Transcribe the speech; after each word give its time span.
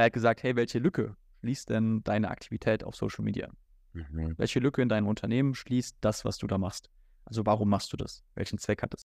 er 0.00 0.06
hat 0.06 0.12
gesagt, 0.12 0.42
hey, 0.42 0.56
welche 0.56 0.78
Lücke 0.78 1.16
schließt 1.40 1.70
denn 1.70 2.02
deine 2.04 2.30
Aktivität 2.30 2.84
auf 2.84 2.96
Social 2.96 3.24
Media? 3.24 3.50
Mhm. 3.92 4.34
Welche 4.38 4.60
Lücke 4.60 4.80
in 4.82 4.88
deinem 4.88 5.06
Unternehmen 5.06 5.54
schließt 5.54 5.96
das, 6.00 6.24
was 6.24 6.38
du 6.38 6.46
da 6.46 6.58
machst? 6.58 6.90
Also 7.24 7.44
warum 7.44 7.68
machst 7.68 7.92
du 7.92 7.96
das? 7.96 8.24
Welchen 8.34 8.58
Zweck 8.58 8.82
hat 8.82 8.94
es? 8.94 9.02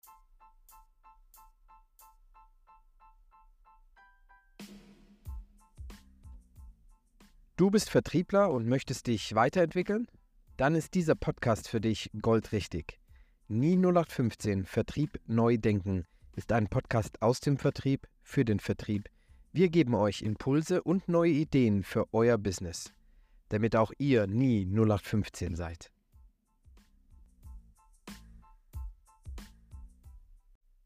Du 7.57 7.71
bist 7.71 7.89
Vertriebler 7.89 8.51
und 8.51 8.67
möchtest 8.67 9.07
dich 9.07 9.33
weiterentwickeln? 9.33 10.07
Dann 10.57 10.75
ist 10.75 10.93
dieser 10.93 11.15
Podcast 11.15 11.67
für 11.67 11.81
dich 11.81 12.11
goldrichtig. 12.21 12.99
Nie 13.47 13.75
0815 13.75 14.65
Vertrieb 14.65 15.19
neu 15.25 15.57
denken 15.57 16.05
ist 16.35 16.51
ein 16.51 16.67
Podcast 16.67 17.21
aus 17.23 17.39
dem 17.39 17.57
Vertrieb 17.57 18.07
für 18.21 18.45
den 18.45 18.59
Vertrieb. 18.59 19.09
Wir 19.57 19.69
geben 19.69 19.95
euch 19.95 20.21
Impulse 20.21 20.83
und 20.83 21.09
neue 21.09 21.31
Ideen 21.31 21.81
für 21.81 22.13
euer 22.13 22.37
Business, 22.37 22.93
damit 23.49 23.75
auch 23.75 23.91
ihr 23.97 24.27
nie 24.27 24.67
0815 24.67 25.55
seid. 25.55 25.91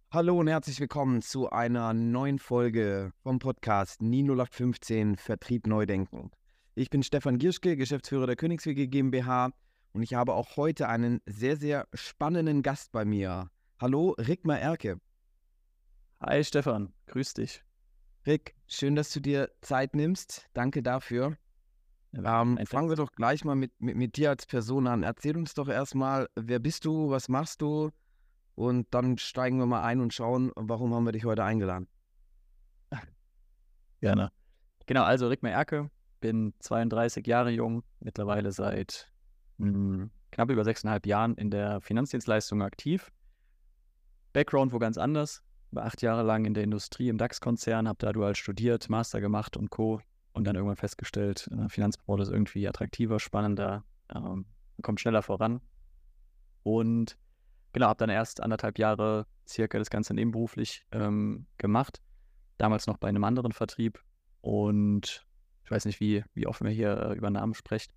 Hallo 0.10 0.40
und 0.40 0.48
herzlich 0.48 0.80
willkommen 0.80 1.22
zu 1.22 1.49
einer 1.49 1.94
neuen 1.94 2.40
Folge 2.40 3.12
vom 3.23 3.40
Podcast 3.40 4.02
Nie 4.02 4.23
0815 4.23 5.18
Vertrieb 5.18 5.68
neu 5.68 5.85
denken. 5.85 6.32
Ich 6.74 6.90
bin 6.90 7.04
Stefan 7.04 7.40
Gierschke, 7.40 7.76
Geschäftsführer 7.76 8.26
der 8.26 8.38
Königswege 8.38 8.88
GmbH 8.88 9.52
und 9.91 10.02
ich 10.02 10.13
habe 10.13 10.34
auch 10.34 10.55
heute 10.55 10.88
einen 10.88 11.20
sehr, 11.26 11.58
sehr 11.58 11.90
spannenden 11.94 12.62
Gast 12.62 12.94
bei 12.94 13.04
mir. 13.04 13.49
Hallo, 13.82 14.12
Rickmar 14.12 14.60
Erke. 14.60 15.02
Hi 16.22 16.41
Stefan, 16.46 16.94
grüß 17.08 17.34
dich. 17.34 17.66
Rick, 18.26 18.56
schön, 18.68 18.96
dass 18.96 19.12
du 19.12 19.20
dir 19.20 19.50
Zeit 19.62 19.96
nimmst. 19.96 20.48
Danke 20.54 20.84
dafür. 20.84 21.38
Ähm, 22.14 22.60
fangen 22.66 22.90
wir 22.90 22.96
doch 22.96 23.12
gleich 23.14 23.44
mal 23.46 23.55
mit, 23.55 23.72
mit, 23.80 23.96
mit, 23.96 24.18
dir 24.18 24.30
als 24.30 24.46
Person 24.46 24.86
an. 24.86 25.02
Erzähl 25.02 25.36
uns 25.36 25.54
doch 25.55 25.68
erstmal, 25.68 26.28
wer 26.36 26.60
bist 26.60 26.86
du, 26.86 27.10
was 27.10 27.30
machst 27.30 27.62
du? 27.62 27.90
Und 28.54 28.94
dann 28.94 29.18
steigen 29.18 29.58
wir 29.58 29.66
mal 29.66 29.82
ein 29.84 30.02
und 30.02 30.13
schauen, 30.13 30.52
warum 30.55 30.94
haben 30.94 31.05
wir 31.05 31.13
dich 31.13 31.26
heute 31.26 31.44
eingeladen. 31.44 31.88
Gerne. 34.02 34.32
Genau, 34.85 35.04
also 35.04 35.28
Rickmar 35.28 35.54
Erke, 35.54 35.90
bin 36.20 36.54
32 36.60 37.26
Jahre 37.26 37.50
jung, 37.50 37.84
mittlerweile 38.02 38.52
seit 38.52 39.12
mh, 39.58 39.68
hm, 39.68 40.12
knapp 40.32 40.52
über 40.52 40.63
sechseinhalb 40.63 41.08
Jahren 41.08 41.35
in 41.35 41.50
der 41.50 41.82
Finanzdienstleistung 41.82 42.62
aktiv. 42.62 43.12
Background 44.34 44.74
wo 44.74 44.80
ganz 44.80 44.98
anders. 44.98 45.44
War 45.72 45.86
acht 45.86 46.02
Jahre 46.02 46.24
lang 46.24 46.46
in 46.46 46.54
der 46.54 46.64
Industrie 46.64 47.10
im 47.10 47.18
DAX-Konzern, 47.18 47.88
habe 47.88 47.98
da 48.00 48.12
dual 48.12 48.36
studiert, 48.36 48.90
Master 48.90 49.22
gemacht 49.22 49.58
und 49.58 49.70
Co. 49.70 50.02
Und 50.34 50.46
dann 50.46 50.55
irgendwann 50.55 50.78
festgestellt, 50.78 51.50
äh, 51.52 51.70
Finanzbranche 51.70 52.24
ist 52.24 52.30
irgendwie 52.30 52.68
attraktiver, 52.68 53.20
spannender, 53.20 53.84
ähm, 54.13 54.46
kommt 54.82 55.00
schneller 55.00 55.22
voran. 55.22 55.62
Und 56.63 57.18
genau, 57.74 57.88
habe 57.88 57.98
dann 57.98 58.10
erst 58.10 58.41
anderthalb 58.41 58.78
Jahre 58.80 59.26
circa 59.48 59.78
das 59.78 59.90
Ganze 59.90 60.13
nebenberuflich 60.13 60.86
ähm, 60.91 61.48
gemacht. 61.58 62.02
Damals 62.58 62.88
noch 62.88 62.98
bei 62.98 63.10
einem 63.10 63.24
anderen 63.24 63.52
Vertrieb 63.52 64.02
und 64.41 65.25
ich 65.63 65.72
weiß 65.72 65.85
nicht, 65.85 66.00
wie, 66.00 66.24
wie 66.34 66.47
offen 66.47 66.68
wir 66.68 66.74
hier 66.74 66.97
äh, 66.97 67.13
über 67.13 67.30
Namen 67.30 67.53
sprechen. 67.53 67.94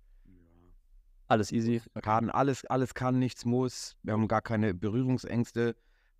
Alles 1.27 1.51
easy. 1.51 1.81
Kann, 2.01 2.29
alles, 2.29 2.65
alles 2.65 2.93
kann, 2.93 3.17
nichts 3.17 3.45
muss. 3.45 3.97
Wir 4.03 4.13
haben 4.13 4.27
gar 4.27 4.41
keine 4.41 4.73
Berührungsängste. 4.73 5.75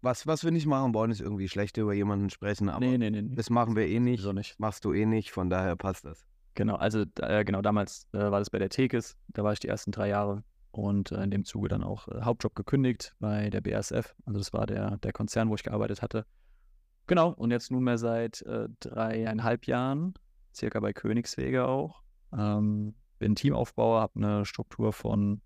Was, 0.06 0.28
was 0.28 0.44
wir 0.44 0.52
nicht 0.52 0.67
machen 0.67 0.94
wollen, 0.94 1.09
ist 1.09 1.20
irgendwie 1.20 1.50
schlecht 1.50 1.78
über 1.78 1.92
jemanden 1.92 2.30
sprechen. 2.30 2.70
Aber 2.70 2.86
nee, 2.86 2.95
nee, 2.95 3.09
nee, 3.09 3.23
das 3.23 3.50
machen 3.50 3.75
wir 3.75 3.88
eh 3.88 4.00
nicht. 4.00 4.22
So 4.22 4.34
nicht. 4.34 4.59
Machst 4.59 4.86
du 4.86 4.94
eh 4.94 5.08
nicht, 5.08 5.31
von 5.31 5.50
daher 5.50 5.75
passt 5.75 6.06
das. 6.06 6.28
Genau, 6.53 6.75
also 6.75 7.06
äh, 7.22 7.44
genau 7.44 7.64
damals 7.64 8.08
äh, 8.14 8.20
war 8.20 8.38
das 8.38 8.52
bei 8.52 8.59
der 8.59 8.70
Tekes. 8.70 9.17
Da 9.30 9.44
war 9.44 9.53
ich 9.53 9.59
die 9.59 9.67
ersten 9.67 9.92
drei 9.92 10.09
Jahre 10.09 10.44
und 10.70 11.12
äh, 11.12 11.23
in 11.23 11.31
dem 11.31 11.44
Zuge 11.44 11.70
dann 11.70 11.84
auch 11.84 12.08
äh, 12.08 12.22
Hauptjob 12.22 12.53
gekündigt 12.53 13.16
bei 13.20 13.50
der 13.50 13.62
BASF. 13.62 14.16
Also 14.25 14.38
das 14.38 14.53
war 14.53 14.68
der, 14.68 14.97
der 14.97 15.12
Konzern, 15.12 15.50
wo 15.50 15.56
ich 15.56 15.63
gearbeitet 15.63 16.03
hatte. 16.03 16.28
Genau, 17.08 17.29
und 17.29 17.50
jetzt 17.50 17.72
nunmehr 17.72 17.97
seit 17.97 18.44
äh, 18.44 18.69
dreieinhalb 18.81 19.66
Jahren 19.66 20.13
circa 20.53 20.81
bei 20.81 20.94
Königswege 20.94 21.66
auch. 21.66 22.03
Ähm, 22.31 22.94
bin 23.18 23.34
Teamaufbauer, 23.34 24.02
habe 24.02 24.18
eine 24.18 24.46
Struktur 24.46 24.94
von 24.94 25.41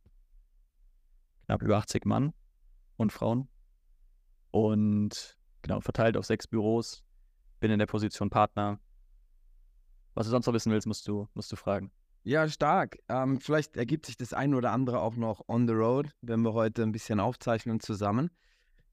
knapp 1.45 1.61
über 1.61 1.77
80 1.77 2.05
Mann 2.05 2.33
und 2.97 3.13
Frauen. 3.13 3.47
Und 4.51 5.37
genau, 5.61 5.81
verteilt 5.81 6.17
auf 6.17 6.25
sechs 6.25 6.47
Büros. 6.47 7.03
Bin 7.59 7.71
in 7.71 7.79
der 7.79 7.85
Position 7.85 8.29
Partner. 8.29 8.79
Was 10.13 10.25
du 10.25 10.31
sonst 10.31 10.47
noch 10.47 10.53
wissen 10.53 10.71
willst, 10.71 10.87
musst 10.87 11.07
du, 11.07 11.27
musst 11.33 11.51
du 11.51 11.55
fragen. 11.55 11.91
Ja, 12.23 12.47
stark. 12.47 12.97
Ähm, 13.07 13.39
vielleicht 13.39 13.77
ergibt 13.77 14.05
sich 14.05 14.17
das 14.17 14.33
ein 14.33 14.53
oder 14.53 14.71
andere 14.71 15.01
auch 15.01 15.15
noch 15.15 15.47
on 15.47 15.67
the 15.67 15.73
road, 15.73 16.09
wenn 16.21 16.41
wir 16.41 16.53
heute 16.53 16.83
ein 16.83 16.91
bisschen 16.91 17.19
aufzeichnen 17.19 17.79
zusammen. 17.79 18.29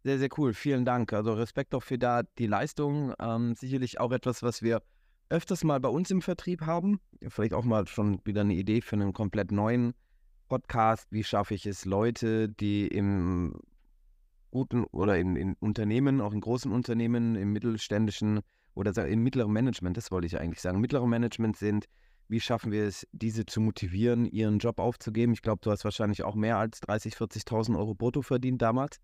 Sehr, 0.04 0.18
sehr 0.18 0.28
cool. 0.38 0.54
Vielen 0.54 0.84
Dank. 0.84 1.12
Also 1.12 1.32
Respekt 1.32 1.74
auch 1.74 1.82
für 1.82 1.98
da 1.98 2.22
die 2.38 2.46
Leistung. 2.46 3.12
Ähm, 3.18 3.54
sicherlich 3.56 3.98
auch 3.98 4.12
etwas, 4.12 4.42
was 4.42 4.62
wir 4.62 4.82
öfters 5.28 5.64
mal 5.64 5.80
bei 5.80 5.88
uns 5.88 6.10
im 6.10 6.22
Vertrieb 6.22 6.62
haben. 6.62 7.00
Vielleicht 7.28 7.52
auch 7.52 7.64
mal 7.64 7.86
schon 7.88 8.20
wieder 8.24 8.42
eine 8.42 8.54
Idee 8.54 8.80
für 8.80 8.94
einen 8.94 9.12
komplett 9.12 9.50
neuen 9.50 9.94
Podcast. 10.48 11.08
Wie 11.10 11.24
schaffe 11.24 11.54
ich 11.54 11.66
es, 11.66 11.84
Leute, 11.84 12.48
die 12.48 12.86
im 12.86 13.58
guten 14.56 14.84
oder 14.84 15.18
in, 15.18 15.36
in 15.36 15.54
Unternehmen, 15.60 16.22
auch 16.22 16.32
in 16.32 16.40
großen 16.40 16.72
Unternehmen, 16.72 17.34
im 17.36 17.52
mittelständischen 17.52 18.40
oder 18.74 19.06
im 19.06 19.22
mittleren 19.22 19.52
Management, 19.52 19.98
das 19.98 20.10
wollte 20.10 20.26
ich 20.26 20.38
eigentlich 20.40 20.62
sagen, 20.62 20.80
mittleren 20.80 21.10
Management 21.10 21.58
sind, 21.58 21.84
wie 22.28 22.40
schaffen 22.40 22.72
wir 22.72 22.84
es, 22.84 23.06
diese 23.12 23.44
zu 23.44 23.60
motivieren, 23.60 24.24
ihren 24.24 24.58
Job 24.58 24.80
aufzugeben? 24.80 25.34
Ich 25.34 25.42
glaube, 25.42 25.60
du 25.62 25.70
hast 25.70 25.84
wahrscheinlich 25.84 26.22
auch 26.22 26.34
mehr 26.34 26.56
als 26.56 26.82
30.000, 26.82 27.16
40.000 27.46 27.78
Euro 27.78 27.94
brutto 27.94 28.22
verdient 28.22 28.62
damals. 28.62 28.98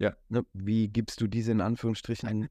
Ja. 0.00 0.16
Ne, 0.28 0.44
wie 0.52 0.88
gibst 0.88 1.20
du 1.20 1.28
diese 1.28 1.52
in 1.52 1.60
Anführungsstrichen 1.60 2.48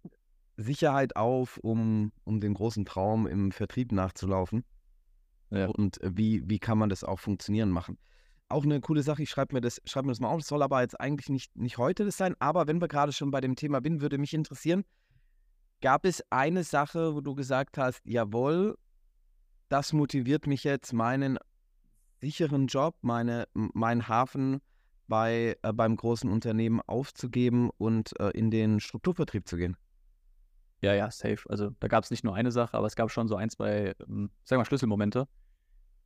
Sicherheit 0.56 1.18
auf, 1.18 1.58
um, 1.58 2.14
um 2.24 2.40
den 2.40 2.54
großen 2.54 2.86
Traum 2.86 3.28
im 3.28 3.52
Vertrieb 3.52 3.92
nachzulaufen. 3.92 4.64
Ja. 5.50 5.68
Und 5.68 6.02
äh, 6.02 6.12
wie, 6.14 6.50
wie 6.50 6.60
kann 6.60 6.78
man 6.78 6.90
das 6.90 7.04
auch 7.04 7.20
funktionieren 7.20 7.70
machen? 7.70 7.98
Auch 8.50 8.64
eine 8.64 8.80
coole 8.80 9.04
Sache, 9.04 9.24
ich 9.24 9.30
schreibe 9.30 9.56
mir, 9.56 9.62
das, 9.62 9.82
schreib 9.86 10.06
mir 10.06 10.12
das 10.12 10.20
mal 10.20 10.30
auf, 10.30 10.40
das 10.40 10.48
soll 10.48 10.64
aber 10.64 10.82
jetzt 10.82 11.00
eigentlich 11.00 11.30
nicht, 11.30 11.56
nicht 11.58 11.78
heute 11.78 12.06
das 12.06 12.16
sein, 12.16 12.36
aber 12.40 12.68
wenn 12.68 12.80
wir 12.80 12.88
gerade 12.88 13.12
schon 13.12 13.30
bei 13.30 13.42
dem 13.42 13.56
Thema 13.56 13.82
bin, 13.82 14.00
würde 14.00 14.18
mich 14.18 14.34
interessieren, 14.34 14.86
gab 15.82 16.06
es 16.06 16.24
eine 16.30 16.64
Sache, 16.64 17.14
wo 17.14 17.22
du 17.22 17.36
gesagt 17.36 17.78
hast, 17.78 18.02
jawohl, 18.06 18.78
das 19.70 19.92
motiviert 19.92 20.48
mich 20.48 20.64
jetzt, 20.64 20.94
meinen 20.94 21.38
sicheren 22.22 22.68
Job, 22.68 22.96
meine, 23.02 23.48
meinen 23.54 24.08
Hafen 24.08 24.62
bei, 25.08 25.58
äh, 25.62 25.74
beim 25.74 25.96
großen 25.96 26.30
Unternehmen 26.30 26.82
aufzugeben 26.86 27.70
und 27.78 28.18
äh, 28.20 28.30
in 28.32 28.52
den 28.52 28.80
Strukturvertrieb 28.80 29.48
zu 29.48 29.58
gehen? 29.58 29.78
Ja, 30.82 30.94
ja, 30.94 31.10
safe. 31.10 31.50
Also 31.50 31.72
da 31.80 31.88
gab 31.88 32.04
es 32.04 32.12
nicht 32.12 32.24
nur 32.24 32.36
eine 32.36 32.52
Sache, 32.52 32.78
aber 32.78 32.88
es 32.88 32.96
gab 32.96 33.12
schon 33.12 33.28
so 33.28 33.36
ein, 33.36 33.50
zwei, 33.50 33.96
ähm, 34.08 34.30
sagen 34.44 34.52
wir 34.52 34.58
mal, 34.60 34.66
Schlüsselmomente. 34.66 35.28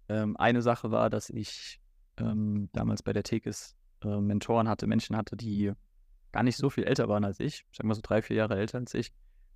Ähm, 0.07 0.37
eine 0.37 0.61
Sache 0.61 0.91
war, 0.91 1.09
dass 1.09 1.29
ich 1.29 1.80
ähm, 2.21 2.69
damals 2.73 3.03
bei 3.03 3.13
der 3.13 3.23
Tekes 3.23 3.75
äh, 4.03 4.19
Mentoren 4.19 4.69
hatte, 4.69 4.87
Menschen 4.87 5.15
hatte, 5.15 5.35
die 5.35 5.73
gar 6.31 6.43
nicht 6.43 6.57
so 6.57 6.69
viel 6.69 6.85
älter 6.85 7.09
waren 7.09 7.25
als 7.25 7.39
ich, 7.39 7.65
sagen 7.71 7.89
wir 7.89 7.95
so 7.95 8.01
drei, 8.01 8.21
vier 8.21 8.37
Jahre 8.37 8.57
älter 8.57 8.77
als 8.77 8.93
ich, 8.93 9.11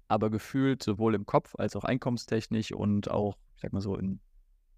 aber 0.07 0.29
gefühlt 0.29 0.83
sowohl 0.83 1.15
im 1.15 1.25
Kopf 1.25 1.55
als 1.57 1.75
auch 1.75 1.83
einkommenstechnisch 1.83 2.71
und 2.71 3.09
auch, 3.09 3.37
ich 3.55 3.61
sag 3.61 3.73
mal 3.73 3.81
so, 3.81 3.95
in 3.95 4.19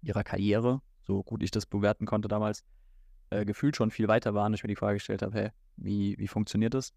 ihrer 0.02 0.24
Karriere, 0.24 0.80
so 1.02 1.22
gut 1.22 1.42
ich 1.42 1.50
das 1.50 1.66
bewerten 1.66 2.06
konnte 2.06 2.28
damals, 2.28 2.64
äh, 3.30 3.44
gefühlt 3.44 3.76
schon 3.76 3.90
viel 3.90 4.08
weiter 4.08 4.34
waren. 4.34 4.54
Ich 4.54 4.62
mir 4.62 4.68
die 4.68 4.76
Frage 4.76 4.94
gestellt 4.94 5.22
habe, 5.22 5.38
hey, 5.38 5.50
wie, 5.76 6.16
wie 6.18 6.28
funktioniert 6.28 6.74
das? 6.74 6.94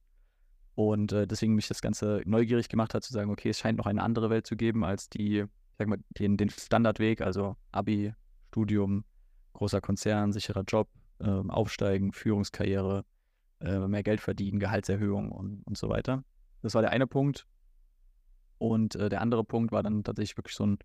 Und 0.76 1.12
äh, 1.12 1.28
deswegen 1.28 1.56
mich 1.56 1.68
das 1.68 1.82
Ganze 1.82 2.22
neugierig 2.26 2.70
gemacht 2.70 2.94
hat, 2.94 3.04
zu 3.04 3.12
sagen, 3.12 3.32
okay, 3.32 3.50
es 3.50 3.60
scheint 3.60 3.78
noch 3.78 3.86
eine 3.86 4.02
andere 4.02 4.30
Welt 4.30 4.48
zu 4.48 4.56
geben 4.56 4.86
als 4.86 5.10
die, 5.10 5.40
ich 5.40 5.78
sag 5.78 5.88
mal, 5.88 6.00
den, 6.18 6.38
den 6.38 6.50
Standardweg, 6.50 7.22
also 7.22 7.58
Abi, 7.72 8.14
Studium, 8.50 9.04
großer 9.54 9.82
Konzern, 9.82 10.32
sicherer 10.32 10.64
Job, 10.68 10.90
äh, 11.20 11.28
Aufsteigen, 11.28 12.14
Führungskarriere, 12.14 13.06
äh, 13.60 13.80
mehr 13.80 14.04
Geld 14.04 14.22
verdienen, 14.22 14.60
Gehaltserhöhung 14.60 15.32
und, 15.32 15.64
und 15.66 15.78
so 15.78 15.90
weiter. 15.90 16.24
Das 16.62 16.74
war 16.74 16.82
der 16.82 16.92
eine 16.92 17.08
Punkt. 17.08 17.48
Und 18.58 18.96
äh, 18.96 19.10
der 19.10 19.22
andere 19.22 19.44
Punkt 19.44 19.72
war 19.72 19.84
dann 19.84 20.04
tatsächlich 20.04 20.38
wirklich 20.38 20.56
so 20.56 20.66
ein, 20.66 20.78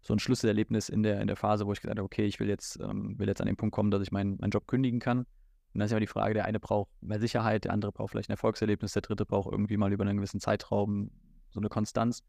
so 0.00 0.14
ein 0.14 0.18
Schlüsselerlebnis 0.18 0.88
in 0.88 1.02
der, 1.02 1.20
in 1.20 1.26
der 1.26 1.36
Phase, 1.36 1.66
wo 1.66 1.72
ich 1.72 1.80
gesagt 1.80 1.98
habe, 1.98 2.04
okay, 2.04 2.24
ich 2.24 2.38
will 2.38 2.48
jetzt, 2.48 2.78
ähm, 2.80 3.18
will 3.18 3.26
jetzt 3.26 3.40
an 3.40 3.46
den 3.46 3.56
Punkt 3.56 3.74
kommen, 3.74 3.90
dass 3.90 4.02
ich 4.02 4.12
meinen 4.12 4.36
mein 4.40 4.50
Job 4.50 4.68
kündigen 4.68 5.00
kann 5.00 5.26
und 5.76 5.80
dann 5.80 5.86
ist 5.88 5.92
ja 5.92 6.00
die 6.00 6.06
Frage, 6.06 6.32
der 6.32 6.46
eine 6.46 6.58
braucht 6.58 6.88
mehr 7.02 7.20
Sicherheit, 7.20 7.64
der 7.64 7.72
andere 7.74 7.92
braucht 7.92 8.12
vielleicht 8.12 8.30
ein 8.30 8.32
Erfolgserlebnis, 8.32 8.94
der 8.94 9.02
dritte 9.02 9.26
braucht 9.26 9.52
irgendwie 9.52 9.76
mal 9.76 9.92
über 9.92 10.06
einen 10.06 10.16
gewissen 10.16 10.40
Zeitraum 10.40 11.10
so 11.50 11.60
eine 11.60 11.68
Konstanz. 11.68 12.24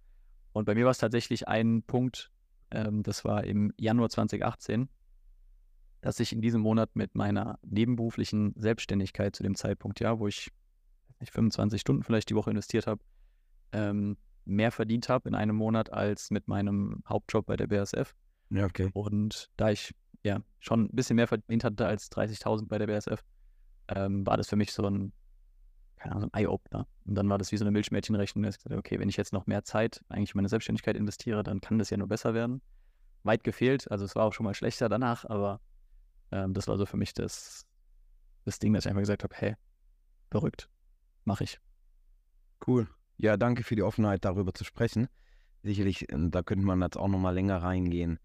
Und 0.52 0.66
bei 0.66 0.76
mir 0.76 0.84
war 0.84 0.92
es 0.92 0.98
tatsächlich 0.98 1.48
ein 1.48 1.82
Punkt, 1.84 2.30
ähm, 2.72 3.04
das 3.04 3.24
war 3.24 3.46
im 3.46 3.72
Januar 3.78 4.10
2018, 4.10 4.90
dass 6.02 6.20
ich 6.20 6.32
in 6.32 6.42
diesem 6.42 6.62
Monat 6.62 6.96
mit 6.96 7.16
meiner 7.16 7.60
nebenberuflichen 7.64 8.54
Selbstständigkeit 8.58 9.36
zu 9.36 9.44
dem 9.44 9.56
Zeitpunkt, 9.56 10.00
ja, 10.00 10.20
wo 10.20 10.28
ich 10.28 10.52
nicht, 11.20 11.34
25 11.34 11.82
Stunden 11.82 12.04
vielleicht 12.04 12.30
die 12.30 12.36
Woche 12.36 12.52
investiert 12.52 12.88
habe, 12.88 13.02
ähm, 13.72 14.18
mehr 14.46 14.72
verdient 14.72 15.10
habe 15.10 15.28
in 15.30 15.36
einem 15.36 15.56
Monat 15.56 15.92
als 15.92 16.32
mit 16.32 16.48
meinem 16.48 17.04
Hauptjob 17.08 17.46
bei 17.46 17.58
der 17.58 17.68
BASF. 17.68 18.16
Ja, 18.50 18.66
okay. 18.66 18.90
Und 18.94 19.50
da 19.58 19.72
ich 19.72 19.94
ja 20.24 20.42
schon 20.60 20.86
ein 20.86 20.96
bisschen 20.96 21.16
mehr 21.16 21.28
verdient 21.28 21.64
hatte 21.64 21.86
als 21.86 22.12
30.000 22.12 22.68
bei 22.68 22.78
der 22.78 22.88
BASF, 22.88 23.24
ähm, 23.90 24.26
war 24.26 24.38
das 24.38 24.48
für 24.48 24.56
mich 24.56 24.72
so 24.72 24.84
ein, 24.84 25.12
keine 25.98 26.16
Ahnung, 26.16 26.30
ein 26.32 26.42
Eye-Opener. 26.42 26.88
Und 27.06 27.16
dann 27.16 27.30
war 27.30 27.38
das 27.38 27.52
wie 27.52 27.58
so 27.58 27.64
eine 27.64 27.72
Milchmädchenrechnung, 27.72 28.44
dass 28.44 28.56
ich 28.56 28.64
gesagt 28.64 28.80
okay, 28.80 29.00
wenn 29.00 29.10
ich 29.10 29.18
jetzt 29.18 29.34
noch 29.34 29.48
mehr 29.48 29.64
Zeit 29.64 30.04
eigentlich 30.10 30.34
in 30.34 30.38
meine 30.38 30.50
Selbstständigkeit 30.50 30.96
investiere, 30.96 31.44
dann 31.44 31.62
kann 31.62 31.80
das 31.80 31.90
ja 31.90 31.98
nur 31.98 32.08
besser 32.08 32.34
werden. 32.34 32.62
Weit 33.24 33.44
gefehlt, 33.44 33.90
also 33.92 34.06
es 34.06 34.16
war 34.16 34.26
auch 34.26 34.34
schon 34.34 34.46
mal 34.46 34.54
schlechter 34.54 34.88
danach, 34.88 35.26
aber 35.26 35.60
ähm, 36.32 36.54
das 36.54 36.68
war 36.68 36.78
so 36.78 36.86
für 36.86 36.98
mich 36.98 37.14
das, 37.14 37.66
das 38.46 38.60
Ding, 38.60 38.74
dass 38.74 38.86
ich 38.86 38.90
einfach 38.90 39.02
gesagt 39.02 39.24
habe, 39.24 39.36
hey, 39.36 39.56
verrückt, 40.30 40.70
mache 41.26 41.44
ich. 41.44 41.60
Cool. 42.66 42.88
Ja, 43.18 43.38
danke 43.38 43.64
für 43.64 43.76
die 43.76 43.84
Offenheit, 43.84 44.26
darüber 44.26 44.54
zu 44.54 44.64
sprechen. 44.64 45.08
Sicherlich, 45.64 46.12
ähm, 46.12 46.32
da 46.32 46.44
könnte 46.44 46.66
man 46.66 46.82
jetzt 46.82 46.98
auch 46.98 47.08
noch 47.08 47.20
mal 47.20 47.34
länger 47.34 47.62
reingehen. 47.62 48.20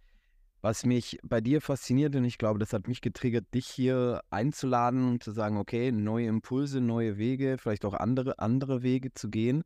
Was 0.61 0.85
mich 0.85 1.19
bei 1.25 1.41
dir 1.41 1.61
fasziniert, 1.61 2.15
und 2.15 2.25
ich 2.25 2.39
glaube, 2.39 2.61
das 2.61 2.73
hat 2.73 2.87
mich 2.87 3.01
getriggert, 3.01 3.53
dich 3.53 3.67
hier 3.67 4.23
einzuladen 4.31 5.09
und 5.09 5.23
zu 5.23 5.33
sagen, 5.33 5.57
okay, 5.57 5.91
neue 5.91 6.29
Impulse, 6.29 6.81
neue 6.81 7.19
Wege, 7.19 7.57
vielleicht 7.59 7.85
auch 7.85 7.95
andere, 7.95 8.39
andere 8.39 8.83
Wege 8.83 9.13
zu 9.13 9.29
gehen. 9.29 9.63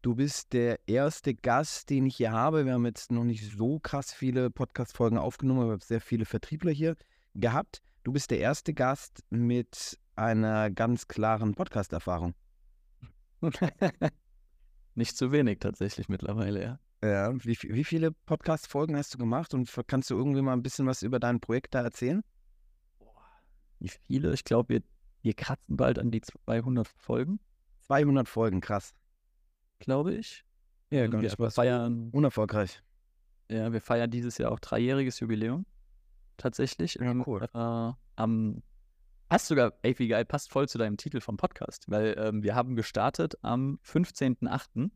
Du 0.00 0.14
bist 0.14 0.52
der 0.52 0.78
erste 0.86 1.34
Gast, 1.34 1.90
den 1.90 2.06
ich 2.06 2.16
hier 2.16 2.32
habe. 2.32 2.64
Wir 2.64 2.74
haben 2.74 2.86
jetzt 2.86 3.12
noch 3.12 3.24
nicht 3.24 3.52
so 3.52 3.78
krass 3.78 4.12
viele 4.12 4.48
Podcast-Folgen 4.48 5.18
aufgenommen, 5.18 5.62
aber 5.62 5.78
sehr 5.80 6.00
viele 6.00 6.24
Vertriebler 6.24 6.72
hier 6.72 6.96
gehabt. 7.40 7.82
Du 8.04 8.12
bist 8.12 8.30
der 8.30 8.38
erste 8.38 8.74
Gast 8.74 9.24
mit 9.30 9.98
einer 10.16 10.70
ganz 10.70 11.08
klaren 11.08 11.54
Podcast-Erfahrung. 11.54 12.34
Nicht 14.94 15.16
zu 15.16 15.30
wenig 15.30 15.60
tatsächlich 15.60 16.08
mittlerweile, 16.08 16.62
ja. 16.62 16.78
Ja, 17.00 17.32
wie, 17.44 17.56
wie 17.62 17.84
viele 17.84 18.10
Podcast-Folgen 18.10 18.96
hast 18.96 19.14
du 19.14 19.18
gemacht 19.18 19.54
und 19.54 19.72
kannst 19.86 20.10
du 20.10 20.16
irgendwie 20.16 20.42
mal 20.42 20.52
ein 20.52 20.62
bisschen 20.62 20.86
was 20.86 21.02
über 21.02 21.20
dein 21.20 21.38
Projekt 21.38 21.74
da 21.74 21.82
erzählen? 21.82 22.24
Wie 23.78 23.88
viele? 23.88 24.34
Ich 24.34 24.42
glaube, 24.42 24.68
wir, 24.74 24.82
wir 25.22 25.34
kratzen 25.34 25.76
bald 25.76 26.00
an 26.00 26.10
die 26.10 26.20
200 26.20 26.88
Folgen. 26.88 27.38
200 27.82 28.28
Folgen, 28.28 28.60
krass. 28.60 28.94
Glaube 29.78 30.14
ich. 30.14 30.44
Ja, 30.90 31.06
gar 31.06 31.22
wir 31.22 31.30
nicht 31.30 31.54
feiern, 31.54 32.10
unerfolgreich. 32.10 32.82
ja, 33.48 33.72
wir 33.72 33.80
feiern 33.80 34.10
dieses 34.10 34.38
Jahr 34.38 34.50
auch 34.50 34.58
dreijähriges 34.58 35.20
Jubiläum. 35.20 35.64
Tatsächlich. 36.38 36.94
Ja, 36.94 37.12
cool. 37.26 37.42
Äh, 37.54 37.92
am 38.16 38.62
passt 39.28 39.48
sogar, 39.48 39.74
ey, 39.82 39.98
wie 39.98 40.08
geil, 40.08 40.24
passt 40.24 40.50
voll 40.50 40.68
zu 40.68 40.78
deinem 40.78 40.96
Titel 40.96 41.20
vom 41.20 41.36
Podcast, 41.36 41.84
weil 41.88 42.14
ähm, 42.18 42.42
wir 42.42 42.54
haben 42.54 42.76
gestartet 42.76 43.36
am 43.42 43.78
15.08., 43.84 44.90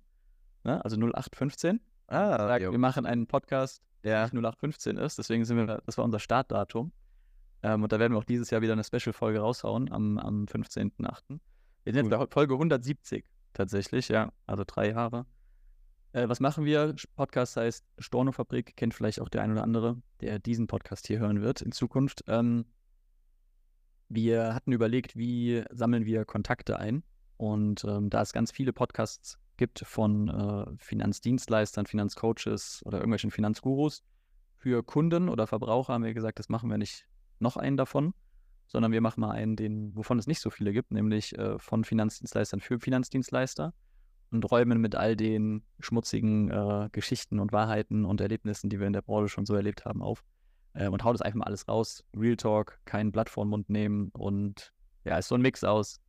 ne? 0.64 0.84
also 0.84 0.96
0815. 0.96 1.80
Ah, 2.06 2.38
Sagt, 2.38 2.62
wir 2.62 2.78
machen 2.78 3.06
einen 3.06 3.26
Podcast, 3.26 3.82
der 4.04 4.12
Ja. 4.12 4.22
nicht 4.24 4.34
0815 4.34 4.96
ist, 4.96 5.18
deswegen 5.18 5.44
sind 5.44 5.56
wir, 5.56 5.82
das 5.84 5.98
war 5.98 6.04
unser 6.04 6.18
Startdatum. 6.18 6.92
Ähm, 7.62 7.82
und 7.82 7.92
da 7.92 7.98
werden 7.98 8.12
wir 8.12 8.18
auch 8.18 8.24
dieses 8.24 8.50
Jahr 8.50 8.62
wieder 8.62 8.72
eine 8.72 8.84
Special-Folge 8.84 9.40
raushauen 9.40 9.92
am, 9.92 10.18
am 10.18 10.44
15.08. 10.46 11.38
Wir 11.84 11.92
sind 11.92 12.06
jetzt 12.06 12.10
bei 12.10 12.26
Folge 12.28 12.54
170 12.54 13.24
tatsächlich, 13.52 14.08
ja, 14.08 14.32
also 14.46 14.64
drei 14.66 14.90
Jahre. 14.90 15.26
Äh, 16.12 16.28
was 16.28 16.40
machen 16.40 16.64
wir? 16.64 16.94
Podcast 17.16 17.56
heißt 17.56 17.84
Storno-Fabrik, 17.98 18.76
kennt 18.76 18.94
vielleicht 18.94 19.20
auch 19.20 19.28
der 19.28 19.42
ein 19.42 19.52
oder 19.52 19.62
andere, 19.62 20.00
der 20.20 20.38
diesen 20.38 20.66
Podcast 20.66 21.06
hier 21.06 21.18
hören 21.18 21.40
wird 21.40 21.62
in 21.62 21.72
Zukunft. 21.72 22.24
Ähm, 22.26 22.66
wir 24.08 24.54
hatten 24.54 24.72
überlegt, 24.72 25.16
wie 25.16 25.64
sammeln 25.70 26.04
wir 26.04 26.24
Kontakte 26.24 26.78
ein. 26.78 27.02
Und 27.38 27.84
ähm, 27.84 28.10
da 28.10 28.22
es 28.22 28.32
ganz 28.32 28.52
viele 28.52 28.72
Podcasts 28.72 29.38
gibt 29.56 29.80
von 29.80 30.28
äh, 30.28 30.66
Finanzdienstleistern, 30.76 31.86
Finanzcoaches 31.86 32.82
oder 32.84 32.98
irgendwelchen 32.98 33.30
Finanzgurus, 33.30 34.04
für 34.56 34.84
Kunden 34.84 35.28
oder 35.28 35.46
Verbraucher 35.48 35.94
haben 35.94 36.04
wir 36.04 36.14
gesagt, 36.14 36.38
das 36.38 36.48
machen 36.48 36.70
wir 36.70 36.78
nicht 36.78 37.08
noch 37.40 37.56
einen 37.56 37.76
davon, 37.76 38.14
sondern 38.68 38.92
wir 38.92 39.00
machen 39.00 39.20
mal 39.20 39.32
einen, 39.32 39.56
den, 39.56 39.96
wovon 39.96 40.20
es 40.20 40.28
nicht 40.28 40.40
so 40.40 40.50
viele 40.50 40.72
gibt, 40.72 40.92
nämlich 40.92 41.36
äh, 41.36 41.58
von 41.58 41.82
Finanzdienstleistern 41.82 42.60
für 42.60 42.78
Finanzdienstleister 42.78 43.74
und 44.32 44.50
räumen 44.50 44.80
mit 44.80 44.94
all 44.94 45.16
den 45.16 45.62
schmutzigen 45.80 46.50
äh, 46.50 46.88
Geschichten 46.92 47.38
und 47.38 47.52
Wahrheiten 47.52 48.04
und 48.04 48.20
Erlebnissen, 48.20 48.70
die 48.70 48.80
wir 48.80 48.86
in 48.86 48.92
der 48.92 49.02
Branche 49.02 49.28
schon 49.28 49.46
so 49.46 49.54
erlebt 49.54 49.84
haben, 49.84 50.02
auf 50.02 50.24
äh, 50.74 50.88
und 50.88 51.04
hauen 51.04 51.14
das 51.14 51.22
einfach 51.22 51.38
mal 51.38 51.46
alles 51.46 51.68
raus. 51.68 52.04
Real 52.16 52.36
Talk, 52.36 52.78
kein 52.84 53.12
Blatt 53.12 53.28
vor 53.28 53.44
den 53.44 53.50
Mund 53.50 53.68
nehmen 53.70 54.10
und 54.12 54.72
ja, 55.04 55.18
ist 55.18 55.28
so 55.28 55.34
ein 55.34 55.42
Mix 55.42 55.64
aus. 55.64 56.00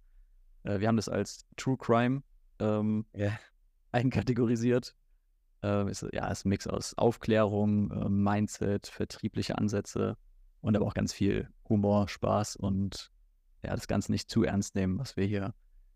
Äh, 0.64 0.80
wir 0.80 0.88
haben 0.88 0.98
das 0.98 1.10
als 1.10 1.46
True 1.58 1.78
Crime 1.78 2.24
ähm, 2.60 3.06
Ja. 3.14 3.32
einkategorisiert. 3.92 4.96
Ähm, 5.62 5.88
ist, 5.88 6.06
ja, 6.12 6.28
ist 6.30 6.46
ein 6.46 6.50
Mix 6.50 6.68
aus 6.68 6.98
Aufklärung, 6.98 7.92
äh, 7.92 8.10
Mindset, 8.10 8.88
vertriebliche 8.88 9.58
Ansätze 9.58 10.18
und 10.62 10.76
aber 10.76 10.86
auch 10.86 10.94
ganz 10.94 11.14
viel 11.14 11.50
Humor, 11.70 12.08
Spaß 12.10 12.56
und 12.56 13.12
ja, 13.64 13.72
das 13.72 13.88
Ganze 13.88 14.12
nicht 14.12 14.30
zu 14.30 14.44
ernst 14.44 14.76
nehmen, 14.76 15.00
was 15.00 15.16
wir 15.16 15.26
hier, 15.26 15.54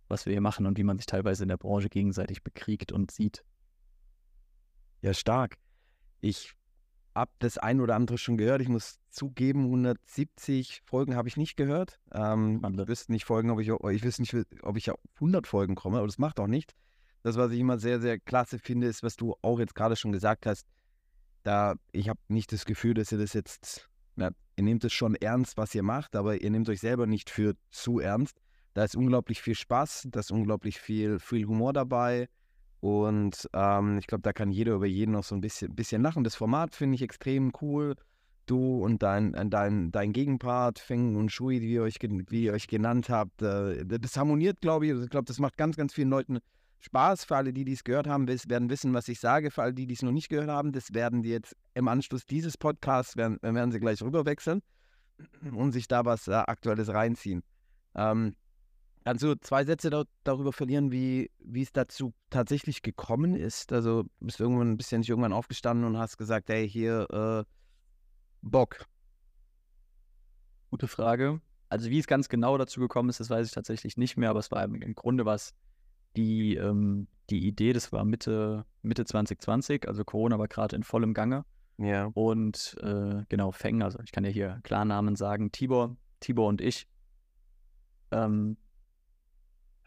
was 0.07 0.25
wir 0.25 0.33
hier 0.33 0.42
machen 0.42 0.65
und 0.65 0.77
wie 0.77 0.83
man 0.83 0.98
sich 0.98 1.06
teilweise 1.06 1.44
in 1.44 1.50
der 1.50 1.57
Branche 1.57 1.89
gegenseitig 1.89 2.44
bekriegt 2.44 2.92
und 2.92 3.12
sieht. 3.12 3.44
Ja, 5.01 5.13
stark. 5.13 5.57
Ich 6.21 6.54
habe 7.18 7.31
das 7.39 7.57
ein 7.57 7.81
oder 7.81 7.95
andere 7.95 8.18
schon 8.18 8.38
gehört. 8.38 8.62
Ich 8.62 8.69
muss 8.69 9.00
zugeben, 9.09 9.65
170 9.65 10.81
Folgen 10.86 11.15
habe 11.15 11.27
ich 11.27 11.38
nicht 11.38 11.57
gehört. 11.57 12.00
Ähm, 12.12 12.62
ich 12.63 12.88
wüsste 12.88 13.12
nicht 13.12 13.25
Folgen, 13.25 13.50
ob 13.50 13.59
ich, 13.59 13.69
ich 13.69 14.04
wüsste 14.04 14.21
nicht, 14.21 14.36
ob 14.62 14.77
ich 14.77 14.92
auf 14.92 15.00
100 15.15 15.48
Folgen 15.48 15.75
komme, 15.75 15.98
aber 15.98 16.07
das 16.07 16.19
macht 16.19 16.39
auch 16.39 16.48
nichts. 16.48 16.74
Das, 17.24 17.36
was 17.36 17.51
ich 17.51 17.59
immer 17.59 17.80
sehr, 17.80 18.00
sehr 18.00 18.19
klasse 18.19 18.59
finde, 18.59 18.88
ist, 18.88 19.04
was 19.04 19.15
du 19.15 19.36
auch 19.42 19.59
jetzt 19.59 19.75
gerade 19.75 19.95
schon 19.95 20.12
gesagt 20.12 20.45
hast. 20.45 20.68
Da, 21.44 21.75
ich 21.92 22.09
habe 22.09 22.19
nicht 22.27 22.51
das 22.51 22.65
Gefühl, 22.65 22.94
dass 22.94 23.12
ihr 23.12 23.18
das 23.18 23.33
jetzt, 23.33 23.89
na, 24.15 24.31
ihr 24.56 24.63
nehmt 24.63 24.83
es 24.83 24.94
schon 24.94 25.15
ernst, 25.15 25.57
was 25.57 25.74
ihr 25.74 25.83
macht, 25.83 26.15
aber 26.15 26.42
ihr 26.42 26.51
nehmt 26.51 26.69
euch 26.69 26.80
selber 26.80 27.07
nicht 27.07 27.30
für 27.30 27.56
zu 27.71 28.00
ernst. 28.00 28.39
Da 28.77 28.83
ist 28.83 28.95
unglaublich 28.95 29.41
viel 29.41 29.56
Spaß, 29.56 30.07
da 30.12 30.19
ist 30.19 30.31
unglaublich 30.31 30.79
viel, 30.79 31.18
viel 31.18 31.47
Humor 31.47 31.74
dabei. 31.74 32.29
Und 32.79 33.50
ähm, 33.53 33.97
ich 33.97 34.06
glaube, 34.06 34.21
da 34.21 34.33
kann 34.33 34.51
jeder 34.51 34.75
über 34.75 34.85
jeden 34.85 35.13
noch 35.13 35.24
so 35.24 35.33
ein 35.33 35.41
bisschen, 35.41 35.74
bisschen 35.74 36.03
lachen. 36.03 36.24
Das 36.24 36.35
Format 36.35 36.75
finde 36.75 36.94
ich 36.94 37.01
extrem 37.01 37.51
cool. 37.59 37.95
Du 38.45 38.83
und 38.83 39.01
dein, 39.01 39.33
äh, 39.33 39.50
dein, 39.50 39.91
dein 39.91 40.13
Gegenpart, 40.13 40.77
Feng 40.77 41.15
und 41.15 41.31
Shui, 41.31 41.59
wie 41.59 41.74
ihr 41.74 41.81
euch, 41.81 41.97
wie 42.00 42.44
ihr 42.44 42.53
euch 42.53 42.68
genannt 42.68 43.09
habt, 43.09 43.41
äh, 43.41 43.83
das 43.83 44.15
harmoniert, 44.15 44.62
glaube 44.62 44.85
ich. 44.85 44.91
Also 44.91 45.06
Ich 45.06 45.09
glaube, 45.09 45.25
das 45.25 45.39
macht 45.39 45.57
ganz, 45.57 45.75
ganz 45.75 45.95
vielen 45.95 46.09
Leuten 46.09 46.38
Spaß. 46.81 47.25
Für 47.25 47.38
alle, 47.38 47.53
die 47.53 47.65
dies 47.65 47.83
gehört 47.83 48.06
haben, 48.06 48.27
werden 48.27 48.69
wissen, 48.69 48.94
was 48.94 49.07
ich 49.07 49.19
sage. 49.19 49.50
Für 49.50 49.63
alle, 49.63 49.73
die 49.73 49.88
dies 49.88 50.03
noch 50.03 50.12
nicht 50.12 50.30
gehört 50.30 50.50
haben, 50.50 50.71
das 50.71 50.94
werden 50.94 51.23
die 51.23 51.30
jetzt 51.30 51.56
im 51.73 51.88
Anschluss 51.88 52.27
dieses 52.27 52.59
Podcasts, 52.59 53.18
werden, 53.18 53.39
werden 53.41 53.71
sie 53.71 53.80
gleich 53.80 54.03
rüberwechseln 54.03 54.61
und 55.52 55.71
sich 55.71 55.87
da 55.87 56.06
was 56.06 56.28
äh, 56.28 56.33
Aktuelles 56.33 56.90
reinziehen. 56.90 57.42
Ähm, 57.95 58.35
Kannst 59.07 59.23
du 59.23 59.35
zwei 59.40 59.64
Sätze 59.64 59.90
da, 59.90 60.04
darüber 60.26 60.52
verlieren, 60.52 60.92
wie, 60.92 61.31
wie 61.40 61.61
es 61.61 61.71
dazu 61.71 62.14
tatsächlich 62.30 62.81
gekommen 62.81 63.37
ist? 63.37 63.71
Also 63.71 64.04
bist 64.19 64.42
du 64.42 64.44
irgendwann 64.44 64.71
ein 64.71 64.76
bisschen 64.78 64.99
nicht 64.99 65.07
irgendwann 65.07 65.31
aufgestanden 65.31 65.85
und 65.85 65.97
hast 65.97 66.18
gesagt, 66.18 66.49
hey, 66.49 66.69
hier, 66.69 67.07
äh, 67.09 67.49
Bock. 68.42 68.85
Gute 70.71 70.90
Frage. 70.90 71.40
Also 71.69 71.90
wie 71.90 71.99
es 71.99 72.07
ganz 72.07 72.28
genau 72.28 72.57
dazu 72.57 72.81
gekommen 72.81 73.07
ist, 73.07 73.21
das 73.21 73.30
weiß 73.30 73.47
ich 73.47 73.54
tatsächlich 73.54 73.95
nicht 73.95 74.18
mehr, 74.18 74.30
aber 74.30 74.40
es 74.40 74.52
war 74.52 74.61
im, 74.66 74.81
im 74.81 74.94
Grunde 74.94 75.23
was 75.23 75.54
die, 76.18 76.56
ähm, 76.56 77.07
die 77.30 77.47
Idee, 77.47 77.71
das 77.71 77.94
war 77.94 78.04
Mitte, 78.04 78.66
Mitte 78.81 79.06
2020, 79.06 79.87
also 79.87 80.04
Corona 80.04 80.37
war 80.37 80.49
gerade 80.49 80.76
in 80.76 80.83
vollem 80.83 81.14
Gange. 81.14 81.45
Ja. 81.78 82.07
Und 82.14 82.76
äh, 82.81 83.23
genau, 83.30 83.54
Feng, 83.54 83.83
also 83.83 83.99
ich 84.04 84.11
kann 84.11 84.26
ja 84.26 84.31
hier 84.31 84.59
Klarnamen 84.64 85.16
sagen, 85.16 85.54
Tibor, 85.54 85.95
Tibor 86.19 86.49
und 86.49 86.59
ich 86.59 86.90
ähm, 88.11 88.57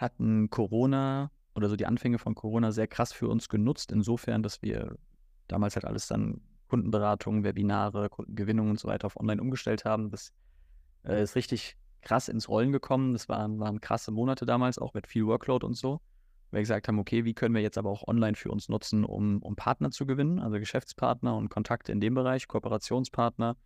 hatten 0.00 0.50
Corona 0.50 1.30
oder 1.54 1.68
so 1.68 1.76
die 1.76 1.86
Anfänge 1.86 2.18
von 2.18 2.34
Corona 2.34 2.72
sehr 2.72 2.86
krass 2.86 3.12
für 3.12 3.28
uns 3.28 3.48
genutzt, 3.48 3.92
insofern, 3.92 4.42
dass 4.42 4.62
wir 4.62 4.96
damals 5.48 5.74
halt 5.74 5.84
alles 5.84 6.06
dann 6.06 6.40
Kundenberatung, 6.68 7.44
Webinare, 7.44 8.08
Kundengewinnung 8.08 8.70
und 8.70 8.80
so 8.80 8.88
weiter 8.88 9.06
auf 9.06 9.18
online 9.18 9.42
umgestellt 9.42 9.84
haben. 9.84 10.10
Das 10.10 10.32
äh, 11.04 11.22
ist 11.22 11.34
richtig 11.34 11.76
krass 12.00 12.28
ins 12.28 12.48
Rollen 12.48 12.72
gekommen. 12.72 13.12
Das 13.12 13.28
waren, 13.28 13.58
waren 13.58 13.80
krasse 13.80 14.12
Monate 14.12 14.46
damals, 14.46 14.78
auch 14.78 14.94
mit 14.94 15.06
viel 15.06 15.26
Workload 15.26 15.66
und 15.66 15.74
so. 15.74 16.00
Weil 16.50 16.58
wir 16.58 16.62
gesagt 16.62 16.88
haben, 16.88 16.98
okay, 16.98 17.24
wie 17.24 17.34
können 17.34 17.54
wir 17.54 17.62
jetzt 17.62 17.78
aber 17.78 17.90
auch 17.90 18.06
online 18.06 18.36
für 18.36 18.50
uns 18.50 18.68
nutzen, 18.68 19.04
um, 19.04 19.42
um 19.42 19.56
Partner 19.56 19.90
zu 19.90 20.06
gewinnen, 20.06 20.38
also 20.38 20.58
Geschäftspartner 20.58 21.36
und 21.36 21.48
Kontakte 21.48 21.92
in 21.92 22.00
dem 22.00 22.14
Bereich, 22.14 22.48
Kooperationspartner. 22.48 23.56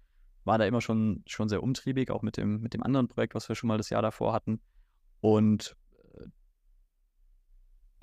War 0.45 0.59
da 0.59 0.67
immer 0.67 0.83
schon, 0.83 1.23
schon 1.27 1.49
sehr 1.49 1.63
umtriebig, 1.63 2.11
auch 2.11 2.21
mit 2.23 2.37
dem, 2.37 2.61
mit 2.61 2.75
dem 2.75 2.83
anderen 2.83 3.09
Projekt, 3.09 3.35
was 3.35 3.49
wir 3.49 3.57
schon 3.57 3.69
mal 3.69 3.79
das 3.79 3.89
Jahr 3.89 4.03
davor 4.03 4.35
hatten. 4.35 4.61
Und 5.21 5.77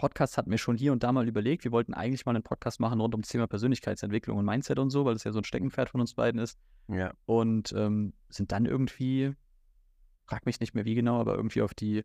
Podcast 0.01 0.36
hatten 0.36 0.50
wir 0.50 0.58
schon 0.58 0.77
hier 0.77 0.93
und 0.93 1.03
da 1.03 1.12
mal 1.12 1.27
überlegt. 1.27 1.63
Wir 1.63 1.72
wollten 1.72 1.93
eigentlich 1.93 2.25
mal 2.25 2.34
einen 2.34 2.41
Podcast 2.41 2.79
machen 2.79 3.00
rund 3.00 3.13
ums 3.13 3.27
Thema 3.27 3.46
Persönlichkeitsentwicklung 3.46 4.36
und 4.36 4.46
Mindset 4.46 4.79
und 4.79 4.89
so, 4.89 5.05
weil 5.05 5.13
das 5.13 5.25
ja 5.25 5.31
so 5.31 5.38
ein 5.38 5.43
Steckenpferd 5.43 5.91
von 5.91 6.01
uns 6.01 6.15
beiden 6.15 6.41
ist. 6.41 6.58
Ja. 6.88 7.13
Und 7.27 7.72
ähm, 7.77 8.13
sind 8.29 8.51
dann 8.51 8.65
irgendwie, 8.65 9.36
frag 10.25 10.48
mich 10.48 10.60
nicht 10.60 10.74
mehr 10.74 10.86
wie 10.86 10.96
genau, 10.96 11.20
aber 11.20 11.36
irgendwie 11.36 11.62
auf 11.62 11.75
die 11.75 12.03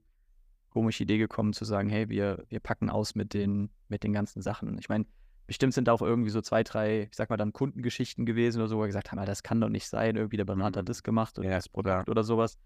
komische 0.68 1.04
Idee 1.04 1.16
gekommen 1.16 1.54
zu 1.54 1.64
sagen, 1.64 1.88
hey, 1.88 2.10
wir, 2.10 2.44
wir 2.50 2.60
packen 2.60 2.90
aus 2.90 3.14
mit 3.14 3.32
den, 3.32 3.70
mit 3.88 4.02
den 4.02 4.12
ganzen 4.12 4.42
Sachen. 4.42 4.76
Ich 4.78 4.90
meine, 4.90 5.06
bestimmt 5.46 5.72
sind 5.72 5.88
da 5.88 5.92
auch 5.92 6.02
irgendwie 6.02 6.28
so 6.28 6.42
zwei, 6.42 6.64
drei, 6.64 7.04
ich 7.04 7.16
sag 7.16 7.30
mal 7.30 7.38
dann 7.38 7.54
Kundengeschichten 7.54 8.26
gewesen 8.26 8.58
oder 8.58 8.68
so, 8.68 8.76
wo 8.76 8.80
wir 8.80 8.88
gesagt 8.88 9.10
haben, 9.10 9.24
das 9.24 9.42
kann 9.42 9.58
doch 9.58 9.70
nicht 9.70 9.88
sein, 9.88 10.16
irgendwie 10.16 10.36
der 10.36 10.44
Berater 10.44 10.80
hat 10.80 10.88
das 10.90 11.02
gemacht 11.02 11.38
oder 11.38 11.48
Ja, 11.48 11.54
das 11.56 11.70
Produkt 11.70 12.10
oder 12.10 12.24
sowas. 12.24 12.58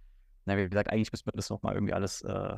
Na, 0.45 0.57
wie 0.57 0.69
gesagt, 0.69 0.91
eigentlich 0.91 1.13
müssen 1.13 1.27
wir 1.27 1.33
das 1.37 1.51
nochmal 1.51 1.75
irgendwie 1.75 1.95
alles 1.95 2.23
äh, 2.23 2.57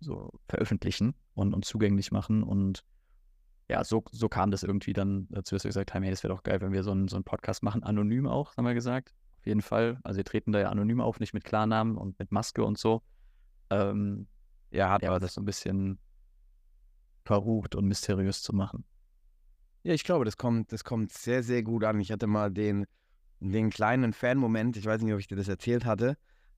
so 0.00 0.30
veröffentlichen 0.48 1.14
und, 1.34 1.54
und 1.54 1.64
zugänglich 1.64 2.12
machen. 2.12 2.42
Und 2.42 2.84
ja, 3.68 3.82
so, 3.84 4.04
so 4.12 4.28
kam 4.28 4.50
das 4.50 4.62
irgendwie 4.62 4.92
dann 4.92 5.26
dazu, 5.30 5.54
dass 5.54 5.64
wir 5.64 5.70
gesagt 5.70 5.94
haben, 5.94 6.02
hey, 6.02 6.10
das 6.10 6.22
wäre 6.22 6.34
doch 6.34 6.42
geil, 6.42 6.60
wenn 6.60 6.72
wir 6.72 6.82
so 6.82 6.92
einen, 6.92 7.08
so 7.08 7.20
Podcast 7.22 7.62
machen, 7.62 7.82
anonym 7.82 8.26
auch, 8.26 8.56
haben 8.56 8.64
wir 8.64 8.74
gesagt. 8.74 9.14
Auf 9.38 9.46
jeden 9.46 9.62
Fall. 9.62 9.98
Also 10.02 10.18
wir 10.18 10.24
treten 10.24 10.52
da 10.52 10.60
ja 10.60 10.68
anonym 10.70 11.00
auf, 11.00 11.20
nicht 11.20 11.34
mit 11.34 11.44
Klarnamen 11.44 11.96
und 11.96 12.18
mit 12.18 12.32
Maske 12.32 12.64
und 12.64 12.78
so. 12.78 13.02
Ähm, 13.70 14.26
Ja, 14.70 14.90
hat 14.90 15.04
aber 15.04 15.20
das 15.20 15.34
so 15.34 15.40
ein 15.40 15.44
bisschen 15.44 15.98
verrucht 17.24 17.74
und 17.74 17.86
mysteriös 17.86 18.42
zu 18.42 18.54
machen. 18.54 18.84
Ja, 19.82 19.94
ich 19.94 20.04
glaube, 20.04 20.24
das 20.24 20.36
kommt, 20.36 20.72
das 20.72 20.84
kommt 20.84 21.12
sehr, 21.12 21.42
sehr 21.42 21.62
gut 21.62 21.84
an. 21.84 22.00
Ich 22.00 22.10
hatte 22.10 22.26
mal 22.26 22.50
den, 22.50 22.86
den 23.40 23.70
kleinen 23.70 24.12
Fan-Moment, 24.12 24.76
ich 24.76 24.84
weiß 24.84 25.02
nicht, 25.02 25.12
ob 25.12 25.20
ich 25.20 25.28
dir 25.28 25.36
das 25.36 25.48
erzählt 25.48 25.84
hatte, 25.84 26.16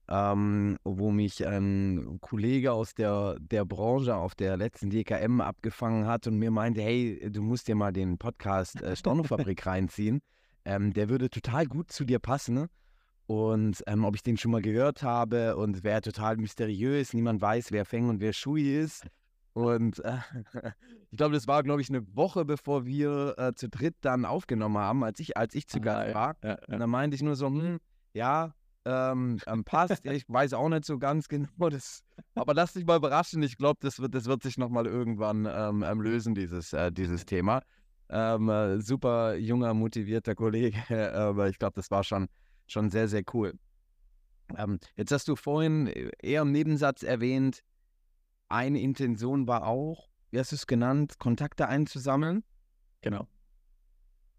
ähm, 0.09 0.77
wo 0.83 1.11
mich 1.11 1.45
ein 1.45 2.17
Kollege 2.21 2.73
aus 2.73 2.95
der, 2.95 3.37
der 3.39 3.63
Branche 3.63 4.15
auf 4.15 4.33
der 4.33 4.57
letzten 4.57 4.89
DKM 4.89 5.39
abgefangen 5.39 6.07
hat 6.07 6.25
und 6.25 6.37
mir 6.37 6.49
meinte, 6.51 6.81
hey, 6.81 7.29
du 7.31 7.41
musst 7.43 7.67
dir 7.67 7.75
mal 7.75 7.93
den 7.93 8.17
Podcast 8.17 8.81
äh, 8.81 8.95
Stornofabrik 8.95 9.65
reinziehen. 9.65 10.19
Ähm, 10.65 10.93
der 10.93 11.09
würde 11.09 11.29
total 11.29 11.67
gut 11.67 11.91
zu 11.91 12.05
dir 12.05 12.19
passen. 12.19 12.67
Und 13.27 13.83
ähm, 13.85 14.03
ob 14.05 14.15
ich 14.15 14.23
den 14.23 14.37
schon 14.37 14.51
mal 14.51 14.61
gehört 14.61 15.03
habe 15.03 15.55
und 15.55 15.83
wäre 15.83 16.01
total 16.01 16.37
mysteriös, 16.37 17.13
niemand 17.13 17.39
weiß, 17.39 17.71
wer 17.71 17.85
Feng 17.85 18.09
und 18.09 18.19
wer 18.19 18.33
Shui 18.33 18.75
ist. 18.75 19.05
Und 19.53 20.03
äh, 20.03 20.17
ich 21.11 21.17
glaube, 21.17 21.35
das 21.35 21.47
war, 21.47 21.61
glaube 21.61 21.81
ich, 21.81 21.89
eine 21.89 22.03
Woche, 22.15 22.45
bevor 22.45 22.87
wir 22.87 23.35
äh, 23.37 23.53
zu 23.53 23.69
dritt 23.69 23.95
dann 24.01 24.25
aufgenommen 24.25 24.79
haben, 24.79 25.03
als 25.03 25.19
ich, 25.19 25.37
als 25.37 25.53
ich 25.53 25.67
zu 25.67 25.77
Ah, 25.77 25.81
Gast 25.81 26.07
ja, 26.07 26.13
war. 26.15 26.35
Ja, 26.43 26.53
Und 26.65 26.73
ja. 26.73 26.77
dann 26.79 26.89
meinte 26.89 27.13
ich 27.15 27.21
nur 27.21 27.35
so, 27.35 27.45
hm, 27.47 27.77
ja, 28.13 28.55
ähm, 28.89 29.39
ähm, 29.45 29.63
passt. 29.63 30.05
ich 30.05 30.27
weiß 30.27 30.53
auch 30.53 30.69
nicht 30.69 30.85
so 30.85 30.97
ganz 30.97 31.27
genau. 31.29 31.69
Das, 31.69 32.03
aber 32.35 32.53
lass 32.53 32.73
dich 32.73 32.85
mal 32.85 32.97
überraschen. 32.97 33.43
Ich 33.43 33.57
glaube, 33.57 33.79
das 33.81 33.99
wird, 33.99 34.15
das 34.15 34.25
wird 34.25 34.43
sich 34.43 34.57
nochmal 34.57 34.87
irgendwann 34.87 35.47
ähm, 35.49 35.83
ähm, 35.83 36.01
lösen, 36.01 36.33
dieses, 36.33 36.73
äh, 36.73 36.91
dieses 36.91 37.25
Thema. 37.25 37.61
Ähm, 38.09 38.49
äh, 38.49 38.81
super 38.81 39.35
junger, 39.35 39.73
motivierter 39.73 40.33
Kollege. 40.33 40.77
aber 41.13 41.49
ich 41.49 41.59
glaube, 41.59 41.73
das 41.75 41.91
war 41.91 42.03
schon, 42.03 42.27
schon 42.67 42.89
sehr, 42.89 43.07
sehr 43.07 43.23
cool. 43.33 43.53
Ähm, 44.57 44.79
jetzt 44.95 45.11
hast 45.11 45.27
du 45.27 45.35
vorhin 45.35 45.87
äh, 45.87 46.09
eher 46.21 46.41
im 46.41 46.51
Nebensatz 46.51 47.03
erwähnt, 47.03 47.63
eine 48.47 48.81
Intention 48.81 49.47
war 49.47 49.67
auch, 49.67 50.09
wie 50.31 50.39
hast 50.39 50.51
du 50.51 50.55
es 50.55 50.65
genannt, 50.65 51.19
Kontakte 51.19 51.67
einzusammeln. 51.67 52.43
Genau. 53.01 53.27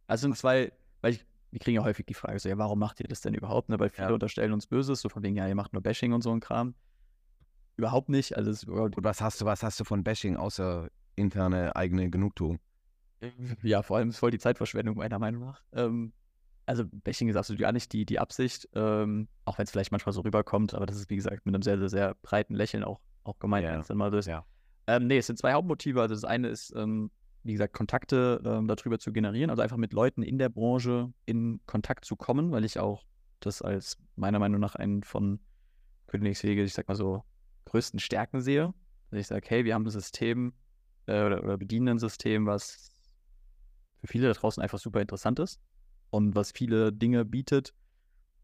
Also 0.09 0.23
sind 0.23 0.37
zwei, 0.37 0.73
weil 1.01 1.13
ich, 1.13 1.25
wir 1.51 1.61
kriegen 1.61 1.77
ja 1.77 1.85
häufig 1.85 2.07
die 2.07 2.15
Frage 2.15 2.39
so, 2.39 2.49
ja, 2.49 2.57
warum 2.59 2.79
macht 2.79 3.01
ihr 3.01 3.09
das 3.09 3.21
denn 3.21 3.35
überhaupt? 3.35 3.69
Ne? 3.69 3.79
Weil 3.79 3.91
viele 3.91 4.09
Ja. 4.09 4.15
unterstellen 4.15 4.53
uns 4.53 4.67
Böses, 4.67 5.01
so 5.01 5.09
von 5.09 5.23
wegen, 5.23 5.37
ja, 5.37 5.49
ihr 5.49 5.55
macht 5.55 5.73
nur 5.73 5.83
Bashing 5.83 6.13
und 6.13 6.23
so 6.23 6.31
ein 6.33 6.41
Kram. 6.41 6.75
Überhaupt 7.77 8.09
nicht. 8.09 8.37
Also 8.37 8.51
es 8.51 8.63
überhaupt, 8.65 8.97
Und 8.97 9.05
was 9.05 9.21
hast 9.21 9.41
du, 9.41 9.45
was 9.47 9.63
hast 9.63 9.81
du 9.81 9.85
von 9.85 10.05
Bashing 10.05 10.37
außer 10.37 10.89
interne 11.17 11.75
eigene 11.77 12.11
Genugtuung? 12.11 12.59
ja, 13.63 13.83
vor 13.83 13.97
allem 13.97 14.11
ist 14.11 14.19
voll 14.19 14.31
die 14.31 14.39
Zeitverschwendung 14.39 14.97
meiner 14.97 15.19
Meinung 15.19 15.43
nach. 15.45 15.63
Ähm, 15.73 16.13
also 16.67 16.85
Bashing 16.87 17.29
ist 17.29 17.37
absolut 17.37 17.61
gar 17.61 17.73
nicht 17.73 17.93
die, 17.93 18.05
die 18.07 18.19
Absicht, 18.19 18.69
ähm, 18.75 19.29
auch 19.45 19.59
wenn 19.59 19.65
es 19.65 19.71
vielleicht 19.71 19.91
manchmal 19.93 20.13
so 20.13 20.21
rüberkommt, 20.21 20.75
aber 20.75 20.87
das 20.87 20.97
ist, 20.97 21.11
wie 21.11 21.17
gesagt, 21.17 21.45
mit 21.47 21.55
einem 21.55 21.63
sehr, 21.63 21.79
sehr, 21.79 21.89
sehr 21.89 22.15
breiten 22.23 22.55
Lächeln 22.55 22.85
auch, 22.85 23.01
auch 23.25 23.39
gemeint, 23.39 23.67
Ja. 23.67 23.73
wenn 23.73 23.81
es 23.81 23.89
dann 23.89 23.97
mal 23.99 24.11
so 24.11 24.19
ist. 24.19 24.27
Ja. 24.27 24.45
Ähm, 24.87 25.07
nee, 25.07 25.19
es 25.19 25.27
sind 25.27 25.39
zwei 25.39 25.53
Hauptmotive. 25.53 26.01
Also 26.01 26.15
das 26.15 26.25
eine 26.25 26.49
ist, 26.49 26.73
ähm, 26.77 27.11
wie 27.43 27.53
gesagt, 27.53 27.75
Kontakte 27.75 28.41
ähm, 28.45 28.69
darüber 28.69 28.99
zu 28.99 29.13
generieren, 29.13 29.51
also 29.51 29.63
einfach 29.63 29.77
mit 29.77 29.93
Leuten 29.93 30.23
in 30.23 30.39
der 30.39 30.49
Branche 30.49 31.13
in 31.27 31.61
Kontakt 31.67 32.05
zu 32.05 32.17
kommen, 32.17 32.53
weil 32.53 32.65
ich 32.65 32.79
auch 32.79 33.05
das 33.41 33.63
als 33.63 33.97
meiner 34.17 34.39
Meinung 34.39 34.61
nach 34.61 34.75
einen 34.75 35.03
von 35.03 35.41
Königswege, 36.07 36.63
ich 36.63 36.75
sag 36.75 36.89
mal 36.89 36.95
so, 36.95 37.25
größten 37.67 38.01
Stärken 38.01 38.41
sehe. 38.41 38.75
Dass 39.11 39.21
ich 39.21 39.27
sage, 39.27 39.47
hey, 39.49 39.65
wir 39.65 39.75
haben 39.75 39.87
ein 39.87 39.91
System 39.91 40.53
äh, 41.07 41.25
oder, 41.25 41.43
oder 41.43 41.57
bedienen 41.57 41.89
ein 41.89 41.99
System, 41.99 42.47
was 42.47 42.91
für 44.01 44.07
viele 44.07 44.29
da 44.29 44.35
draußen 44.35 44.63
einfach 44.63 44.79
super 44.79 45.01
interessant 45.01 45.39
ist 45.39 45.61
und 46.11 46.35
was 46.35 46.53
viele 46.53 46.93
Dinge 46.93 47.25
bietet, 47.25 47.75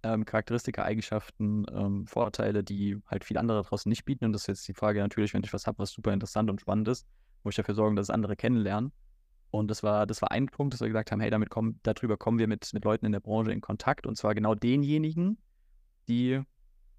ähm, 0.03 0.25
Charakteristika, 0.25 0.85
Eigenschaften, 0.85 1.67
ähm, 1.73 2.07
Vorteile, 2.07 2.63
die 2.63 3.01
halt 3.07 3.25
viele 3.25 3.41
andere 3.41 3.63
da 3.63 3.69
draußen 3.69 3.89
nicht 3.89 4.05
bieten. 4.05 4.25
Und 4.25 4.33
das 4.33 4.43
ist 4.43 4.49
jetzt 4.49 4.69
die 4.69 4.75
Frage 4.75 5.01
natürlich, 5.01 5.35
wenn 5.35 5.45
ich 5.45 5.53
was 5.53 5.67
habe, 5.67 5.79
was 5.79 5.91
super 5.91 6.13
interessant 6.13 6.51
und 6.51 6.61
spannend 6.61 6.89
ist, 6.89 7.07
muss 7.47 7.53
ich 7.53 7.57
dafür 7.57 7.75
sorgen, 7.75 7.97
dass 7.97 8.07
es 8.07 8.11
andere 8.11 8.37
kennenlernen. 8.37 8.93
Und 9.51 9.69
das 9.69 9.83
war, 9.83 10.07
das 10.07 10.21
war 10.21 10.33
ein 10.33 10.47
Punkt, 10.47 10.75
dass 10.75 10.81
wir 10.81 10.89
gesagt 10.89 11.13
haben, 11.13 11.21
hey, 11.21 11.31
damit 11.31 11.49
kommen, 11.49 11.81
darüber 11.85 12.17
kommen 12.17 12.39
wir 12.39 12.49
mit, 12.49 12.69
mit 12.75 12.85
Leuten 12.85 13.07
in 13.07 13.13
der 13.13 13.21
Branche 13.21 13.53
in 13.53 13.61
Kontakt. 13.61 14.07
Und 14.07 14.17
zwar 14.17 14.35
genau 14.35 14.55
denjenigen, 14.55 15.39
die 16.09 16.43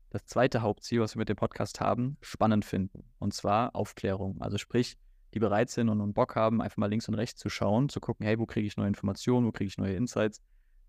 das 0.09 0.25
zweite 0.25 0.61
Hauptziel, 0.61 1.01
was 1.01 1.15
wir 1.15 1.19
mit 1.19 1.29
dem 1.29 1.35
Podcast 1.35 1.81
haben, 1.81 2.17
spannend 2.21 2.63
finden. 2.63 3.03
Und 3.19 3.33
zwar 3.33 3.75
Aufklärung. 3.75 4.41
Also 4.41 4.57
sprich, 4.57 4.97
die 5.33 5.39
bereit 5.39 5.69
sind 5.69 5.89
und, 5.89 6.13
Bock 6.13 6.35
haben, 6.35 6.61
einfach 6.61 6.77
mal 6.77 6.89
links 6.89 7.09
und 7.09 7.15
rechts 7.15 7.39
zu 7.39 7.49
schauen, 7.49 7.89
zu 7.89 7.99
gucken, 7.99 8.25
hey, 8.25 8.39
wo 8.39 8.45
kriege 8.45 8.65
ich 8.65 8.77
neue 8.77 8.87
Informationen, 8.87 9.45
wo 9.45 9.51
kriege 9.51 9.67
ich 9.67 9.77
neue 9.77 9.95
Insights, 9.95 10.41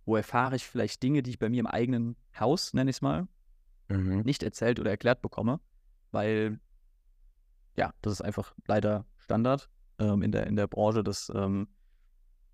wo 0.07 0.17
erfahre 0.17 0.55
ich 0.55 0.65
vielleicht 0.65 1.03
Dinge, 1.03 1.23
die 1.23 1.31
ich 1.31 1.39
bei 1.41 1.49
mir 1.49 1.61
im 1.61 1.67
eigenen 1.67 2.17
Haus, 2.39 2.73
nenne 2.73 2.91
ich 2.91 2.97
es 2.97 3.03
mal, 3.03 3.27
Mhm. 3.89 4.21
nicht 4.21 4.43
erzählt 4.43 4.79
oder 4.79 4.91
erklärt 4.91 5.23
bekomme, 5.23 5.61
weil 6.13 6.61
ja, 7.77 7.93
das 8.03 8.15
ist 8.15 8.21
einfach 8.23 8.55
leider 8.67 9.07
Standard 9.29 9.69
ähm, 9.99 10.23
in, 10.23 10.33
der, 10.33 10.47
in 10.47 10.57
der 10.57 10.67
Branche, 10.67 11.05
dass 11.05 11.31
ähm, 11.35 11.69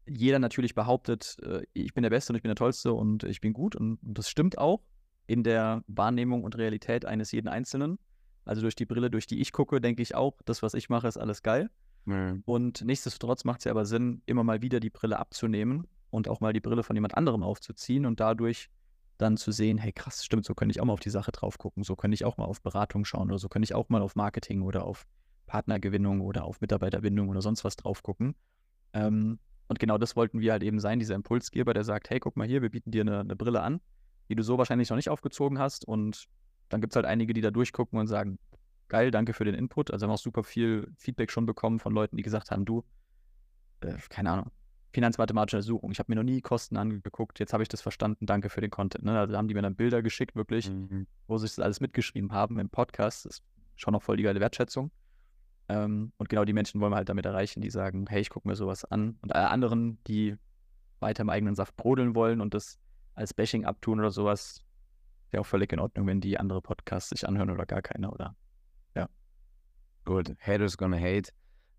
jeder 0.08 0.40
natürlich 0.40 0.74
behauptet, 0.74 1.36
äh, 1.42 1.62
ich 1.72 1.94
bin 1.94 2.02
der 2.02 2.10
Beste 2.10 2.32
und 2.32 2.36
ich 2.36 2.42
bin 2.42 2.48
der 2.48 2.56
Tollste 2.56 2.92
und 2.92 3.22
ich 3.22 3.40
bin 3.40 3.52
gut 3.52 3.76
und, 3.76 4.02
und 4.02 4.18
das 4.18 4.28
stimmt 4.28 4.58
auch 4.58 4.82
in 5.28 5.44
der 5.44 5.84
Wahrnehmung 5.86 6.42
und 6.42 6.58
Realität 6.58 7.06
eines 7.06 7.30
jeden 7.30 7.48
Einzelnen. 7.48 7.98
Also 8.44 8.60
durch 8.60 8.74
die 8.74 8.86
Brille, 8.86 9.08
durch 9.08 9.26
die 9.26 9.40
ich 9.40 9.52
gucke, 9.52 9.80
denke 9.80 10.02
ich 10.02 10.16
auch, 10.16 10.34
das, 10.44 10.62
was 10.62 10.74
ich 10.74 10.88
mache, 10.88 11.06
ist 11.06 11.16
alles 11.16 11.42
geil. 11.42 11.70
Mhm. 12.06 12.42
Und 12.44 12.84
nichtsdestotrotz 12.84 13.44
macht 13.44 13.60
es 13.60 13.64
ja 13.64 13.70
aber 13.70 13.86
Sinn, 13.86 14.22
immer 14.26 14.44
mal 14.44 14.60
wieder 14.60 14.80
die 14.80 14.90
Brille 14.90 15.18
abzunehmen 15.18 15.86
und 16.10 16.28
auch 16.28 16.40
mal 16.40 16.52
die 16.52 16.60
Brille 16.60 16.82
von 16.82 16.96
jemand 16.96 17.16
anderem 17.16 17.42
aufzuziehen 17.44 18.04
und 18.04 18.18
dadurch 18.20 18.68
dann 19.16 19.36
zu 19.36 19.52
sehen, 19.52 19.78
hey 19.78 19.92
krass, 19.92 20.24
stimmt, 20.24 20.44
so 20.44 20.54
könnte 20.54 20.72
ich 20.72 20.80
auch 20.80 20.84
mal 20.84 20.92
auf 20.92 21.00
die 21.00 21.10
Sache 21.10 21.30
drauf 21.30 21.56
gucken, 21.56 21.84
so 21.84 21.94
könnte 21.94 22.16
ich 22.16 22.24
auch 22.24 22.36
mal 22.36 22.44
auf 22.44 22.60
Beratung 22.60 23.04
schauen 23.04 23.28
oder 23.28 23.38
so 23.38 23.48
könnte 23.48 23.64
ich 23.64 23.74
auch 23.74 23.88
mal 23.88 24.02
auf 24.02 24.16
Marketing 24.16 24.60
oder 24.62 24.84
auf 24.84 25.06
Partnergewinnung 25.46 26.20
oder 26.20 26.44
auf 26.44 26.60
Mitarbeiterbindung 26.60 27.28
oder 27.28 27.42
sonst 27.42 27.64
was 27.64 27.76
drauf 27.76 28.02
gucken. 28.02 28.34
Ähm, 28.92 29.38
und 29.68 29.78
genau 29.78 29.98
das 29.98 30.14
wollten 30.16 30.40
wir 30.40 30.52
halt 30.52 30.62
eben 30.62 30.78
sein, 30.78 30.98
dieser 30.98 31.14
Impulsgeber, 31.14 31.74
der 31.74 31.84
sagt, 31.84 32.10
hey, 32.10 32.20
guck 32.20 32.36
mal 32.36 32.46
hier, 32.46 32.62
wir 32.62 32.70
bieten 32.70 32.90
dir 32.90 33.00
eine, 33.02 33.20
eine 33.20 33.36
Brille 33.36 33.62
an, 33.62 33.80
die 34.28 34.34
du 34.34 34.42
so 34.42 34.58
wahrscheinlich 34.58 34.90
noch 34.90 34.96
nicht 34.96 35.08
aufgezogen 35.08 35.58
hast 35.58 35.86
und 35.86 36.26
dann 36.68 36.80
gibt 36.80 36.92
es 36.92 36.96
halt 36.96 37.06
einige, 37.06 37.32
die 37.34 37.40
da 37.40 37.50
durchgucken 37.50 37.98
und 37.98 38.06
sagen, 38.06 38.38
geil, 38.88 39.10
danke 39.10 39.32
für 39.32 39.44
den 39.44 39.54
Input. 39.54 39.90
Also 39.90 40.04
haben 40.06 40.12
auch 40.12 40.18
super 40.18 40.44
viel 40.44 40.92
Feedback 40.98 41.30
schon 41.30 41.46
bekommen 41.46 41.78
von 41.78 41.92
Leuten, 41.92 42.16
die 42.16 42.22
gesagt 42.22 42.50
haben, 42.50 42.64
du, 42.64 42.84
äh, 43.80 43.94
keine 44.08 44.30
Ahnung, 44.30 44.50
finanzmathematische 44.92 45.56
Untersuchung. 45.56 45.90
Ich 45.90 45.98
habe 45.98 46.12
mir 46.12 46.16
noch 46.16 46.22
nie 46.22 46.40
Kosten 46.40 46.76
angeguckt, 46.76 47.38
jetzt 47.38 47.52
habe 47.52 47.62
ich 47.62 47.68
das 47.68 47.80
verstanden, 47.82 48.26
danke 48.26 48.48
für 48.48 48.60
den 48.60 48.70
Content. 48.70 49.04
Ne? 49.04 49.18
Also 49.18 49.36
haben 49.36 49.48
die 49.48 49.54
mir 49.54 49.62
dann 49.62 49.74
Bilder 49.76 50.02
geschickt, 50.02 50.36
wirklich, 50.36 50.70
Mhm. 50.70 51.06
wo 51.26 51.36
sie 51.38 51.46
das 51.46 51.58
alles 51.58 51.80
mitgeschrieben 51.80 52.32
haben 52.32 52.58
im 52.58 52.68
Podcast. 52.70 53.24
Das 53.26 53.38
ist 53.38 53.44
schon 53.76 53.92
noch 53.92 54.02
voll 54.02 54.16
die 54.16 54.22
geile 54.22 54.40
Wertschätzung. 54.40 54.90
Ähm, 55.68 56.12
und 56.18 56.28
genau 56.28 56.44
die 56.44 56.52
Menschen 56.52 56.80
wollen 56.80 56.92
wir 56.92 56.96
halt 56.96 57.08
damit 57.08 57.26
erreichen, 57.26 57.60
die 57.60 57.70
sagen, 57.70 58.06
hey, 58.08 58.20
ich 58.20 58.30
gucke 58.30 58.46
mir 58.48 58.56
sowas 58.56 58.84
an. 58.84 59.18
Und 59.22 59.34
alle 59.34 59.50
anderen, 59.50 59.98
die 60.06 60.36
weiter 61.00 61.22
im 61.22 61.30
eigenen 61.30 61.54
Saft 61.54 61.76
brodeln 61.76 62.14
wollen 62.14 62.40
und 62.40 62.54
das 62.54 62.78
als 63.14 63.32
Bashing 63.32 63.64
abtun 63.64 64.00
oder 64.00 64.10
sowas, 64.10 64.62
ist 65.26 65.32
ja 65.32 65.40
auch 65.40 65.46
völlig 65.46 65.72
in 65.72 65.80
Ordnung, 65.80 66.06
wenn 66.06 66.20
die 66.20 66.38
andere 66.38 66.60
Podcasts 66.60 67.10
sich 67.10 67.26
anhören 67.26 67.50
oder 67.50 67.66
gar 67.66 67.82
keine, 67.82 68.10
oder? 68.10 68.36
Gut, 70.04 70.36
Haters 70.38 70.76
gonna 70.76 70.98
hate. 70.98 71.30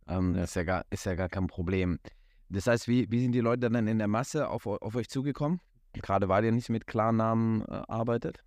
Ähm, 0.07 0.35
Ja. 0.35 0.43
Ist, 0.43 0.55
ja 0.55 0.63
gar, 0.63 0.85
ist 0.89 1.05
ja 1.05 1.15
gar 1.15 1.29
kein 1.29 1.47
Problem. 1.47 1.99
Das 2.49 2.67
heißt, 2.67 2.87
wie, 2.87 3.09
wie 3.11 3.21
sind 3.21 3.31
die 3.31 3.39
Leute 3.39 3.69
dann 3.69 3.87
in 3.87 3.97
der 3.97 4.07
Masse 4.07 4.49
auf, 4.49 4.65
auf 4.65 4.95
euch 4.95 5.09
zugekommen? 5.09 5.59
Gerade 5.93 6.27
weil 6.27 6.45
ihr 6.45 6.51
nicht 6.51 6.69
mit 6.69 6.87
Klarnamen 6.87 7.61
äh, 7.61 7.83
arbeitet. 7.87 8.43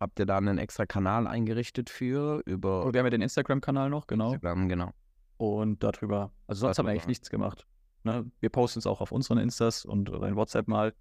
Habt 0.00 0.18
ihr 0.18 0.26
da 0.26 0.36
einen 0.36 0.58
extra 0.58 0.86
Kanal 0.86 1.26
eingerichtet 1.26 1.88
für 1.88 2.42
über 2.46 2.84
Und 2.84 2.94
wir 2.94 2.98
haben 2.98 3.06
ja 3.06 3.10
den 3.10 3.22
Instagram-Kanal 3.22 3.90
noch, 3.90 4.06
genau. 4.06 4.32
Instagram, 4.32 4.68
genau. 4.68 4.90
Und 5.36 5.82
darüber, 5.82 6.32
also 6.46 6.60
sonst 6.60 6.78
haben 6.78 6.86
wir 6.86 6.90
eigentlich 6.90 7.02
Darüber. 7.02 7.10
nichts 7.10 7.30
gemacht. 7.30 7.66
Ne? 8.02 8.30
Wir 8.40 8.50
posten 8.50 8.80
es 8.80 8.86
auch 8.86 9.00
auf 9.00 9.12
unseren 9.12 9.38
Instas 9.38 9.84
und 9.84 10.10
oder 10.10 10.28
in 10.28 10.36
WhatsApp 10.36 10.68
mal. 10.68 10.94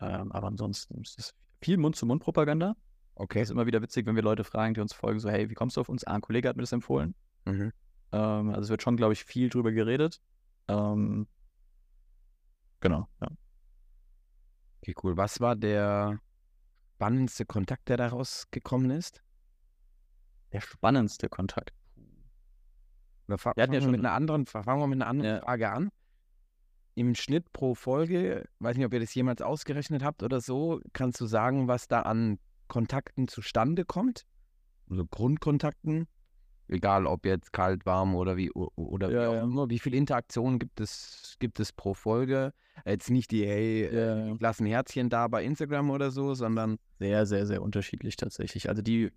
Ähm, 0.00 0.30
aber 0.32 0.48
ansonsten 0.48 1.00
ist 1.00 1.18
es 1.18 1.34
viel 1.60 1.78
Mund-zu-Mund-Propaganda. 1.78 2.76
Okay. 3.14 3.40
ist 3.40 3.50
immer 3.50 3.66
wieder 3.66 3.80
witzig, 3.80 4.06
wenn 4.06 4.14
wir 4.14 4.22
Leute 4.22 4.44
fragen, 4.44 4.74
die 4.74 4.80
uns 4.80 4.92
folgen, 4.92 5.18
so, 5.18 5.30
hey, 5.30 5.48
wie 5.48 5.54
kommst 5.54 5.76
du 5.76 5.80
auf 5.80 5.88
uns? 5.88 6.04
Ah, 6.04 6.14
ein 6.14 6.20
Kollege 6.20 6.48
hat 6.48 6.56
mir 6.56 6.62
das 6.62 6.72
empfohlen. 6.72 7.14
Mhm. 7.46 7.72
Ähm, 8.12 8.50
also 8.50 8.62
es 8.62 8.68
wird 8.68 8.82
schon, 8.82 8.96
glaube 8.96 9.14
ich, 9.14 9.24
viel 9.24 9.48
drüber 9.48 9.72
geredet. 9.72 10.20
Ähm, 10.68 11.26
genau, 12.80 13.08
ja. 13.22 13.28
Okay, 14.82 14.94
cool. 15.02 15.16
Was 15.16 15.40
war 15.40 15.56
der 15.56 16.20
spannendste 17.00 17.44
Kontakt, 17.44 17.88
der 17.90 17.98
daraus 17.98 18.46
gekommen 18.50 18.90
ist? 18.90 19.22
Der 20.52 20.62
spannendste 20.62 21.28
Kontakt. 21.28 21.72
Wir 23.26 23.36
Wir 23.36 23.62
hatten 23.62 23.72
ja 23.74 23.80
schon- 23.82 23.90
mit 23.90 24.00
einer 24.00 24.12
anderen, 24.12 24.46
fangen 24.46 24.64
wir 24.80 24.86
mit 24.86 25.02
einer 25.02 25.08
anderen 25.10 25.34
Ja. 25.36 25.40
Frage 25.42 25.70
an. 25.70 25.90
im 26.98 27.14
Schnitt 27.14 27.52
pro 27.52 27.74
Folge, 27.74 28.48
weiß 28.60 28.78
nicht, 28.78 28.86
ob 28.86 28.94
ihr 28.94 29.00
das 29.00 29.14
jemals 29.14 29.42
ausgerechnet 29.42 30.02
habt 30.02 30.22
oder 30.22 30.40
so, 30.40 30.80
kannst 30.94 31.20
du 31.20 31.26
sagen, 31.26 31.68
was 31.68 31.88
da 31.88 32.00
an 32.00 32.38
Kontakten 32.68 33.28
zustande 33.28 33.84
kommt? 33.84 34.24
Also 34.88 35.04
Grundkontakten? 35.04 36.06
Egal 36.68 37.06
ob 37.06 37.24
jetzt 37.26 37.52
kalt, 37.52 37.86
warm 37.86 38.14
oder 38.16 38.36
wie 38.36 38.50
oder 38.50 39.10
Ja, 39.10 39.20
wie 39.22 39.26
auch 39.26 39.34
ja. 39.34 39.42
immer. 39.42 39.70
Wie 39.70 39.78
viele 39.78 39.96
Interaktionen 39.96 40.58
gibt 40.58 40.80
es, 40.80 41.36
gibt 41.38 41.60
es 41.60 41.72
pro 41.72 41.94
Folge? 41.94 42.52
Jetzt 42.84 43.10
nicht 43.10 43.30
die, 43.30 43.46
hey, 43.46 43.84
Ja, 43.84 44.28
äh, 44.28 44.36
lass 44.40 44.60
ein 44.60 44.66
Herzchen 44.66 45.08
da 45.08 45.28
bei 45.28 45.44
Instagram 45.44 45.90
oder 45.90 46.10
so, 46.10 46.34
sondern 46.34 46.78
Sehr, 46.98 47.26
sehr, 47.26 47.46
sehr 47.46 47.62
unterschiedlich 47.62 48.16
tatsächlich. 48.16 48.68
Also 48.68 48.82
die 48.82 49.12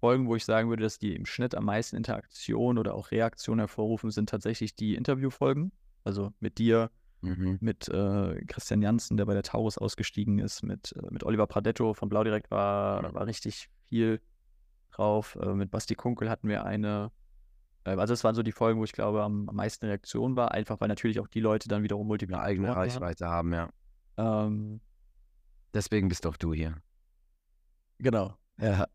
Folgen, 0.00 0.26
wo 0.26 0.36
ich 0.36 0.44
sagen 0.44 0.68
würde, 0.68 0.82
dass 0.82 0.98
die 0.98 1.14
im 1.14 1.26
Schnitt 1.26 1.54
am 1.54 1.64
meisten 1.64 1.96
Interaktion 1.96 2.78
oder 2.78 2.94
auch 2.94 3.10
Reaktion 3.10 3.58
hervorrufen, 3.58 4.10
sind 4.10 4.28
tatsächlich 4.28 4.74
die 4.74 4.94
Interviewfolgen. 4.94 5.72
Also 6.04 6.32
mit 6.40 6.58
dir, 6.58 6.90
mhm. 7.20 7.58
mit 7.60 7.88
äh, 7.88 8.44
Christian 8.46 8.82
Janssen, 8.82 9.16
der 9.16 9.26
bei 9.26 9.34
der 9.34 9.44
Taurus 9.44 9.78
ausgestiegen 9.78 10.40
ist, 10.40 10.62
mit, 10.62 10.92
äh, 10.96 11.06
mit 11.10 11.24
Oliver 11.24 11.46
Pradetto 11.46 11.94
von 11.94 12.08
Blau 12.08 12.24
direkt 12.24 12.50
war, 12.50 13.02
da 13.02 13.14
war 13.14 13.26
richtig 13.26 13.68
viel 13.88 14.20
drauf. 14.92 15.38
Äh, 15.40 15.54
mit 15.54 15.70
Basti 15.70 15.94
Kunkel 15.94 16.30
hatten 16.30 16.48
wir 16.48 16.64
eine. 16.64 17.10
Äh, 17.84 17.90
also 17.90 18.12
das 18.12 18.24
waren 18.24 18.34
so 18.34 18.42
die 18.42 18.52
Folgen, 18.52 18.80
wo 18.80 18.84
ich 18.84 18.92
glaube, 18.92 19.22
am, 19.22 19.48
am 19.48 19.56
meisten 19.56 19.86
Reaktion 19.86 20.36
war, 20.36 20.52
einfach 20.52 20.80
weil 20.80 20.88
natürlich 20.88 21.20
auch 21.20 21.28
die 21.28 21.40
Leute 21.40 21.68
dann 21.68 21.82
wiederum 21.82 22.06
Multiplikatoren 22.06 22.50
eigene 22.50 22.68
waren. 22.68 22.78
Reichweite 22.78 23.28
haben, 23.28 23.52
ja. 23.52 23.68
Ähm, 24.16 24.80
Deswegen 25.74 26.08
bist 26.08 26.24
doch 26.24 26.36
du 26.36 26.52
hier. 26.52 26.76
genau. 27.98 28.34
Ja. 28.60 28.86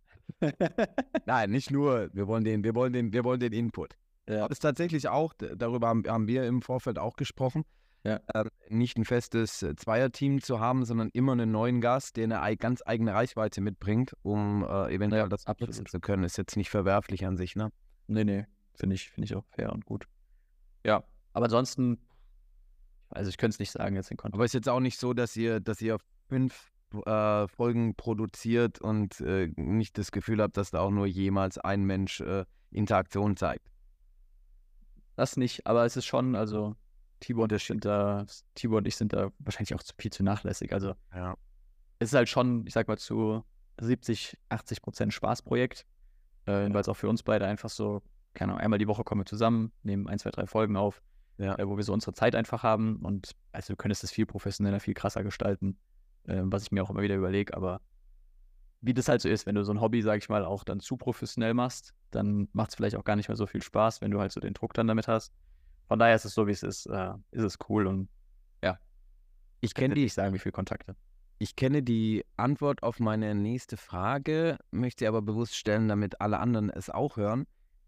Nein, 1.26 1.50
nicht 1.50 1.72
nur. 1.72 2.10
Wir 2.14 2.28
wollen 2.28 2.44
den, 2.44 2.64
wir 2.64 2.76
wollen 2.76 2.94
den, 2.94 3.14
wir 3.14 3.24
wollen 3.24 3.40
den 3.40 3.54
Input. 3.54 3.98
Ja. 4.28 4.44
Aber 4.44 4.52
es 4.52 4.58
ist 4.58 4.62
tatsächlich 4.62 5.08
auch, 5.08 5.34
darüber 5.34 5.88
haben, 5.88 6.04
haben 6.08 6.28
wir 6.28 6.46
im 6.46 6.62
Vorfeld 6.62 7.00
auch 7.00 7.16
gesprochen, 7.16 7.64
Ja. 8.08 8.22
ähm, 8.34 8.50
nicht 8.70 8.98
ein 8.98 9.04
festes 9.04 9.62
äh, 9.64 9.76
Zweierteam 9.76 10.42
zu 10.42 10.62
haben, 10.62 10.86
sondern 10.86 11.10
immer 11.10 11.34
einen 11.34 11.52
neuen 11.52 11.82
Gast, 11.82 12.16
der 12.16 12.24
eine 12.24 12.42
ei- 12.42 12.56
ganz 12.56 12.82
eigene 12.86 13.14
Reichweite 13.14 13.60
mitbringt, 13.60 14.16
um 14.22 14.64
äh, 14.64 14.94
eventuell 14.94 15.24
Ja, 15.24 15.28
das 15.28 15.46
nutzen 15.60 15.86
zu 15.86 16.00
können. 16.00 16.24
Ist 16.24 16.38
jetzt 16.38 16.56
nicht 16.56 16.70
verwerflich 16.70 17.26
an 17.26 17.36
sich, 17.36 17.58
ne? 17.58 17.70
Nee, 18.08 18.24
nee, 18.24 18.46
finde 18.76 18.96
ich, 18.96 19.10
finde 19.10 19.26
ich 19.26 19.36
auch 19.36 19.44
fair 19.50 19.74
und 19.74 19.86
gut. 19.86 20.08
Ja, 20.86 21.04
aber 21.34 21.46
ansonsten, 21.46 21.98
also 23.10 23.30
ich 23.30 23.38
könnte 23.38 23.56
es 23.56 23.60
nicht 23.60 23.72
sagen 23.72 23.96
jetzt 23.98 24.10
in 24.10 24.16
Kontext. 24.16 24.36
Aber 24.36 24.46
ist 24.46 24.54
jetzt 24.54 24.70
auch 24.70 24.80
nicht 24.80 25.00
so, 25.00 25.14
dass 25.14 25.36
ihr, 25.36 25.60
dass 25.60 25.82
ihr 25.82 25.98
fünf 26.30 26.72
äh, 27.06 27.48
Folgen 27.50 27.96
produziert 27.96 28.80
und 28.80 29.20
äh, 29.20 29.52
nicht 29.58 29.98
das 29.98 30.12
Gefühl 30.14 30.42
habt, 30.42 30.56
dass 30.56 30.72
da 30.72 30.80
auch 30.80 30.92
nur 30.92 31.08
jemals 31.08 31.58
ein 31.58 31.84
Mensch 31.84 32.22
äh, 32.22 32.46
Interaktion 32.72 33.36
zeigt. 33.36 33.68
Das 35.18 35.36
nicht, 35.36 35.68
aber 35.68 35.84
es 35.86 35.98
ist 35.98 36.06
schon, 36.06 36.36
also 36.36 36.76
Tibor 37.20 37.44
und 37.44 37.52
ich 37.52 37.64
sind 37.66 37.86
da, 37.86 38.26
Tibor 38.56 38.78
und 38.80 38.88
ich 38.88 38.96
sind 38.96 39.14
da 39.14 39.32
wahrscheinlich 39.40 39.74
auch 39.76 39.84
zu 39.84 39.94
viel 39.98 40.12
zu 40.12 40.24
nachlässig. 40.24 40.74
Also 40.74 40.94
Ja. 41.14 41.36
es 42.00 42.10
ist 42.10 42.16
halt 42.16 42.30
schon, 42.30 42.66
ich 42.68 42.74
sag 42.74 42.88
mal, 42.88 42.98
zu 42.98 43.44
70, 43.80 44.38
80 44.50 44.82
Prozent 44.82 45.14
Spaßprojekt, 45.14 45.86
äh, 46.46 46.52
weil 46.74 46.82
es 46.82 46.90
auch 46.90 46.96
für 46.98 47.10
uns 47.10 47.24
beide 47.24 47.46
einfach 47.48 47.70
so, 47.70 48.02
keine 48.34 48.52
Ahnung, 48.54 48.62
einmal 48.64 48.80
die 48.80 48.88
Woche 48.88 49.04
kommen 49.04 49.22
wir 49.22 49.26
zusammen, 49.26 49.72
nehmen 49.84 50.08
ein, 50.08 50.20
zwei, 50.20 50.32
drei 50.32 50.46
Folgen 50.48 50.76
auf, 50.78 51.02
Ja. 51.38 51.56
äh, 51.58 51.68
wo 51.68 51.78
wir 51.78 51.84
so 51.84 51.94
unsere 51.94 52.14
Zeit 52.14 52.36
einfach 52.36 52.64
haben 52.64 52.98
und 52.98 53.32
also 53.52 53.74
du 53.74 53.78
könntest 53.78 54.04
es 54.04 54.12
viel 54.12 54.26
professioneller, 54.26 54.80
viel 54.80 54.94
krasser 54.94 55.24
gestalten, 55.24 55.78
äh, 56.26 56.42
was 56.44 56.64
ich 56.64 56.72
mir 56.72 56.84
auch 56.84 56.90
immer 56.90 57.02
wieder 57.02 57.16
überlege, 57.16 57.56
aber 57.56 57.82
wie 58.82 58.94
das 58.94 59.08
halt 59.10 59.22
so 59.22 59.30
ist, 59.30 59.46
wenn 59.48 59.56
du 59.56 59.64
so 59.64 59.72
ein 59.74 59.82
Hobby, 59.82 60.02
sag 60.04 60.20
ich 60.20 60.30
mal, 60.30 60.46
auch 60.46 60.64
dann 60.64 60.80
zu 60.80 60.98
professionell 60.98 61.54
machst, 61.56 61.94
dann 62.12 62.48
macht 62.54 62.70
es 62.70 62.76
vielleicht 62.76 62.96
auch 62.96 63.04
gar 63.04 63.16
nicht 63.16 63.28
mehr 63.28 63.36
so 63.36 63.48
viel 63.48 63.62
Spaß, 63.64 64.02
wenn 64.02 64.12
du 64.12 64.20
halt 64.20 64.32
so 64.32 64.40
den 64.40 64.54
Druck 64.54 64.74
dann 64.76 64.86
damit 64.88 65.08
hast. 65.08 65.34
Von 65.88 66.00
daher 66.00 66.16
ist 66.16 66.26
es 66.26 66.34
so, 66.34 66.48
wie 66.48 66.52
es 66.52 66.64
ist, 66.64 66.86
äh, 66.88 67.14
ist 67.32 67.44
es 67.44 67.58
cool 67.70 67.88
und 67.88 68.10
ja, 68.64 68.80
Ich 69.62 69.74
ich 69.74 69.74
kenne 69.76 69.96
die, 69.96 70.04
nicht 70.04 70.14
sagen, 70.14 70.34
wie 70.34 70.40
viele 70.40 70.54
Kontakte. 70.54 70.96
ich 71.40 71.56
kenne 71.56 71.84
die 71.84 72.26
Antwort 72.38 72.84
auf 72.84 73.00
meine 73.00 73.36
nächste 73.36 73.78
Frage, 73.78 74.58
möchte 74.72 75.04
sie 75.04 75.08
aber 75.08 75.22
bewusst 75.22 75.56
stellen, 75.56 75.88
damit 75.88 76.22
alle 76.22 76.40
anderen 76.40 76.70
es 76.70 76.90
auch 76.90 77.18
hören. 77.18 77.46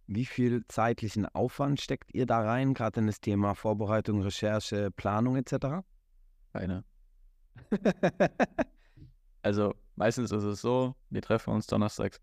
Wie 0.08 0.26
viel 0.26 0.64
zeitlichen 0.68 1.26
Aufwand 1.28 1.82
steckt 1.82 2.14
ihr 2.14 2.26
da 2.26 2.42
rein, 2.42 2.74
gerade 2.74 3.00
in 3.02 3.08
das 3.08 3.22
Thema 3.22 3.54
Vorbereitung, 3.56 4.22
Recherche, 4.22 4.92
Planung 4.92 5.36
etc.? 5.36 5.84
Keine. 6.54 6.84
Also 9.42 9.74
meistens 9.96 10.32
ist 10.32 10.44
es 10.44 10.62
so, 10.62 10.96
wir 11.10 11.22
treffen 11.22 11.54
uns 11.54 11.68
donnerstags 11.68 12.20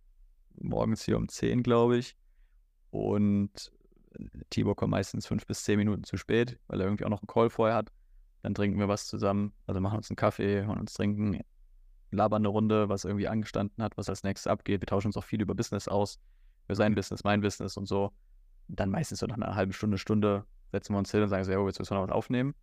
morgens 0.57 1.03
hier 1.05 1.17
um 1.17 1.29
10, 1.29 1.63
glaube 1.63 1.97
ich. 1.99 2.17
Und 2.91 3.73
Tibor 4.51 4.77
kommt 4.77 4.91
meistens 4.91 5.27
fünf 5.27 5.47
bis 5.47 5.63
zehn 5.63 5.79
Minuten 5.79 6.05
zu 6.05 6.17
spät, 6.17 6.59
weil 6.67 6.81
er 6.81 6.87
irgendwie 6.87 7.05
auch 7.05 7.11
noch 7.11 7.23
einen 7.23 7.29
Call 7.29 7.51
vorher 7.51 7.77
hat. 7.77 7.93
Dann 8.43 8.55
trinken 8.55 8.79
wir 8.79 8.89
was 8.89 9.07
zusammen, 9.07 9.53
also 9.67 9.81
machen 9.81 9.97
uns 9.97 10.11
einen 10.11 10.17
Kaffee, 10.17 10.67
holen 10.67 10.79
uns 10.79 10.95
trinken, 10.95 11.41
labern 12.11 12.43
eine 12.43 12.49
Runde, 12.49 12.89
was 12.89 13.05
irgendwie 13.05 13.29
angestanden 13.29 13.83
hat, 13.83 13.97
was 13.97 14.09
als 14.09 14.23
nächstes 14.23 14.47
abgeht. 14.51 14.81
Wir 14.81 14.87
tauschen 14.87 15.09
uns 15.09 15.17
auch 15.17 15.25
viel 15.25 15.41
über 15.41 15.55
Business 15.55 15.89
aus, 15.89 16.21
über 16.67 16.77
sein 16.77 16.95
Business, 16.95 17.25
mein 17.25 17.41
Business 17.41 17.77
und 17.77 17.87
so. 17.87 18.13
Dann 18.69 18.91
meistens 18.91 19.21
so 19.21 19.27
nach 19.27 19.37
einer 19.37 19.55
halben 19.55 19.73
Stunde, 19.73 19.99
Stunde 19.99 20.45
setzen 20.73 20.95
wir 20.95 20.99
uns 20.99 21.11
hin 21.11 21.23
und 21.23 21.29
sagen 21.29 21.45
so, 21.45 21.53
ja, 21.53 21.65
jetzt 21.67 21.79
müssen 21.79 21.91
wir 21.91 22.01
noch 22.01 22.09
was 22.09 22.15
aufnehmen. 22.15 22.55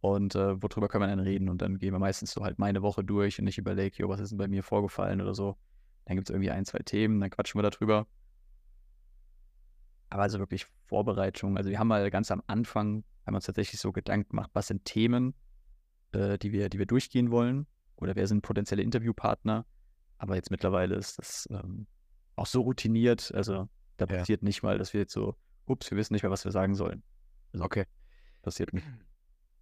Und 0.00 0.34
äh, 0.34 0.60
worüber 0.60 0.88
können 0.88 1.04
wir 1.04 1.08
dann 1.08 1.20
reden? 1.20 1.48
Und 1.48 1.62
dann 1.62 1.78
gehen 1.78 1.92
wir 1.92 2.00
meistens 2.00 2.32
so 2.32 2.44
halt 2.44 2.58
meine 2.58 2.82
Woche 2.82 3.04
durch 3.04 3.38
und 3.38 3.46
ich 3.46 3.58
überlege, 3.58 3.96
jo, 3.98 4.08
was 4.08 4.20
ist 4.20 4.30
denn 4.30 4.38
bei 4.38 4.48
mir 4.48 4.62
vorgefallen 4.64 5.20
oder 5.20 5.34
so. 5.34 5.56
Dann 6.06 6.16
gibt 6.16 6.28
es 6.28 6.34
irgendwie 6.34 6.50
ein, 6.50 6.64
zwei 6.64 6.80
Themen, 6.80 7.20
dann 7.20 7.30
quatschen 7.30 7.60
wir 7.60 7.70
darüber. 7.70 8.06
Aber 10.12 10.24
also 10.24 10.38
wirklich 10.38 10.66
Vorbereitung. 10.88 11.56
Also 11.56 11.70
wir 11.70 11.78
haben 11.78 11.88
mal 11.88 12.10
ganz 12.10 12.30
am 12.30 12.42
Anfang, 12.46 13.02
haben 13.24 13.32
wir 13.32 13.36
uns 13.36 13.46
tatsächlich 13.46 13.80
so 13.80 13.92
Gedanken 13.92 14.28
gemacht, 14.28 14.50
was 14.52 14.66
sind 14.66 14.84
Themen, 14.84 15.34
äh, 16.12 16.36
die, 16.36 16.52
wir, 16.52 16.68
die 16.68 16.78
wir 16.78 16.84
durchgehen 16.84 17.30
wollen? 17.30 17.66
Oder 17.96 18.14
wer 18.14 18.26
sind 18.26 18.42
potenzielle 18.42 18.82
Interviewpartner? 18.82 19.64
Aber 20.18 20.36
jetzt 20.36 20.50
mittlerweile 20.50 20.96
ist 20.96 21.18
das 21.18 21.48
ähm, 21.50 21.86
auch 22.36 22.44
so 22.44 22.60
routiniert. 22.60 23.32
Also 23.34 23.70
da 23.96 24.04
Ja. 24.04 24.18
passiert 24.18 24.42
nicht 24.42 24.62
mal, 24.62 24.76
dass 24.76 24.92
wir 24.92 25.00
jetzt 25.00 25.14
so, 25.14 25.34
ups, 25.64 25.90
wir 25.90 25.96
wissen 25.96 26.12
nicht 26.12 26.24
mehr, 26.24 26.30
was 26.30 26.44
wir 26.44 26.52
sagen 26.52 26.74
sollen. 26.74 27.02
Also 27.54 27.64
Okay. 27.64 27.86
passiert 28.42 28.74
nicht. 28.74 28.86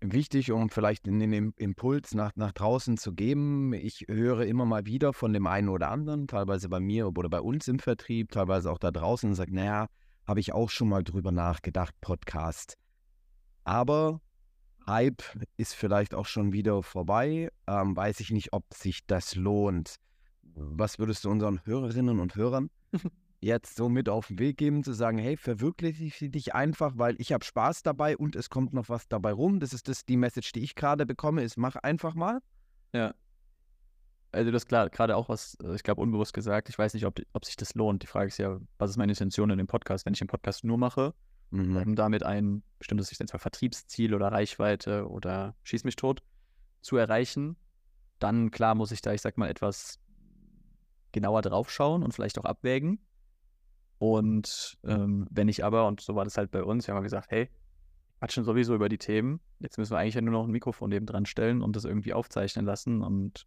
Wichtig, 0.00 0.50
um 0.50 0.68
vielleicht 0.68 1.06
den 1.06 1.20
Im- 1.20 1.54
Impuls 1.58 2.12
nach, 2.12 2.32
nach 2.34 2.50
draußen 2.50 2.96
zu 2.96 3.12
geben. 3.12 3.72
Ich 3.72 4.06
höre 4.08 4.46
immer 4.46 4.64
mal 4.64 4.84
wieder 4.84 5.12
von 5.12 5.32
dem 5.32 5.46
einen 5.46 5.68
oder 5.68 5.90
anderen, 5.90 6.26
teilweise 6.26 6.68
bei 6.68 6.80
mir 6.80 7.06
oder 7.06 7.28
bei 7.28 7.40
uns 7.40 7.68
im 7.68 7.78
Vertrieb, 7.78 8.32
teilweise 8.32 8.72
auch 8.72 8.78
da 8.78 8.90
draußen, 8.90 9.28
und 9.28 9.36
sagt, 9.36 9.52
naja, 9.52 9.86
habe 10.30 10.38
ich 10.38 10.52
auch 10.52 10.70
schon 10.70 10.88
mal 10.88 11.02
drüber 11.02 11.32
nachgedacht, 11.32 11.92
Podcast. 12.00 12.78
Aber 13.64 14.20
Hype 14.86 15.24
ist 15.56 15.74
vielleicht 15.74 16.14
auch 16.14 16.26
schon 16.26 16.52
wieder 16.52 16.84
vorbei. 16.84 17.50
Ähm, 17.66 17.96
weiß 17.96 18.20
ich 18.20 18.30
nicht, 18.30 18.52
ob 18.52 18.62
sich 18.72 19.04
das 19.08 19.34
lohnt. 19.34 19.96
Was 20.54 21.00
würdest 21.00 21.24
du 21.24 21.30
unseren 21.32 21.60
Hörerinnen 21.64 22.20
und 22.20 22.36
Hörern 22.36 22.70
jetzt 23.40 23.74
so 23.74 23.88
mit 23.88 24.08
auf 24.08 24.28
den 24.28 24.38
Weg 24.38 24.58
geben, 24.58 24.84
zu 24.84 24.92
sagen, 24.92 25.18
hey, 25.18 25.36
verwirkliche 25.36 26.30
dich 26.30 26.54
einfach, 26.54 26.92
weil 26.94 27.20
ich 27.20 27.32
habe 27.32 27.44
Spaß 27.44 27.82
dabei 27.82 28.16
und 28.16 28.36
es 28.36 28.50
kommt 28.50 28.72
noch 28.72 28.88
was 28.88 29.08
dabei 29.08 29.32
rum. 29.32 29.58
Das 29.58 29.72
ist 29.72 29.88
das, 29.88 30.04
die 30.04 30.16
Message, 30.16 30.52
die 30.52 30.62
ich 30.62 30.76
gerade 30.76 31.06
bekomme, 31.06 31.42
ist, 31.42 31.56
mach 31.56 31.74
einfach 31.74 32.14
mal. 32.14 32.38
Ja. 32.94 33.14
Also 34.32 34.50
das 34.50 34.66
klar, 34.66 34.88
gerade 34.90 35.16
auch 35.16 35.28
was, 35.28 35.56
äh, 35.62 35.74
ich 35.74 35.82
glaube, 35.82 36.00
unbewusst 36.00 36.32
gesagt. 36.32 36.68
Ich 36.68 36.78
weiß 36.78 36.94
nicht, 36.94 37.06
ob, 37.06 37.20
ob 37.32 37.44
sich 37.44 37.56
das 37.56 37.74
lohnt. 37.74 38.02
Die 38.02 38.06
Frage 38.06 38.28
ist 38.28 38.38
ja, 38.38 38.58
was 38.78 38.90
ist 38.90 38.96
meine 38.96 39.12
Intention 39.12 39.50
in 39.50 39.58
dem 39.58 39.66
Podcast? 39.66 40.06
Wenn 40.06 40.12
ich 40.12 40.18
den 40.20 40.28
Podcast 40.28 40.64
nur 40.64 40.78
mache, 40.78 41.14
Mhm. 41.52 41.76
um 41.78 41.96
damit 41.96 42.22
ein 42.22 42.62
bestimmtes, 42.78 43.10
ich 43.10 43.18
nenne 43.18 43.26
es 43.26 43.32
mal 43.32 43.40
Vertriebsziel 43.40 44.14
oder 44.14 44.30
Reichweite 44.30 45.08
oder 45.08 45.56
Schieß 45.64 45.82
mich 45.82 45.96
tot 45.96 46.22
zu 46.80 46.96
erreichen, 46.96 47.56
dann 48.20 48.52
klar 48.52 48.76
muss 48.76 48.92
ich 48.92 49.02
da, 49.02 49.12
ich 49.12 49.20
sag 49.20 49.36
mal, 49.36 49.48
etwas 49.48 49.98
genauer 51.10 51.42
draufschauen 51.42 52.04
und 52.04 52.14
vielleicht 52.14 52.38
auch 52.38 52.44
abwägen. 52.44 53.00
Und 53.98 54.78
ähm, 54.84 55.26
wenn 55.30 55.48
ich 55.48 55.64
aber, 55.64 55.86
und 55.86 56.00
so 56.00 56.14
war 56.14 56.24
das 56.24 56.38
halt 56.38 56.50
bei 56.50 56.62
uns, 56.62 56.86
wir 56.86 56.94
haben 56.94 57.02
gesagt, 57.02 57.30
hey, 57.30 57.50
quatschen 58.18 58.44
sowieso 58.44 58.74
über 58.74 58.88
die 58.88 58.98
Themen. 58.98 59.40
Jetzt 59.58 59.76
müssen 59.76 59.92
wir 59.92 59.98
eigentlich 59.98 60.14
ja 60.14 60.20
nur 60.20 60.32
noch 60.32 60.44
ein 60.44 60.50
Mikrofon 60.50 60.90
neben 60.90 61.06
dran 61.06 61.26
stellen 61.26 61.62
und 61.62 61.76
das 61.76 61.84
irgendwie 61.84 62.12
aufzeichnen 62.12 62.64
lassen. 62.64 63.02
Und 63.02 63.46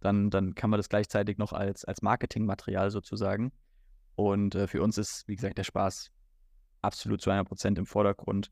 dann, 0.00 0.30
dann 0.30 0.54
kann 0.54 0.70
man 0.70 0.78
das 0.78 0.88
gleichzeitig 0.88 1.38
noch 1.38 1.52
als, 1.52 1.84
als 1.84 2.02
Marketingmaterial 2.02 2.90
sozusagen. 2.90 3.52
Und 4.14 4.54
äh, 4.54 4.66
für 4.66 4.82
uns 4.82 4.98
ist, 4.98 5.26
wie 5.26 5.36
gesagt, 5.36 5.58
der 5.58 5.64
Spaß 5.64 6.10
absolut 6.82 7.20
zu 7.20 7.30
100% 7.30 7.78
im 7.78 7.86
Vordergrund. 7.86 8.50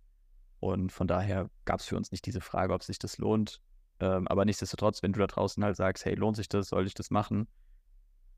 Und 0.61 0.91
von 0.91 1.07
daher 1.07 1.51
gab 1.65 1.81
es 1.81 1.87
für 1.87 1.97
uns 1.97 2.11
nicht 2.11 2.27
diese 2.27 2.41
Frage, 2.41 2.73
ob 2.73 2.83
sich 2.83 2.99
das 2.99 3.19
lohnt. 3.19 3.61
Ähm, 4.01 4.27
aber 4.29 4.45
nichtsdestotrotz, 4.45 5.03
wenn 5.03 5.13
du 5.13 5.21
da 5.21 5.27
draußen 5.27 5.63
halt 5.63 5.77
sagst, 5.77 6.05
hey, 6.05 6.15
lohnt 6.15 6.37
sich 6.37 6.49
das, 6.49 6.69
soll 6.69 6.87
ich 6.87 6.95
das 6.95 7.11
machen? 7.11 7.47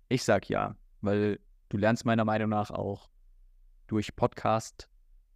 Ich 0.09 0.25
sag 0.25 0.49
ja, 0.49 0.77
weil 1.01 1.41
du 1.69 1.77
lernst 1.77 2.05
meiner 2.05 2.25
Meinung 2.25 2.51
nach 2.51 2.71
auch 2.71 3.09
durch 3.87 4.15
Podcast 4.15 4.89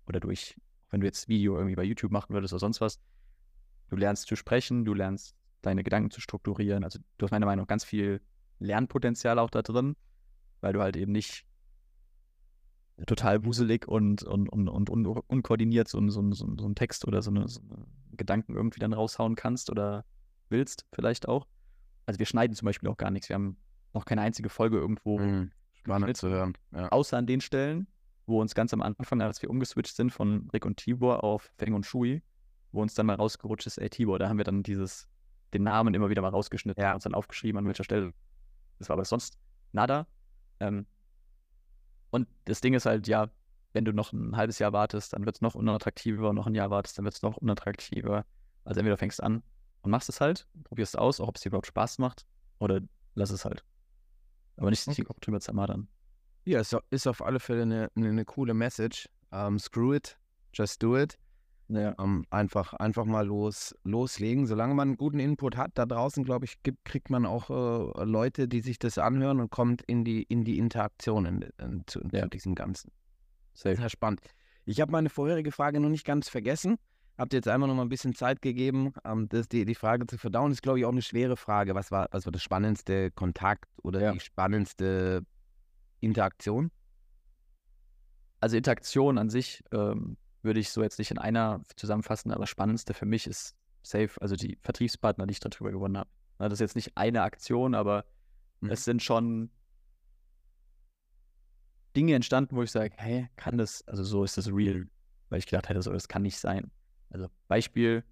oder 0.07 0.21
durch, 0.21 0.57
wenn 0.91 1.01
du 1.01 1.07
jetzt 1.07 1.29
Video 1.29 1.57
irgendwie 1.57 1.77
bei 1.77 1.85
YouTube 1.85 2.13
machen 2.13 2.35
würdest 2.35 2.53
oder 2.53 2.61
sonst 2.61 2.81
was, 2.81 3.01
du 3.89 3.97
lernst 3.97 4.27
zu 4.27 4.37
sprechen, 4.37 4.85
du 4.85 4.95
lernst 4.95 5.35
deine 5.63 5.85
Gedanken 5.85 6.11
zu 6.11 6.21
strukturieren. 6.21 6.85
Also 6.85 6.99
du 7.19 7.25
hast 7.25 7.31
meiner 7.31 7.47
Meinung 7.47 7.65
nach 7.65 7.69
ganz 7.69 7.85
viel 7.85 8.21
Lernpotenzial 8.59 9.39
auch 9.39 9.51
da 9.51 9.63
drin, 9.63 9.97
weil 10.61 10.73
du 10.73 10.81
halt 10.81 10.97
eben 10.97 11.13
nicht 11.13 11.47
total 13.07 13.45
wuselig 13.45 13.89
und, 13.89 14.23
und, 14.23 14.49
und, 14.49 14.69
und, 14.69 14.91
und 14.91 15.07
unkoordiniert 15.07 15.89
so, 15.89 15.99
so, 16.11 16.33
so, 16.33 16.47
so 16.57 16.65
einen 16.65 16.75
Text 16.75 17.07
oder 17.07 17.23
so, 17.23 17.31
eine, 17.31 17.49
so 17.49 17.61
einen 17.61 17.87
Gedanken 18.17 18.55
irgendwie 18.55 18.79
dann 18.79 18.93
raushauen 18.93 19.35
kannst 19.35 19.71
oder 19.71 20.05
willst, 20.49 20.87
vielleicht 20.93 21.29
auch. 21.29 21.47
Also 22.07 22.19
wir 22.19 22.27
schneiden 22.27 22.55
zum 22.55 22.67
Beispiel 22.67 22.89
auch 22.89 22.97
gar 22.97 23.11
nichts. 23.11 23.29
Wir 23.29 23.35
haben 23.35 23.57
noch 23.95 24.05
keine 24.05 24.21
einzige 24.21 24.49
Folge 24.49 24.79
irgendwo. 24.79 25.19
Mhm. 25.19 25.51
Spannend 25.75 26.17
zu 26.17 26.29
hören. 26.29 26.57
Ja. 26.73 26.89
Außer 26.91 27.17
an 27.17 27.27
den 27.27 27.41
Stellen, 27.41 27.89
wo 28.27 28.41
uns 28.41 28.55
ganz 28.55 28.73
am 28.73 28.83
Anfang, 28.83 29.21
als 29.21 29.43
wir 29.43 29.51
umgeswitcht 29.51 29.97
sind 29.97 30.13
von 30.13 30.49
Rick 30.53 30.65
und 30.65 30.77
Tibor 30.77 31.25
auf 31.25 31.51
Feng 31.57 31.75
und 31.75 31.87
Shui, 31.87 32.23
wo 32.71 32.83
uns 32.83 32.95
dann 32.95 33.07
mal 33.07 33.17
rausgerutscht 33.17 33.67
ist, 33.67 33.79
ey 33.79 33.91
Tibor, 33.91 34.19
da 34.19 34.29
haben 34.29 34.39
wir 34.39 34.45
dann 34.45 34.63
dieses, 34.63 35.09
den 35.53 35.63
Namen 35.63 35.95
immer 35.95 36.11
wieder 36.11 36.23
mal 36.23 36.29
rausgeschnitten, 36.29 36.83
ja. 36.83 36.95
uns 36.95 37.05
dann 37.05 37.15
aufgeschrieben, 37.15 37.59
an 37.59 37.67
welcher 37.67 37.85
Stelle. 37.85 38.13
Das 38.79 38.89
war 38.89 38.95
aber 38.95 39.05
sonst 39.05 39.39
nada. 39.73 40.07
Ähm, 40.61 40.87
und 42.11 42.29
das 42.45 42.61
Ding 42.61 42.75
ist 42.75 42.87
halt, 42.87 43.09
ja, 43.09 43.31
wenn 43.73 43.85
du 43.85 43.93
noch 43.93 44.13
ein 44.13 44.37
halbes 44.37 44.59
Jahr 44.59 44.73
wartest, 44.73 45.13
dann 45.13 45.25
wird 45.25 45.37
es 45.37 45.43
noch 45.43 45.55
unattraktiver, 45.55 46.33
noch 46.33 46.47
ein 46.47 46.55
Jahr 46.55 46.71
wartest, 46.71 46.99
dann 46.99 47.05
wird 47.05 47.15
es 47.15 47.23
noch 47.23 47.37
unattraktiver. 47.39 48.27
Also 48.65 48.81
entweder 48.81 48.99
fängst 48.99 49.23
an 49.23 49.43
und 49.83 49.91
machst 49.91 50.09
es 50.09 50.21
halt, 50.21 50.47
probierst 50.65 50.95
es 50.95 50.99
aus, 50.99 51.21
auch 51.21 51.29
ob 51.29 51.37
es 51.37 51.43
dir 51.43 51.49
überhaupt 51.49 51.67
Spaß 51.67 51.99
macht, 51.99 52.27
oder 52.59 52.81
lass 53.15 53.31
es 53.31 53.45
halt. 53.45 53.65
Aber 54.57 54.71
nicht 54.71 54.87
okay. 54.87 54.97
den 54.97 55.07
Kopf 55.07 55.21
drüber 55.21 55.41
zermadern. 55.41 55.89
Ja, 56.45 56.61
ist, 56.61 56.77
ist 56.91 57.07
auf 57.07 57.23
alle 57.23 57.41
Fälle 57.41 57.63
eine, 57.63 57.91
eine, 57.97 58.09
eine 58.09 58.25
coole 58.25 58.55
Message. 58.55 59.09
Um, 59.31 59.59
screw 59.59 59.95
it, 59.95 60.19
just 60.53 60.83
do 60.83 60.99
it. 60.99 61.19
Ja. 61.75 61.95
Ähm, 61.99 62.27
einfach, 62.31 62.75
einfach 62.75 63.07
mal 63.07 63.27
los, 63.27 63.75
loslegen. 63.83 64.47
Solange 64.47 64.75
man 64.75 64.89
einen 64.89 64.97
guten 64.97 65.19
Input 65.19 65.57
hat, 65.57 65.71
da 65.75 65.87
draußen, 65.87 66.23
glaube 66.23 66.45
ich, 66.45 66.63
gibt, 66.63 66.85
kriegt 66.85 67.09
man 67.09 67.25
auch 67.25 67.51
äh, 67.51 68.05
Leute, 68.05 68.47
die 68.47 68.61
sich 68.61 68.79
das 68.79 68.99
anhören 68.99 69.41
und 69.41 69.51
kommt 69.51 69.83
in 69.83 70.05
die, 70.05 70.23
in 70.25 70.45
die 70.45 70.59
Interaktion 70.59 71.25
in, 71.25 71.43
in, 71.59 71.83
zu, 71.87 72.01
ja. 72.13 72.23
zu 72.23 72.29
diesem 72.29 72.55
Ganzen. 72.55 72.91
Sehr, 73.55 73.77
Sehr 73.77 73.89
spannend. 73.89 74.21
Ich 74.65 74.81
habe 74.81 74.93
meine 74.93 75.09
vorherige 75.09 75.51
Frage 75.51 75.81
noch 75.81 75.89
nicht 75.89 76.05
ganz 76.05 76.29
vergessen. 76.29 76.77
Habt 77.19 77.33
jetzt 77.33 77.49
einmal 77.49 77.69
noch 77.69 77.75
mal 77.75 77.83
ein 77.83 77.89
bisschen 77.89 78.15
Zeit 78.15 78.43
gegeben, 78.43 78.93
ähm, 79.05 79.29
das, 79.29 79.49
die, 79.49 79.65
die 79.65 79.75
Frage 79.75 80.07
zu 80.07 80.19
verdauen. 80.19 80.53
Ist, 80.53 80.63
glaube 80.63 80.79
ich, 80.79 80.85
auch 80.85 80.93
eine 80.93 81.03
schwere 81.03 81.37
Frage. 81.37 81.75
Was 81.75 81.91
war, 81.91 82.09
was 82.11 82.27
war 82.27 82.33
das 82.33 82.43
spannendste 82.43 83.11
Kontakt 83.11 83.67
oder 83.83 84.01
ja. 84.01 84.13
die 84.13 84.21
spannendste 84.21 85.23
Interaktion? 86.01 86.71
Also 88.41 88.57
Interaktion 88.57 89.19
an 89.19 89.31
sich 89.31 89.63
ähm, 89.73 90.17
würde 90.45 90.61
ich 90.61 90.71
so 90.71 90.83
jetzt 90.83 90.99
nicht 90.99 91.11
in 91.11 91.19
einer 91.19 91.63
zusammenfassen, 91.77 92.31
aber 92.31 92.43
das 92.43 92.51
Spannendste 92.51 92.95
für 92.95 93.07
mich 93.07 93.27
ist 93.27 93.57
safe, 93.83 94.21
also 94.21 94.37
die 94.37 94.59
Vertriebspartner, 94.63 95.27
die 95.27 95.33
ich 95.33 95.41
darüber 95.41 95.71
gewonnen 95.71 95.99
habe. 95.99 96.11
Das 96.39 96.55
ist 96.55 96.61
jetzt 96.61 96.77
nicht 96.77 96.97
eine 96.97 97.23
Aktion, 97.23 97.75
aber 97.75 98.05
mhm. 98.61 98.71
es 98.71 98.85
sind 98.85 99.03
schon 99.03 99.51
Dinge 101.95 102.15
entstanden, 102.15 102.57
wo 102.57 102.63
ich 102.63 102.71
sage, 102.71 102.95
hey, 102.97 103.29
kann 103.37 103.59
das, 103.59 103.87
also 103.87 104.03
so 104.03 104.25
ist 104.25 104.39
das 104.39 104.49
real, 104.49 104.89
weil 105.29 105.39
ich 105.39 105.47
gedacht 105.47 105.69
hätte, 105.69 105.83
so, 105.83 105.93
das 105.93 106.09
kann 106.09 106.23
nicht 106.23 106.39
sein. 106.39 106.71
Also 107.11 107.29
Beispiel, 107.49 108.03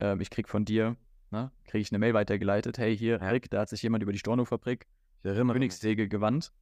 äh, 0.00 0.20
ich 0.20 0.30
krieg 0.30 0.48
von 0.48 0.64
dir, 0.64 0.96
ne, 1.30 1.50
kriege 1.64 1.80
ich 1.80 1.90
eine 1.90 1.98
Mail 1.98 2.14
weitergeleitet, 2.14 2.78
hey, 2.78 2.96
hier, 2.96 3.20
Rick, 3.22 3.50
da 3.50 3.60
hat 3.60 3.70
sich 3.70 3.82
jemand 3.82 4.02
über 4.02 4.12
die 4.12 4.18
Storno-Fabrik 4.18 4.86
Königssäge 5.22 6.08
gewandt. 6.08 6.52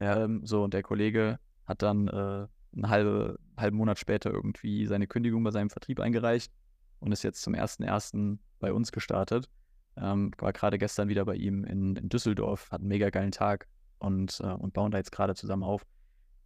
Ja. 0.00 0.24
Ähm, 0.24 0.44
so, 0.44 0.62
und 0.62 0.74
der 0.74 0.82
Kollege 0.82 1.38
hat 1.66 1.82
dann 1.82 2.08
äh, 2.08 2.46
einen 2.72 2.88
halbe, 2.88 3.38
halben 3.60 3.76
Monat 3.76 3.98
später 3.98 4.30
irgendwie 4.30 4.86
seine 4.86 5.06
Kündigung 5.06 5.42
bei 5.42 5.50
seinem 5.50 5.70
Vertrieb 5.70 6.00
eingereicht 6.00 6.52
und 7.00 7.12
ist 7.12 7.22
jetzt 7.22 7.42
zum 7.42 7.54
1.1. 7.54 8.38
bei 8.58 8.72
uns 8.72 8.92
gestartet. 8.92 9.48
Ähm, 9.96 10.30
war 10.38 10.52
gerade 10.52 10.78
gestern 10.78 11.08
wieder 11.08 11.24
bei 11.24 11.34
ihm 11.34 11.64
in, 11.64 11.96
in, 11.96 12.08
Düsseldorf, 12.08 12.70
hat 12.70 12.80
einen 12.80 12.88
mega 12.88 13.10
geilen 13.10 13.32
Tag 13.32 13.66
und, 13.98 14.40
äh, 14.40 14.46
und 14.46 14.72
bauen 14.72 14.90
da 14.90 14.98
jetzt 14.98 15.12
gerade 15.12 15.34
zusammen 15.34 15.64
auf. 15.64 15.84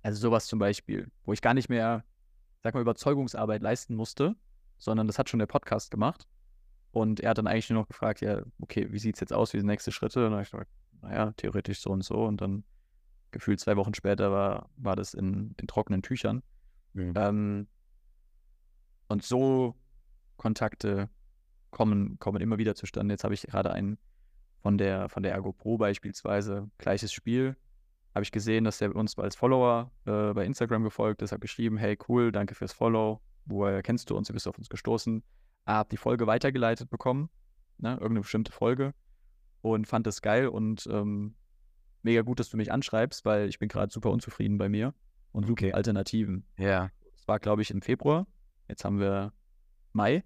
Also 0.02 0.20
sowas 0.20 0.46
zum 0.46 0.58
Beispiel, 0.58 1.10
wo 1.24 1.32
ich 1.32 1.40
gar 1.40 1.54
nicht 1.54 1.68
mehr, 1.68 2.04
sag 2.62 2.74
mal, 2.74 2.80
Überzeugungsarbeit 2.80 3.62
leisten 3.62 3.94
musste, 3.94 4.34
sondern 4.78 5.06
das 5.06 5.18
hat 5.18 5.28
schon 5.28 5.38
der 5.38 5.46
Podcast 5.46 5.90
gemacht. 5.90 6.26
Und 6.90 7.20
er 7.20 7.30
hat 7.30 7.38
dann 7.38 7.46
eigentlich 7.46 7.70
nur 7.70 7.80
noch 7.80 7.88
gefragt, 7.88 8.20
ja, 8.20 8.42
okay, 8.60 8.86
wie 8.92 8.98
sieht 8.98 9.16
es 9.16 9.20
jetzt 9.20 9.32
aus, 9.32 9.52
wie 9.52 9.58
sind 9.58 9.66
nächste 9.66 9.92
Schritte? 9.92 10.20
Und 10.20 10.26
dann 10.26 10.32
habe 10.34 10.42
ich 10.42 10.50
gesagt, 10.50 10.70
naja, 11.02 11.32
theoretisch 11.36 11.80
so 11.80 11.90
und 11.90 12.02
so. 12.02 12.24
Und 12.24 12.40
dann 12.40 12.64
gefühlt 13.32 13.60
zwei 13.60 13.76
Wochen 13.76 13.94
später 13.94 14.30
war, 14.30 14.70
war 14.76 14.94
das 14.96 15.12
in, 15.12 15.54
in 15.60 15.66
trockenen 15.66 16.02
Tüchern. 16.02 16.42
Mhm. 16.94 17.12
Ähm, 17.16 17.66
und 19.08 19.22
so 19.22 19.76
Kontakte 20.36 21.10
kommen, 21.70 22.18
kommen 22.18 22.40
immer 22.40 22.58
wieder 22.58 22.74
zustande. 22.74 23.14
Jetzt 23.14 23.24
habe 23.24 23.34
ich 23.34 23.42
gerade 23.42 23.72
einen 23.72 23.98
von 24.62 24.78
der, 24.78 25.08
von 25.08 25.22
der 25.22 25.32
Ergo 25.32 25.52
Pro 25.52 25.76
beispielsweise, 25.76 26.70
gleiches 26.78 27.12
Spiel. 27.12 27.56
Habe 28.14 28.22
ich 28.22 28.32
gesehen, 28.32 28.64
dass 28.64 28.78
der 28.78 28.94
uns 28.94 29.18
als 29.18 29.36
Follower 29.36 29.90
äh, 30.06 30.32
bei 30.32 30.46
Instagram 30.46 30.84
gefolgt 30.84 31.20
ist, 31.20 31.32
habe 31.32 31.40
geschrieben, 31.40 31.76
hey 31.76 31.98
cool, 32.08 32.32
danke 32.32 32.54
fürs 32.54 32.72
Follow, 32.72 33.20
woher 33.44 33.82
kennst 33.82 34.08
du 34.08 34.16
uns, 34.16 34.28
du 34.28 34.32
bist 34.32 34.46
auf 34.46 34.56
uns 34.56 34.68
gestoßen. 34.68 35.22
Habe 35.66 35.88
die 35.90 35.96
Folge 35.96 36.26
weitergeleitet 36.26 36.90
bekommen, 36.90 37.28
ne, 37.78 37.92
irgendeine 37.92 38.20
bestimmte 38.20 38.52
Folge 38.52 38.94
und 39.62 39.88
fand 39.88 40.06
das 40.06 40.22
geil 40.22 40.46
und 40.46 40.86
ähm, 40.90 41.34
mega 42.02 42.22
gut, 42.22 42.38
dass 42.38 42.50
du 42.50 42.56
mich 42.56 42.70
anschreibst, 42.70 43.24
weil 43.24 43.48
ich 43.48 43.58
bin 43.58 43.68
gerade 43.68 43.92
super 43.92 44.10
unzufrieden 44.10 44.58
bei 44.58 44.68
mir 44.68 44.94
und 45.34 45.50
okay. 45.50 45.72
Alternativen. 45.72 46.46
Ja. 46.56 46.90
Das 47.16 47.26
war, 47.26 47.40
glaube 47.40 47.62
ich, 47.62 47.70
im 47.70 47.82
Februar. 47.82 48.26
Jetzt 48.68 48.84
haben 48.84 49.00
wir 49.00 49.32
Mai. 49.92 50.24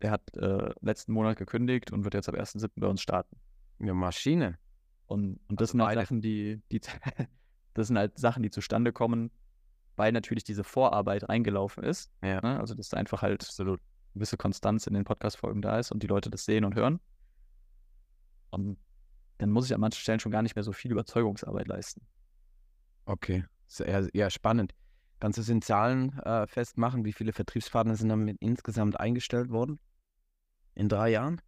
Der 0.00 0.12
hat 0.12 0.36
äh, 0.36 0.72
letzten 0.80 1.12
Monat 1.12 1.36
gekündigt 1.36 1.92
und 1.92 2.04
wird 2.04 2.14
jetzt 2.14 2.28
ab 2.28 2.36
1.7. 2.36 2.70
bei 2.76 2.86
uns 2.86 3.02
starten. 3.02 3.36
Eine 3.80 3.94
Maschine. 3.94 4.58
Und, 5.06 5.40
und 5.48 5.60
das 5.60 5.70
also 5.70 5.72
sind 5.72 5.82
halt 5.82 5.98
Sachen, 5.98 6.20
die, 6.20 6.62
die 6.70 6.80
das 7.74 7.88
sind 7.88 7.98
halt 7.98 8.16
Sachen, 8.16 8.44
die 8.44 8.50
zustande 8.50 8.92
kommen, 8.92 9.32
weil 9.96 10.12
natürlich 10.12 10.44
diese 10.44 10.62
Vorarbeit 10.62 11.28
reingelaufen 11.28 11.82
ist. 11.82 12.12
Ja. 12.22 12.40
Ne? 12.40 12.60
Also 12.60 12.74
dass 12.74 12.94
einfach 12.94 13.22
halt 13.22 13.42
Absolut. 13.42 13.80
eine 13.80 14.14
gewisse 14.14 14.36
Konstanz 14.36 14.86
in 14.86 14.94
den 14.94 15.04
Podcast-Folgen 15.04 15.62
da 15.62 15.80
ist 15.80 15.90
und 15.90 16.00
die 16.02 16.06
Leute 16.06 16.30
das 16.30 16.44
sehen 16.44 16.64
und 16.64 16.76
hören. 16.76 17.00
Und 18.50 18.78
dann 19.38 19.50
muss 19.50 19.66
ich 19.66 19.74
an 19.74 19.80
manchen 19.80 19.98
Stellen 20.00 20.20
schon 20.20 20.30
gar 20.30 20.42
nicht 20.42 20.54
mehr 20.54 20.62
so 20.62 20.72
viel 20.72 20.92
Überzeugungsarbeit 20.92 21.66
leisten. 21.66 22.06
Okay, 23.04 23.44
sehr, 23.76 24.08
ja, 24.12 24.30
spannend. 24.30 24.74
Kannst 25.20 25.38
du 25.38 25.42
es 25.42 25.48
in 25.48 25.62
Zahlen 25.62 26.18
äh, 26.20 26.46
festmachen? 26.46 27.04
Wie 27.04 27.12
viele 27.12 27.32
Vertriebspartner 27.32 27.96
sind 27.96 28.08
damit 28.08 28.38
insgesamt 28.40 28.98
eingestellt 28.98 29.50
worden? 29.50 29.78
In 30.74 30.88
drei 30.88 31.10
Jahren? 31.10 31.40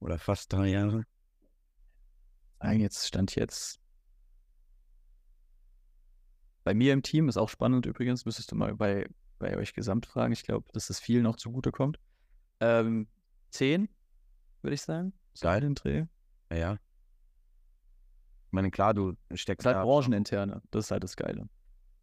Oder 0.00 0.18
fast 0.18 0.52
drei 0.52 0.68
Jahre? 0.68 1.04
Jetzt 2.62 3.06
stand 3.06 3.34
jetzt 3.34 3.78
bei 6.64 6.74
mir 6.74 6.94
im 6.94 7.02
Team, 7.02 7.28
ist 7.28 7.36
auch 7.36 7.50
spannend 7.50 7.84
übrigens, 7.84 8.24
müsstest 8.24 8.50
du 8.50 8.56
mal 8.56 8.74
bei, 8.74 9.06
bei 9.38 9.56
euch 9.56 9.74
gesamt 9.74 10.06
fragen. 10.06 10.32
Ich 10.32 10.44
glaube, 10.44 10.66
dass 10.72 10.86
das 10.86 10.98
vielen 10.98 11.22
noch 11.22 11.36
zugutekommt. 11.36 11.98
Ähm, 12.60 13.06
zehn, 13.50 13.88
würde 14.62 14.74
ich 14.74 14.82
sagen. 14.82 15.12
Geil. 15.40 15.60
Den 15.60 15.74
Dreh. 15.74 16.06
Ja, 16.50 16.56
ja. 16.56 16.78
Ich 18.54 18.56
meine, 18.56 18.70
klar, 18.70 18.94
du 18.94 19.14
steckst. 19.34 19.66
Das 19.66 19.72
ist 19.72 19.76
halt 19.78 19.84
brancheninterne. 19.84 20.62
Das 20.70 20.84
ist 20.84 20.90
halt 20.92 21.02
das 21.02 21.16
Geile. 21.16 21.48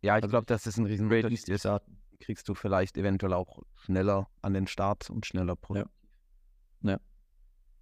Ja, 0.02 0.18
ich 0.18 0.24
also 0.24 0.28
glaube, 0.28 0.48
das 0.48 0.66
ein 0.66 0.86
riesen 0.86 1.10
Unterschied 1.10 1.48
ist. 1.48 1.66
Kriegst 2.20 2.50
du 2.50 2.56
vielleicht 2.56 2.98
eventuell 2.98 3.32
auch 3.32 3.60
schneller 3.76 4.28
an 4.42 4.54
den 4.54 4.68
Start 4.68 5.10
und 5.10 5.26
schneller 5.26 5.56
produktiv. 5.56 5.94
Ja. 6.82 6.92
Ja, 6.92 7.00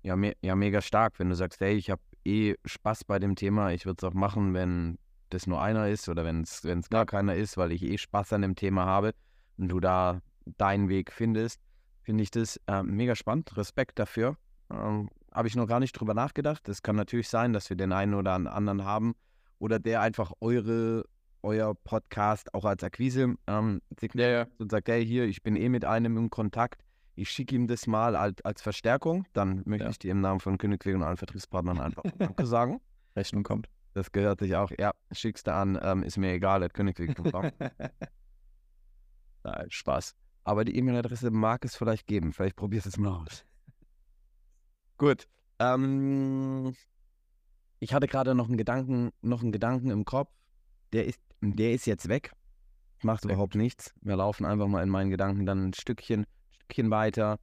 ja, 0.04 0.16
me 0.16 0.34
ja 0.44 0.56
mega 0.56 0.82
stark, 0.82 1.18
wenn 1.18 1.30
du 1.30 1.36
sagst, 1.36 1.62
hey, 1.62 1.78
ich 1.78 1.90
habe 1.90 2.04
eh 2.24 2.54
Spaß 2.64 3.06
bei 3.06 3.18
dem 3.18 3.36
Thema. 3.36 3.72
Ich 3.72 3.88
würde 3.88 4.06
es 4.06 4.08
auch 4.08 4.14
machen, 4.14 4.54
wenn 4.54 5.00
das 5.32 5.48
nur 5.48 5.60
einer 5.60 5.88
ist 5.90 6.08
oder 6.08 6.24
wenn 6.24 6.44
es 6.44 6.90
gar 6.92 7.08
keiner 7.08 7.34
ist, 7.34 7.58
weil 7.58 7.72
ich 7.72 7.82
eh 7.82 7.98
Spaß 7.98 8.34
an 8.34 8.44
dem 8.44 8.56
Thema 8.56 8.86
habe 8.86 9.16
und 9.58 9.70
du 9.70 9.80
da 9.80 10.22
deinen 10.60 10.90
Weg 10.90 11.12
findest, 11.12 11.60
finde 12.04 12.22
ich 12.22 12.30
das 12.30 12.62
äh, 12.68 12.84
mega 12.84 13.16
spannend. 13.16 13.58
Respekt 13.58 13.98
dafür. 13.98 14.38
Ähm, 14.70 15.10
habe 15.32 15.48
ich 15.48 15.56
noch 15.56 15.68
gar 15.68 15.80
nicht 15.80 15.94
drüber 15.94 16.14
nachgedacht. 16.14 16.68
Es 16.70 16.82
kann 16.82 16.96
natürlich 16.96 17.30
sein, 17.30 17.54
dass 17.54 17.70
wir 17.70 17.78
den 17.78 17.92
einen 17.92 18.14
oder 18.14 18.34
anderen 18.34 18.84
haben 18.84 19.16
oder 19.60 19.80
der 19.80 20.02
einfach 20.02 20.32
eure, 20.42 21.06
euer 21.44 21.76
Podcast 21.76 22.54
auch 22.54 22.66
als 22.66 22.84
Akquise 22.84 23.36
ähm, 23.48 23.82
ja, 24.14 24.30
ja. 24.30 24.48
und 24.58 24.72
sagt, 24.72 24.90
hey, 24.90 25.06
hier, 25.06 25.26
ich 25.26 25.44
bin 25.44 25.56
eh 25.56 25.70
mit 25.70 25.86
einem 25.86 26.18
im 26.18 26.30
Kontakt. 26.30 26.84
Ich 27.16 27.30
schicke 27.30 27.56
ihm 27.56 27.68
das 27.68 27.86
mal 27.86 28.16
als, 28.16 28.44
als 28.46 28.62
Verstärkung. 28.62 29.26
Dann 29.34 29.62
möchte 29.66 29.86
ja. 29.86 29.90
ich 29.92 30.00
dir 30.00 30.12
im 30.12 30.22
Namen 30.22 30.40
von 30.40 30.58
Königsweg 30.58 30.96
und 30.96 31.04
allen 31.04 31.18
Vertriebspartnern 31.18 31.80
einfach 31.80 32.04
Danke 32.18 32.46
sagen. 32.46 32.80
Rechnung 33.16 33.44
kommt. 33.44 33.68
Das 33.94 34.12
gehört 34.12 34.40
sich 34.40 34.56
auch. 34.56 34.72
Ja, 34.80 34.92
schickst 35.12 35.48
du 35.48 35.54
an, 35.54 35.78
ähm, 35.82 36.04
ist 36.04 36.18
mir 36.18 36.32
egal, 36.32 36.64
at 36.64 36.74
Königsweg.com. 36.74 37.52
Spaß. 39.70 40.16
Aber 40.44 40.64
die 40.64 40.78
E-Mail-Adresse 40.78 41.32
mag 41.32 41.66
es 41.66 41.76
vielleicht 41.76 42.08
geben. 42.08 42.34
Vielleicht 42.34 42.56
probierst 42.56 42.86
du 42.86 42.90
es 42.90 42.98
mal 42.98 43.22
aus. 43.24 43.46
Gut. 45.00 45.28
Ähm, 45.60 46.76
ich 47.80 47.94
hatte 47.94 48.08
gerade 48.08 48.36
noch 48.36 48.48
einen 48.48 48.58
Gedanken, 48.58 49.12
noch 49.22 49.42
einen 49.42 49.54
Gedanken 49.54 49.90
im 49.90 50.06
Kopf. 50.06 50.30
Der 50.92 51.06
ist, 51.06 51.20
der 51.42 51.74
ist 51.74 51.88
jetzt 51.88 52.10
weg. 52.10 52.34
Macht 53.02 53.24
überhaupt 53.24 53.56
nichts. 53.56 53.94
Wir 54.02 54.18
laufen 54.18 54.46
einfach 54.46 54.68
mal 54.68 54.84
in 54.84 54.90
meinen 54.90 55.10
Gedanken 55.10 55.46
dann 55.46 55.70
ein 55.70 55.74
Stückchen, 55.74 56.26
Stückchen 56.52 56.92
weiter. 56.92 57.40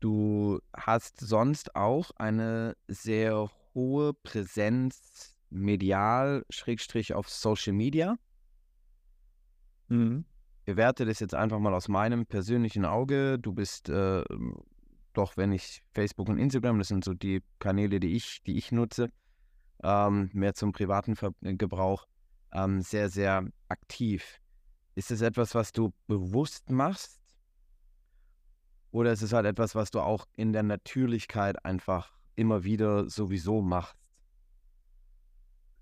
Du 0.00 0.58
hast 0.76 1.20
sonst 1.20 1.76
auch 1.76 2.10
eine 2.16 2.76
sehr 2.88 3.48
hohe 3.74 4.12
Präsenz 4.12 5.38
medial, 5.50 6.44
Schrägstrich 6.50 7.14
auf 7.14 7.30
Social 7.30 7.74
Media. 7.74 8.16
Mhm. 9.86 10.24
Bewerte 10.64 11.04
das 11.04 11.20
jetzt 11.20 11.34
einfach 11.36 11.60
mal 11.60 11.74
aus 11.74 11.86
meinem 11.86 12.26
persönlichen 12.26 12.84
Auge. 12.84 13.38
Du 13.38 13.52
bist 13.52 13.88
äh, 13.88 14.24
doch, 15.16 15.36
wenn 15.36 15.52
ich 15.52 15.82
Facebook 15.92 16.28
und 16.28 16.38
Instagram, 16.38 16.78
das 16.78 16.88
sind 16.88 17.04
so 17.04 17.14
die 17.14 17.42
Kanäle, 17.58 18.00
die 18.00 18.14
ich, 18.16 18.42
die 18.42 18.56
ich 18.56 18.72
nutze, 18.72 19.10
ähm, 19.82 20.30
mehr 20.32 20.54
zum 20.54 20.72
privaten 20.72 21.16
Ver 21.16 21.32
Gebrauch, 21.40 22.06
ähm, 22.52 22.82
sehr, 22.82 23.08
sehr 23.08 23.46
aktiv. 23.68 24.40
Ist 24.94 25.10
es 25.10 25.20
etwas, 25.20 25.54
was 25.54 25.72
du 25.72 25.92
bewusst 26.06 26.70
machst? 26.70 27.20
Oder 28.90 29.12
ist 29.12 29.22
es 29.22 29.32
halt 29.32 29.46
etwas, 29.46 29.74
was 29.74 29.90
du 29.90 30.00
auch 30.00 30.26
in 30.36 30.52
der 30.52 30.62
Natürlichkeit 30.62 31.64
einfach 31.64 32.12
immer 32.34 32.64
wieder 32.64 33.10
sowieso 33.10 33.60
machst? 33.60 33.96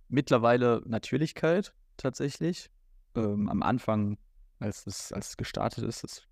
Mittlerweile 0.09 0.83
Natürlichkeit 0.85 1.75
tatsächlich. 1.97 2.71
Ähm, 3.15 3.49
am 3.49 3.63
Anfang, 3.63 4.19
als 4.59 4.87
es, 4.87 5.13
als 5.13 5.31
es 5.31 5.37
gestartet 5.37 5.85
ist, 5.85 6.03
das 6.03 6.23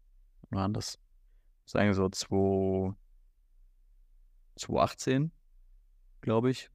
waren 0.50 0.74
das, 0.74 0.98
sagen 1.72 1.88
wir 1.88 1.94
so 1.94 2.08
2, 2.08 2.94
2018, 4.56 5.32
glaube 6.20 6.50
ich. 6.50 6.70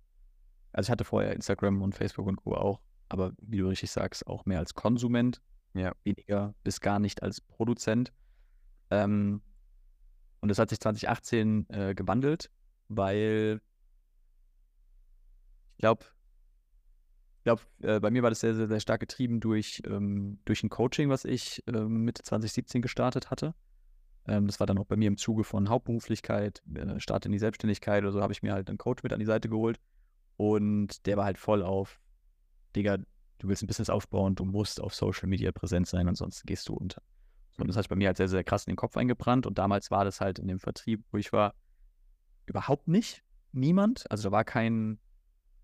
Also 0.73 0.87
ich 0.87 0.91
hatte 0.91 1.03
vorher 1.05 1.33
Instagram 1.33 1.81
und 1.81 1.95
Facebook 1.95 2.27
und 2.27 2.37
Co. 2.37 2.55
auch, 2.55 2.81
aber 3.09 3.33
wie 3.39 3.57
du 3.59 3.67
richtig 3.67 3.91
sagst, 3.91 4.25
auch 4.27 4.45
mehr 4.45 4.59
als 4.59 4.73
Konsument, 4.73 5.41
Ja. 5.73 5.93
weniger 6.03 6.55
bis 6.63 6.81
gar 6.81 6.99
nicht 6.99 7.23
als 7.23 7.41
Produzent. 7.41 8.11
Ähm, 8.89 9.41
und 10.41 10.49
das 10.49 10.59
hat 10.59 10.69
sich 10.69 10.79
2018 10.79 11.69
äh, 11.69 11.95
gewandelt, 11.95 12.49
weil 12.89 13.61
ich 15.73 15.77
glaube, 15.79 16.05
ich 17.37 17.43
glaube, 17.43 17.61
äh, 17.81 17.99
bei 17.99 18.09
mir 18.09 18.23
war 18.23 18.29
das 18.31 18.39
sehr, 18.39 18.55
sehr, 18.55 18.67
sehr 18.67 18.79
stark 18.79 18.99
getrieben 18.99 19.39
durch, 19.39 19.81
ähm, 19.85 20.39
durch 20.45 20.63
ein 20.63 20.69
Coaching, 20.69 21.09
was 21.09 21.23
ich 21.23 21.63
ähm, 21.67 22.03
Mitte 22.03 22.23
2017 22.23 22.81
gestartet 22.81 23.29
hatte. 23.31 23.53
Ähm, 24.27 24.47
das 24.47 24.59
war 24.59 24.67
dann 24.67 24.77
auch 24.77 24.85
bei 24.85 24.95
mir 24.95 25.07
im 25.07 25.17
Zuge 25.17 25.43
von 25.43 25.69
Hauptberuflichkeit, 25.69 26.61
äh, 26.75 26.99
Start 26.99 27.25
in 27.25 27.31
die 27.31 27.39
Selbstständigkeit 27.39 28.03
oder 28.03 28.11
so, 28.11 28.21
habe 28.21 28.33
ich 28.33 28.43
mir 28.43 28.53
halt 28.53 28.69
einen 28.69 28.77
Coach 28.77 29.03
mit 29.03 29.13
an 29.13 29.19
die 29.19 29.25
Seite 29.25 29.49
geholt. 29.49 29.79
Und 30.35 31.05
der 31.05 31.17
war 31.17 31.25
halt 31.25 31.37
voll 31.37 31.63
auf, 31.63 31.99
Digga, 32.75 32.97
du 33.39 33.47
willst 33.47 33.63
ein 33.63 33.67
Business 33.67 33.89
aufbauen, 33.89 34.35
du 34.35 34.45
musst 34.45 34.81
auf 34.81 34.93
Social 34.93 35.27
Media 35.27 35.51
präsent 35.51 35.87
sein, 35.87 36.07
ansonsten 36.07 36.45
gehst 36.45 36.67
du 36.69 36.73
unter. 36.73 37.01
Und 37.57 37.67
das 37.67 37.75
hat 37.75 37.83
sich 37.83 37.89
bei 37.89 37.95
mir 37.95 38.07
halt 38.07 38.17
sehr, 38.17 38.27
sehr 38.27 38.43
krass 38.43 38.65
in 38.65 38.71
den 38.71 38.77
Kopf 38.77 38.97
eingebrannt. 38.97 39.47
Und 39.47 39.57
damals 39.57 39.89
war 39.89 40.05
das 40.05 40.21
halt 40.21 40.37
in 40.37 40.47
dem 40.47 40.59
Vertrieb, 40.59 41.03
wo 41.11 41.17
ich 41.17 41.33
war, 41.33 41.55
überhaupt 42.45 42.87
nicht. 42.87 43.23
Niemand. 43.51 44.09
Also 44.11 44.29
da 44.29 44.31
war 44.31 44.43
kein, 44.43 44.99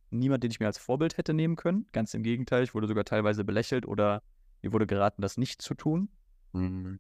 niemand, 0.10 0.44
den 0.44 0.50
ich 0.50 0.60
mir 0.60 0.66
als 0.66 0.80
Vorbild 0.80 1.18
hätte 1.18 1.34
nehmen 1.34 1.56
können. 1.56 1.86
Ganz 1.92 2.14
im 2.16 2.24
Gegenteil, 2.24 2.64
ich 2.64 2.74
wurde 2.74 2.88
sogar 2.88 3.06
teilweise 3.06 3.44
belächelt 3.44 3.86
oder 3.86 4.24
mir 4.64 4.74
wurde 4.74 4.88
geraten, 4.88 5.22
das 5.22 5.38
nicht 5.38 5.62
zu 5.62 5.76
tun. 5.76 6.10
Mhm. 6.54 7.00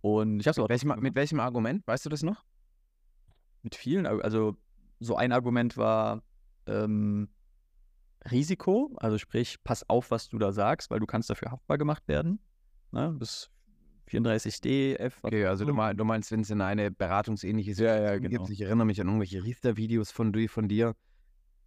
Und 0.00 0.40
ich 0.40 0.48
habe 0.48 0.62
auch 0.62 0.68
Welchem, 0.68 0.94
mit 1.00 1.14
welchem 1.14 1.40
Argument? 1.40 1.86
Weißt 1.86 2.04
du 2.06 2.10
das 2.10 2.22
noch? 2.22 2.44
mit 3.62 3.74
vielen, 3.74 4.06
also 4.06 4.56
so 5.00 5.16
ein 5.16 5.32
Argument 5.32 5.76
war 5.76 6.22
ähm, 6.66 7.28
Risiko, 8.30 8.94
also 8.96 9.18
sprich, 9.18 9.62
pass 9.64 9.88
auf, 9.88 10.10
was 10.10 10.28
du 10.28 10.38
da 10.38 10.52
sagst, 10.52 10.90
weil 10.90 11.00
du 11.00 11.06
kannst 11.06 11.28
dafür 11.30 11.50
haftbar 11.50 11.76
gemacht 11.78 12.06
werden. 12.08 12.38
Ne? 12.92 13.12
Bis 13.18 13.50
34d, 14.10 14.94
F. 14.96 15.18
was 15.22 15.28
Okay, 15.28 15.44
also 15.44 15.64
du, 15.64 15.74
mein, 15.74 15.96
du 15.96 16.04
meinst, 16.04 16.30
wenn 16.32 16.40
es 16.40 16.50
in 16.50 16.60
eine 16.60 16.90
beratungsähnliche 16.90 17.72
Ja, 17.72 17.76
ja, 17.76 17.94
Situation 17.96 18.22
genau. 18.22 18.44
gibt, 18.44 18.50
ich 18.50 18.60
erinnere 18.60 18.86
mich 18.86 19.00
an 19.00 19.08
irgendwelche 19.08 19.42
Riester-Videos 19.44 20.10
von, 20.10 20.32
dir- 20.32 20.48
von 20.48 20.68
dir, 20.68 20.94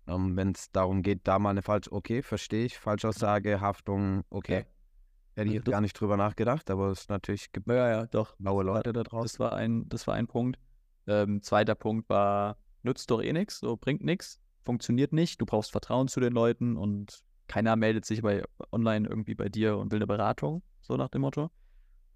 ähm, 0.08 0.36
wenn 0.36 0.52
es 0.52 0.72
darum 0.72 1.04
geht, 1.04 1.22
da 1.28 1.40
mal 1.40 1.52
eine 1.52 1.62
falsch, 1.62 1.92
okay, 1.92 2.22
verstehe 2.24 2.66
ich, 2.66 2.78
Falschaussage, 2.78 3.62
Haftung, 3.62 4.24
okay. 4.30 4.60
Ja. 4.60 4.66
Hätte 5.36 5.48
ich 5.50 5.54
Also 5.54 5.54
jetzt 5.56 5.72
gar 5.72 5.82
nicht 5.82 5.94
drüber 6.00 6.18
nachgedacht, 6.18 6.70
aber 6.70 6.90
es 6.92 7.02
ist 7.02 7.10
natürlich, 7.10 7.52
gibt 7.52 7.68
Ja, 7.68 7.90
ja, 7.90 8.06
doch. 8.06 8.36
blaue 8.38 8.66
war- 8.66 8.76
Leute 8.76 8.94
da 8.94 9.04
draußen. 9.04 9.24
Das 9.24 9.40
war 9.40 9.54
ein, 9.54 9.88
das 9.90 10.08
war 10.08 10.16
ein 10.16 10.28
Punkt. 10.28 10.60
Ähm, 11.08 11.42
zweiter 11.42 11.76
Punkt 11.76 12.10
war, 12.10 12.58
nützt 12.84 13.10
doch 13.12 13.22
eh 13.22 13.34
nichts, 13.34 13.60
so 13.60 13.76
bringt 13.78 14.04
nichts, 14.04 14.40
funktioniert 14.64 15.14
nicht, 15.14 15.42
du 15.42 15.46
brauchst 15.46 15.72
Vertrauen 15.72 16.08
zu 16.08 16.20
den 16.20 16.34
Leuten 16.34 16.78
und 16.78 17.24
keiner 17.48 17.76
meldet 17.76 18.06
sich 18.06 18.22
bei 18.22 18.44
online 18.72 19.08
irgendwie 19.08 19.36
bei 19.36 19.50
dir 19.50 19.78
und 19.78 19.92
will 19.92 19.98
eine 20.00 20.08
Beratung, 20.08 20.62
so 20.82 20.96
nach 20.96 21.10
dem 21.10 21.22
Motto. 21.22 21.50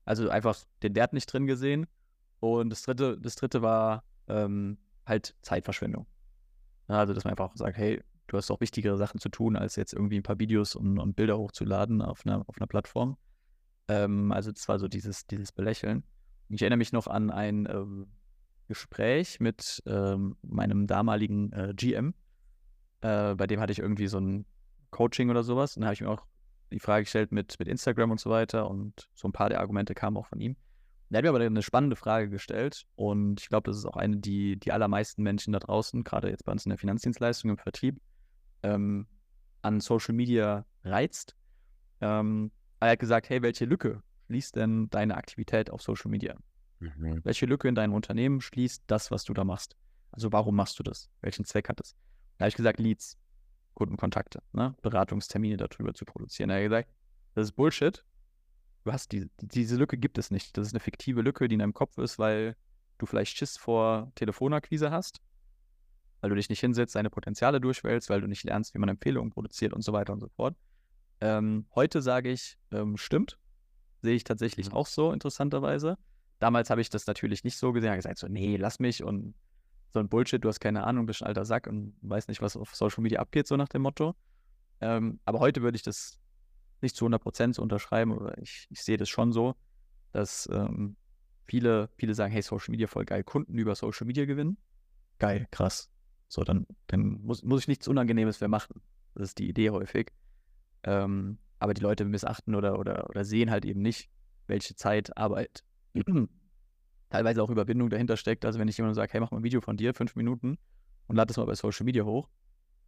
Also 0.06 0.30
einfach 0.30 0.56
den 0.84 0.95
Wert 0.95 1.13
nicht 1.13 1.25
drin 1.32 1.47
gesehen. 1.47 1.88
Und 2.39 2.69
das 2.69 2.84
dritte, 2.84 3.17
das 3.19 3.36
dritte 3.36 3.62
war 3.62 4.04
ähm, 4.28 4.78
halt 5.06 5.36
Zeitverschwendung. 5.41 6.06
Also, 6.88 7.13
dass 7.13 7.23
man 7.23 7.32
einfach 7.32 7.56
sagt, 7.56 7.78
hey, 7.78 8.01
du 8.27 8.38
hast 8.38 8.51
auch 8.51 8.61
wichtigere 8.61 8.97
Sachen 8.97 9.19
zu 9.19 9.29
tun, 9.29 9.55
als 9.55 9.75
jetzt 9.75 9.93
irgendwie 9.93 10.17
ein 10.17 10.23
paar 10.23 10.39
Videos 10.39 10.75
und, 10.75 10.99
und 10.99 11.15
Bilder 11.15 11.38
hochzuladen 11.38 12.01
auf 12.01 12.25
einer, 12.25 12.43
auf 12.47 12.57
einer 12.57 12.67
Plattform. 12.67 13.17
Ähm, 13.88 14.31
also 14.31 14.51
das 14.51 14.67
war 14.67 14.79
so 14.79 14.88
dieses, 14.88 15.27
dieses 15.27 15.51
Belächeln. 15.51 16.03
Ich 16.49 16.61
erinnere 16.61 16.77
mich 16.77 16.91
noch 16.91 17.07
an 17.07 17.31
ein 17.31 17.67
ähm, 17.69 18.07
Gespräch 18.67 19.39
mit 19.39 19.81
ähm, 19.85 20.38
meinem 20.41 20.88
damaligen 20.88 21.51
äh, 21.53 21.73
GM. 21.75 22.13
Äh, 23.01 23.35
bei 23.35 23.47
dem 23.47 23.59
hatte 23.59 23.71
ich 23.71 23.79
irgendwie 23.79 24.07
so 24.07 24.19
ein 24.19 24.45
Coaching 24.91 25.29
oder 25.29 25.43
sowas. 25.43 25.75
Und 25.75 25.81
da 25.81 25.88
habe 25.88 25.93
ich 25.93 26.01
mir 26.01 26.09
auch 26.09 26.25
die 26.71 26.79
Frage 26.79 27.03
gestellt 27.03 27.31
mit, 27.31 27.57
mit 27.59 27.67
Instagram 27.67 28.11
und 28.11 28.19
so 28.19 28.29
weiter. 28.29 28.69
Und 28.69 29.09
so 29.13 29.27
ein 29.27 29.31
paar 29.31 29.49
der 29.49 29.59
Argumente 29.59 29.93
kamen 29.93 30.17
auch 30.17 30.27
von 30.27 30.39
ihm. 30.39 30.55
Der 31.09 31.19
hat 31.19 31.23
mir 31.23 31.29
aber 31.29 31.39
eine 31.39 31.61
spannende 31.61 31.95
Frage 31.95 32.29
gestellt. 32.29 32.85
Und 32.95 33.41
ich 33.41 33.49
glaube, 33.49 33.69
das 33.69 33.77
ist 33.77 33.85
auch 33.85 33.97
eine, 33.97 34.17
die 34.17 34.57
die 34.57 34.71
allermeisten 34.71 35.21
Menschen 35.23 35.53
da 35.53 35.59
draußen, 35.59 36.03
gerade 36.03 36.29
jetzt 36.29 36.45
bei 36.45 36.51
uns 36.51 36.65
in 36.65 36.69
der 36.69 36.79
Finanzdienstleistung 36.79 37.51
im 37.51 37.57
Vertrieb, 37.57 37.99
ähm, 38.65 39.08
an 39.62 39.80
Social 39.80 40.13
Media 40.13 40.65
reizt. 40.84 41.36
Ähm, 42.01 42.51
er 42.80 42.91
hat 42.91 42.99
gesagt, 42.99 43.30
hey, 43.30 43.41
welche 43.41 43.65
Lücke 43.65 44.01
schließt 44.28 44.56
denn 44.56 44.89
deine 44.89 45.15
Aktivität 45.15 45.69
auf 45.69 45.82
Social 45.82 46.12
Media? 46.12 46.36
Mhm. 46.80 47.21
Welche 47.23 47.45
Lücke 47.45 47.67
in 47.67 47.75
deinem 47.75 47.93
Unternehmen 47.93 48.41
schließt 48.41 48.84
das, 48.88 49.12
was 49.12 49.23
du 49.23 49.34
da 49.34 49.43
machst? 49.43 49.75
Also 50.12 50.32
warum 50.32 50.56
machst 50.56 50.78
du 50.80 50.84
das? 50.84 51.10
Welchen 51.21 51.45
Zweck 51.45 51.69
hat 51.69 51.80
es? 51.82 51.95
Da 52.38 52.43
habe 52.43 52.49
ich 52.49 52.56
gesagt, 52.56 52.80
Leads, 52.80 53.17
Kundenkontakte, 53.75 54.41
ne? 54.54 54.75
Beratungstermine 54.82 55.58
darüber 55.58 55.93
zu 55.93 56.06
produzieren. 56.06 56.49
Da 56.49 56.56
hat 56.56 56.62
er 56.62 56.69
gesagt, 56.69 56.89
das 57.34 57.47
ist 57.47 57.51
Bullshit. 57.54 58.04
Du 58.84 58.91
hast 58.91 59.12
die, 59.12 59.30
diese 59.41 59.78
Lücke 59.78 59.97
gibt 59.97 60.17
es 60.17 60.32
nicht. 60.32 60.58
Das 60.58 60.67
ist 60.67 60.73
eine 60.73 60.80
fiktive 60.80 61.21
Lücke, 61.21 61.47
die 61.47 61.56
in 61.56 61.60
deinem 61.60 61.73
Kopf 61.73 61.97
ist, 61.97 62.19
weil 62.19 62.56
du 62.97 63.06
vielleicht 63.06 63.38
Schiss 63.38 63.58
vor 63.58 64.12
Telefonakquise 64.15 64.91
hast, 64.91 65.21
weil 66.25 66.29
du 66.29 66.35
dich 66.35 66.49
nicht 66.49 66.59
hinsetzt, 66.59 66.95
deine 66.95 67.11
Potenziale 67.11 67.61
durchwählst, 67.61 68.09
weil 68.09 68.19
du 68.19 68.25
nicht 68.25 68.43
lernst, 68.45 68.73
wie 68.73 68.79
man 68.79 68.89
Empfehlungen 68.89 69.29
produziert 69.29 69.73
und 69.73 69.83
so 69.83 69.93
weiter 69.93 70.11
und 70.11 70.21
so 70.21 70.27
fort. 70.29 70.57
Ähm, 71.21 71.67
heute 71.75 72.01
sage 72.01 72.31
ich, 72.31 72.57
ähm, 72.71 72.97
stimmt. 72.97 73.38
Sehe 74.01 74.15
ich 74.15 74.23
tatsächlich 74.23 74.69
Mhm. 74.69 74.73
auch 74.73 74.88
so, 74.88 75.11
interessanterweise. 75.11 75.99
Damals 76.39 76.71
habe 76.71 76.81
ich 76.81 76.89
das 76.89 77.05
natürlich 77.05 77.43
nicht 77.43 77.57
so 77.57 77.73
gesehen. 77.73 77.89
Ich 77.89 77.91
habe 77.91 77.97
gesagt, 77.99 78.17
so, 78.17 78.27
nee, 78.27 78.57
lass 78.57 78.79
mich 78.79 79.03
und 79.03 79.35
so 79.93 79.99
ein 79.99 80.09
Bullshit, 80.09 80.43
du 80.43 80.49
hast 80.49 80.59
keine 80.59 80.83
Ahnung, 80.85 81.05
bist 81.05 81.21
ein 81.21 81.27
alter 81.27 81.45
Sack 81.45 81.67
und 81.67 81.95
weißt 82.01 82.27
nicht, 82.27 82.41
was 82.41 82.57
auf 82.57 82.73
Social 82.75 83.03
Media 83.03 83.19
abgeht, 83.19 83.45
so 83.45 83.55
nach 83.55 83.69
dem 83.69 83.83
Motto. 83.83 84.15
Ähm, 84.81 85.19
aber 85.25 85.38
heute 85.39 85.61
würde 85.61 85.75
ich 85.75 85.83
das 85.83 86.19
nicht 86.81 86.95
zu 86.95 87.05
100% 87.05 87.53
so 87.53 87.61
unterschreiben, 87.61 88.17
oder 88.17 88.35
ich, 88.39 88.65
ich 88.71 88.81
sehe 88.81 88.97
das 88.97 89.09
schon 89.09 89.31
so, 89.31 89.53
dass 90.11 90.49
ähm, 90.51 90.95
viele, 91.45 91.91
viele 91.97 92.15
sagen, 92.15 92.33
hey, 92.33 92.41
Social 92.41 92.71
Media 92.71 92.88
voll 92.88 93.05
geil, 93.05 93.23
Kunden 93.23 93.59
über 93.59 93.75
Social 93.75 94.07
Media 94.07 94.25
gewinnen. 94.25 94.57
Geil, 95.19 95.45
krass. 95.51 95.91
So, 96.36 96.43
dann, 96.43 96.67
dann 96.88 97.21
muss, 97.24 97.43
muss 97.43 97.62
ich 97.62 97.67
nichts 97.69 97.88
Unangenehmes 97.88 98.41
mehr 98.41 98.50
machen. 98.50 98.82
Das 99.13 99.30
ist 99.30 99.39
die 99.39 99.48
Idee 99.48 99.69
häufig. 99.69 100.12
Ähm, 100.84 101.38
aber 101.60 101.74
die 101.74 101.82
Leute 101.82 102.04
missachten 102.04 102.56
oder, 102.56 102.78
oder, 102.78 103.10
oder 103.10 103.24
sehen 103.24 103.50
halt 103.50 103.63
eben 103.63 103.82
nicht, 103.82 104.10
welche 104.45 104.76
Zeit, 104.76 105.15
Arbeit, 105.15 105.63
teilweise 107.10 107.41
auch 107.41 107.50
Überwindung 107.50 107.89
dahinter 107.89 108.17
steckt. 108.17 108.43
Also 108.43 108.60
wenn 108.60 108.67
ich 108.67 108.76
jemandem 108.76 108.95
sage, 108.95 109.13
hey, 109.13 109.21
mach 109.21 109.32
mal 109.32 109.38
ein 109.38 109.45
Video 109.45 109.62
von 109.62 109.78
dir, 109.78 109.93
fünf 109.93 110.17
Minuten 110.17 110.58
und 111.08 111.15
lad 111.15 111.30
das 111.30 111.38
mal 111.38 111.45
bei 111.45 111.56
Social 111.56 111.86
Media 111.86 112.04
hoch, 112.04 112.28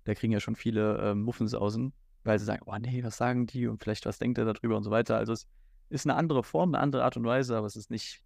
da 0.04 0.14
kriegen 0.14 0.34
ja 0.34 0.42
schon 0.42 0.58
viele 0.58 0.98
ähm, 0.98 1.22
Muffens 1.22 1.54
außen, 1.54 1.94
weil 2.26 2.40
sie 2.40 2.46
sagen, 2.46 2.64
oh 2.66 2.76
nee, 2.78 3.02
was 3.02 3.16
sagen 3.16 3.48
die 3.48 3.68
und 3.68 3.82
vielleicht 3.82 4.06
was 4.06 4.20
denkt 4.20 4.38
er 4.40 4.44
darüber 4.44 4.76
und 4.76 4.84
so 4.84 4.92
weiter. 4.92 5.16
Also 5.16 5.32
es 5.32 5.48
ist 5.88 6.06
eine 6.06 6.16
andere 6.16 6.44
Form, 6.44 6.76
eine 6.76 6.84
andere 6.84 7.06
Art 7.06 7.16
und 7.16 7.24
Weise, 7.24 7.56
aber 7.56 7.68
es 7.68 7.78
ist 7.78 7.92
nicht 7.92 8.26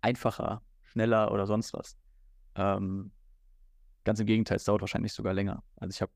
einfacher, 0.00 0.62
schneller 0.80 1.30
oder 1.30 1.46
sonst 1.46 1.74
was. 1.74 1.98
Ähm, 2.54 3.12
ganz 4.04 4.20
im 4.20 4.26
Gegenteil, 4.26 4.56
es 4.56 4.64
dauert 4.64 4.80
wahrscheinlich 4.80 5.12
sogar 5.12 5.34
länger. 5.34 5.62
Also 5.76 5.90
ich 5.90 6.02
habe 6.02 6.12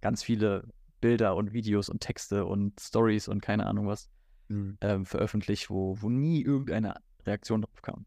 ganz 0.00 0.22
viele 0.22 0.68
Bilder 1.00 1.36
und 1.36 1.52
Videos 1.52 1.88
und 1.88 2.00
Texte 2.00 2.44
und 2.44 2.80
Stories 2.80 3.28
und 3.28 3.40
keine 3.40 3.66
Ahnung 3.66 3.86
was 3.86 4.08
Mhm. 4.52 4.76
ähm, 4.80 5.06
veröffentlicht, 5.06 5.70
wo, 5.70 5.96
wo 6.00 6.08
nie 6.08 6.42
irgendeine 6.42 6.94
Reaktion 7.26 7.62
drauf 7.62 7.82
kam. 7.82 8.04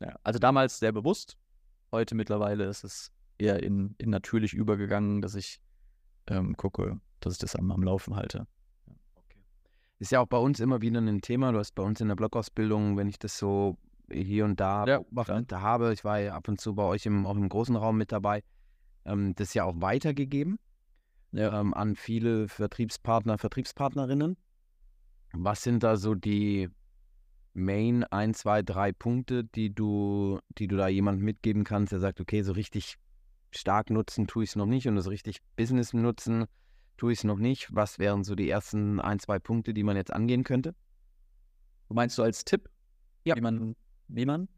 Ja, 0.00 0.16
also 0.22 0.38
damals 0.38 0.78
sehr 0.78 0.92
bewusst, 0.92 1.36
heute 1.92 2.14
mittlerweile 2.14 2.64
ist 2.64 2.82
es 2.82 3.12
eher 3.38 3.62
in, 3.62 3.94
in 3.98 4.10
natürlich 4.10 4.54
übergegangen, 4.54 5.20
dass 5.20 5.34
ich 5.34 5.60
ähm, 6.28 6.56
gucke, 6.56 7.00
dass 7.20 7.34
ich 7.34 7.38
das 7.38 7.54
am, 7.56 7.70
am 7.70 7.82
Laufen 7.82 8.16
halte. 8.16 8.46
Ist 9.98 10.10
ja 10.10 10.20
auch 10.20 10.26
bei 10.26 10.38
uns 10.38 10.58
immer 10.58 10.80
wieder 10.80 11.00
ein 11.00 11.20
Thema. 11.20 11.52
Du 11.52 11.58
hast 11.58 11.74
bei 11.74 11.82
uns 11.82 12.00
in 12.00 12.08
der 12.08 12.16
Blogausbildung, 12.16 12.96
wenn 12.96 13.08
ich 13.08 13.18
das 13.18 13.38
so 13.38 13.76
hier 14.10 14.44
und 14.44 14.60
da 14.60 14.84
Ja, 14.86 14.98
beobachtet 14.98 15.52
habe, 15.52 15.92
ich 15.92 16.04
war 16.04 16.18
ja 16.20 16.34
ab 16.34 16.48
und 16.48 16.60
zu 16.60 16.74
bei 16.74 16.84
euch 16.84 17.06
im, 17.06 17.26
auch 17.26 17.36
im 17.36 17.48
großen 17.48 17.76
Raum 17.76 17.96
mit 17.96 18.12
dabei, 18.12 18.42
ähm, 19.04 19.34
das 19.34 19.54
ja 19.54 19.64
auch 19.64 19.80
weitergegeben 19.80 20.58
Ja. 21.32 21.60
ähm, 21.60 21.74
an 21.74 21.96
viele 21.96 22.48
Vertriebspartner, 22.48 23.38
Vertriebspartnerinnen. 23.38 24.36
Was 25.34 25.62
sind 25.62 25.82
da 25.82 25.96
so 25.96 26.14
die 26.14 26.68
Main 27.54 28.04
1, 28.04 28.38
2, 28.38 28.62
3 28.62 28.92
Punkte, 28.92 29.44
die 29.44 29.74
du, 29.74 30.38
die 30.58 30.68
du 30.68 30.76
da 30.76 30.88
jemandem 30.88 31.24
mitgeben 31.24 31.64
kannst, 31.64 31.92
der 31.92 32.00
sagt, 32.00 32.20
okay, 32.20 32.42
so 32.42 32.52
richtig 32.52 32.96
stark 33.50 33.90
nutzen 33.90 34.26
tue 34.26 34.44
ich 34.44 34.50
es 34.50 34.56
noch 34.56 34.66
nicht 34.66 34.88
und 34.88 34.98
so 35.00 35.10
richtig 35.10 35.38
Business 35.56 35.92
nutzen 35.92 36.46
tue 36.96 37.12
ich 37.12 37.18
es 37.18 37.24
noch 37.24 37.38
nicht. 37.38 37.68
Was 37.74 37.98
wären 37.98 38.24
so 38.24 38.34
die 38.34 38.48
ersten 38.48 39.00
ein, 39.00 39.18
zwei 39.18 39.38
Punkte, 39.38 39.74
die 39.74 39.82
man 39.82 39.96
jetzt 39.96 40.12
angehen 40.12 40.44
könnte? 40.44 40.74
Meinst 41.88 42.16
du 42.16 42.22
als 42.22 42.44
Tipp? 42.44 42.70
Ja. 43.24 43.36
Wie 43.36 43.40
man, 43.42 43.76
wie 44.14 44.26
man? 44.26 44.48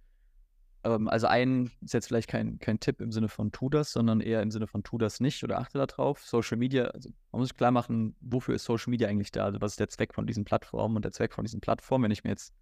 Ähm, 0.84 1.08
also 1.08 1.26
ein 1.26 1.70
ist 1.80 1.94
jetzt 1.94 2.06
vielleicht 2.06 2.28
kein, 2.28 2.58
kein 2.58 2.78
Tipp 2.78 3.00
im 3.00 3.10
Sinne 3.10 3.28
von 3.28 3.50
tu 3.50 3.68
das, 3.68 3.92
sondern 3.92 4.20
eher 4.20 4.42
im 4.42 4.50
Sinne 4.50 4.66
von 4.66 4.82
tu 4.82 4.98
das 4.98 5.20
nicht 5.20 5.42
oder 5.42 5.58
achte 5.58 5.78
darauf. 5.78 6.24
Social 6.24 6.56
Media, 6.58 6.84
also 6.84 7.10
man 7.32 7.40
muss 7.40 7.48
sich 7.48 7.56
klar 7.56 7.70
machen, 7.70 8.14
wofür 8.20 8.54
ist 8.54 8.64
Social 8.64 8.90
Media 8.90 9.08
eigentlich 9.08 9.32
da? 9.32 9.44
Also 9.44 9.60
was 9.60 9.72
ist 9.72 9.80
der 9.80 9.88
Zweck 9.88 10.14
von 10.14 10.26
diesen 10.26 10.44
Plattformen 10.44 10.96
und 10.96 11.04
der 11.04 11.12
Zweck 11.12 11.32
von 11.32 11.44
diesen 11.44 11.60
Plattformen, 11.60 12.04
wenn 12.04 12.10
ich 12.10 12.24
mir 12.24 12.30
jetzt 12.30 12.52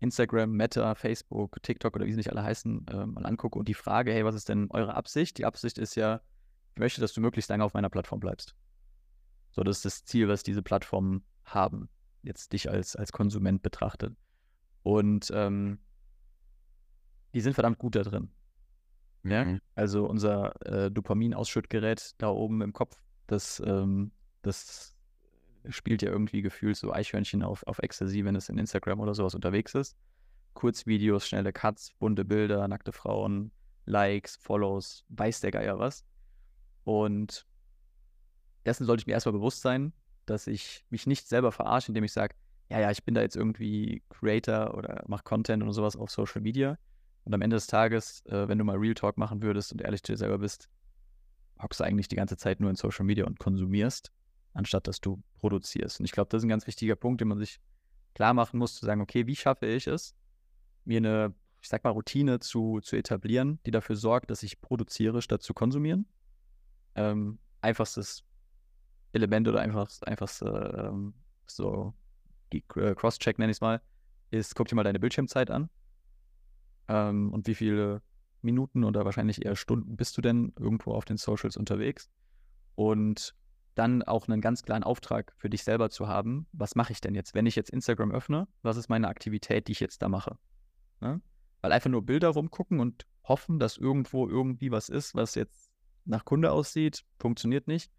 Instagram, 0.00 0.52
Meta, 0.52 0.94
Facebook, 0.94 1.62
TikTok 1.62 1.96
oder 1.96 2.06
wie 2.06 2.12
sie 2.12 2.18
nicht 2.18 2.30
alle 2.30 2.42
heißen, 2.42 2.86
äh, 2.88 3.06
mal 3.06 3.26
angucke 3.26 3.58
und 3.58 3.66
die 3.66 3.74
Frage, 3.74 4.12
hey, 4.12 4.24
was 4.24 4.34
ist 4.34 4.48
denn 4.48 4.68
eure 4.70 4.94
Absicht? 4.94 5.38
Die 5.38 5.46
Absicht 5.46 5.78
ist 5.78 5.94
ja, 5.94 6.20
ich 6.74 6.78
möchte, 6.78 7.00
dass 7.00 7.14
du 7.14 7.20
möglichst 7.20 7.48
lange 7.48 7.64
auf 7.64 7.74
meiner 7.74 7.88
Plattform 7.88 8.20
bleibst. 8.20 8.54
So, 9.52 9.62
das 9.62 9.78
ist 9.78 9.84
das 9.86 10.04
Ziel, 10.04 10.28
was 10.28 10.42
diese 10.42 10.62
Plattformen 10.62 11.24
haben, 11.44 11.88
jetzt 12.22 12.52
dich 12.52 12.68
als, 12.68 12.94
als 12.94 13.10
Konsument 13.10 13.62
betrachtet. 13.62 14.14
Und 14.82 15.30
ähm, 15.34 15.78
die 17.36 17.42
sind 17.42 17.52
verdammt 17.52 17.78
gut 17.78 17.94
da 17.94 18.02
drin. 18.02 18.30
Ja? 19.22 19.44
Mhm. 19.44 19.60
Also 19.74 20.06
unser 20.06 20.54
äh, 20.64 20.90
Dopaminausschüttgerät 20.90 22.14
da 22.16 22.30
oben 22.30 22.62
im 22.62 22.72
Kopf, 22.72 22.98
das, 23.26 23.62
ähm, 23.66 24.10
das 24.40 24.96
spielt 25.68 26.00
ja 26.00 26.10
irgendwie 26.10 26.40
gefühlt 26.40 26.78
so 26.78 26.94
Eichhörnchen 26.94 27.42
auf, 27.42 27.62
auf 27.66 27.78
Ecstasy, 27.80 28.24
wenn 28.24 28.36
es 28.36 28.48
in 28.48 28.56
Instagram 28.56 29.00
oder 29.00 29.12
sowas 29.12 29.34
unterwegs 29.34 29.74
ist. 29.74 29.98
Kurzvideos, 30.54 31.28
schnelle 31.28 31.52
Cuts, 31.52 31.90
bunte 31.98 32.24
Bilder, 32.24 32.66
nackte 32.68 32.92
Frauen, 32.92 33.52
Likes, 33.84 34.36
Follows, 34.36 35.04
weiß 35.10 35.42
der 35.42 35.50
Geier 35.50 35.78
was. 35.78 36.06
Und 36.84 37.46
dessen 38.64 38.86
sollte 38.86 39.02
ich 39.02 39.06
mir 39.06 39.12
erstmal 39.12 39.34
bewusst 39.34 39.60
sein, 39.60 39.92
dass 40.24 40.46
ich 40.46 40.86
mich 40.88 41.06
nicht 41.06 41.28
selber 41.28 41.52
verarsche, 41.52 41.88
indem 41.88 42.04
ich 42.04 42.14
sage, 42.14 42.34
ja, 42.70 42.80
ja, 42.80 42.90
ich 42.90 43.04
bin 43.04 43.14
da 43.14 43.20
jetzt 43.20 43.36
irgendwie 43.36 44.02
Creator 44.08 44.72
oder 44.74 45.04
mache 45.06 45.22
Content 45.22 45.62
und 45.62 45.70
sowas 45.74 45.96
auf 45.96 46.10
Social 46.10 46.40
Media. 46.40 46.78
Und 47.26 47.34
am 47.34 47.42
Ende 47.42 47.56
des 47.56 47.66
Tages, 47.66 48.24
äh, 48.26 48.46
wenn 48.46 48.56
du 48.56 48.64
mal 48.64 48.76
Real 48.76 48.94
Talk 48.94 49.18
machen 49.18 49.42
würdest 49.42 49.72
und 49.72 49.82
ehrlich 49.82 50.02
zu 50.04 50.12
dir 50.12 50.16
selber 50.16 50.38
bist, 50.38 50.68
hockst 51.60 51.80
du 51.80 51.84
eigentlich 51.84 52.06
die 52.06 52.14
ganze 52.14 52.36
Zeit 52.36 52.60
nur 52.60 52.70
in 52.70 52.76
Social 52.76 53.04
Media 53.04 53.26
und 53.26 53.40
konsumierst, 53.40 54.12
anstatt 54.54 54.86
dass 54.86 55.00
du 55.00 55.20
produzierst. 55.34 55.98
Und 55.98 56.06
ich 56.06 56.12
glaube, 56.12 56.28
das 56.30 56.38
ist 56.38 56.44
ein 56.44 56.50
ganz 56.50 56.68
wichtiger 56.68 56.94
Punkt, 56.94 57.20
den 57.20 57.26
man 57.26 57.38
sich 57.38 57.58
klar 58.14 58.32
machen 58.32 58.58
muss, 58.58 58.76
zu 58.76 58.86
sagen, 58.86 59.00
okay, 59.00 59.26
wie 59.26 59.34
schaffe 59.34 59.66
ich 59.66 59.88
es, 59.88 60.14
mir 60.84 60.98
eine, 60.98 61.34
ich 61.60 61.68
sag 61.68 61.82
mal, 61.82 61.90
Routine 61.90 62.38
zu, 62.38 62.78
zu 62.80 62.94
etablieren, 62.94 63.58
die 63.66 63.72
dafür 63.72 63.96
sorgt, 63.96 64.30
dass 64.30 64.44
ich 64.44 64.60
produziere, 64.60 65.20
statt 65.20 65.42
zu 65.42 65.52
konsumieren. 65.52 66.06
Ähm, 66.94 67.40
einfachstes 67.60 68.22
Element 69.12 69.48
oder 69.48 69.60
einfachs, 69.60 70.00
einfachste 70.04 70.90
ähm, 70.92 71.12
so 71.46 71.92
äh, 72.52 72.60
Cross-Check 72.94 73.40
nenne 73.40 73.50
ich 73.50 73.56
es 73.56 73.60
mal, 73.60 73.82
ist, 74.30 74.54
guck 74.54 74.68
dir 74.68 74.76
mal 74.76 74.84
deine 74.84 75.00
Bildschirmzeit 75.00 75.50
an. 75.50 75.68
Ähm, 76.88 77.32
und 77.32 77.46
wie 77.46 77.54
viele 77.54 78.02
Minuten 78.42 78.84
oder 78.84 79.04
wahrscheinlich 79.04 79.44
eher 79.44 79.56
Stunden 79.56 79.96
bist 79.96 80.16
du 80.16 80.22
denn 80.22 80.52
irgendwo 80.58 80.92
auf 80.92 81.04
den 81.04 81.16
Socials 81.16 81.56
unterwegs? 81.56 82.10
Und 82.74 83.34
dann 83.74 84.02
auch 84.02 84.26
einen 84.26 84.40
ganz 84.40 84.62
klaren 84.62 84.82
Auftrag 84.82 85.34
für 85.36 85.50
dich 85.50 85.62
selber 85.62 85.90
zu 85.90 86.08
haben, 86.08 86.46
was 86.52 86.74
mache 86.74 86.92
ich 86.92 87.00
denn 87.00 87.14
jetzt? 87.14 87.34
Wenn 87.34 87.46
ich 87.46 87.56
jetzt 87.56 87.70
Instagram 87.70 88.10
öffne, 88.10 88.48
was 88.62 88.76
ist 88.76 88.88
meine 88.88 89.08
Aktivität, 89.08 89.68
die 89.68 89.72
ich 89.72 89.80
jetzt 89.80 90.00
da 90.00 90.08
mache? 90.08 90.38
Ne? 91.00 91.20
Weil 91.60 91.72
einfach 91.72 91.90
nur 91.90 92.04
Bilder 92.04 92.28
rumgucken 92.28 92.80
und 92.80 93.06
hoffen, 93.24 93.58
dass 93.58 93.76
irgendwo 93.76 94.26
irgendwie 94.28 94.70
was 94.70 94.88
ist, 94.88 95.14
was 95.14 95.34
jetzt 95.34 95.70
nach 96.06 96.24
Kunde 96.24 96.52
aussieht, 96.52 97.04
funktioniert 97.18 97.68
nicht. 97.68 97.92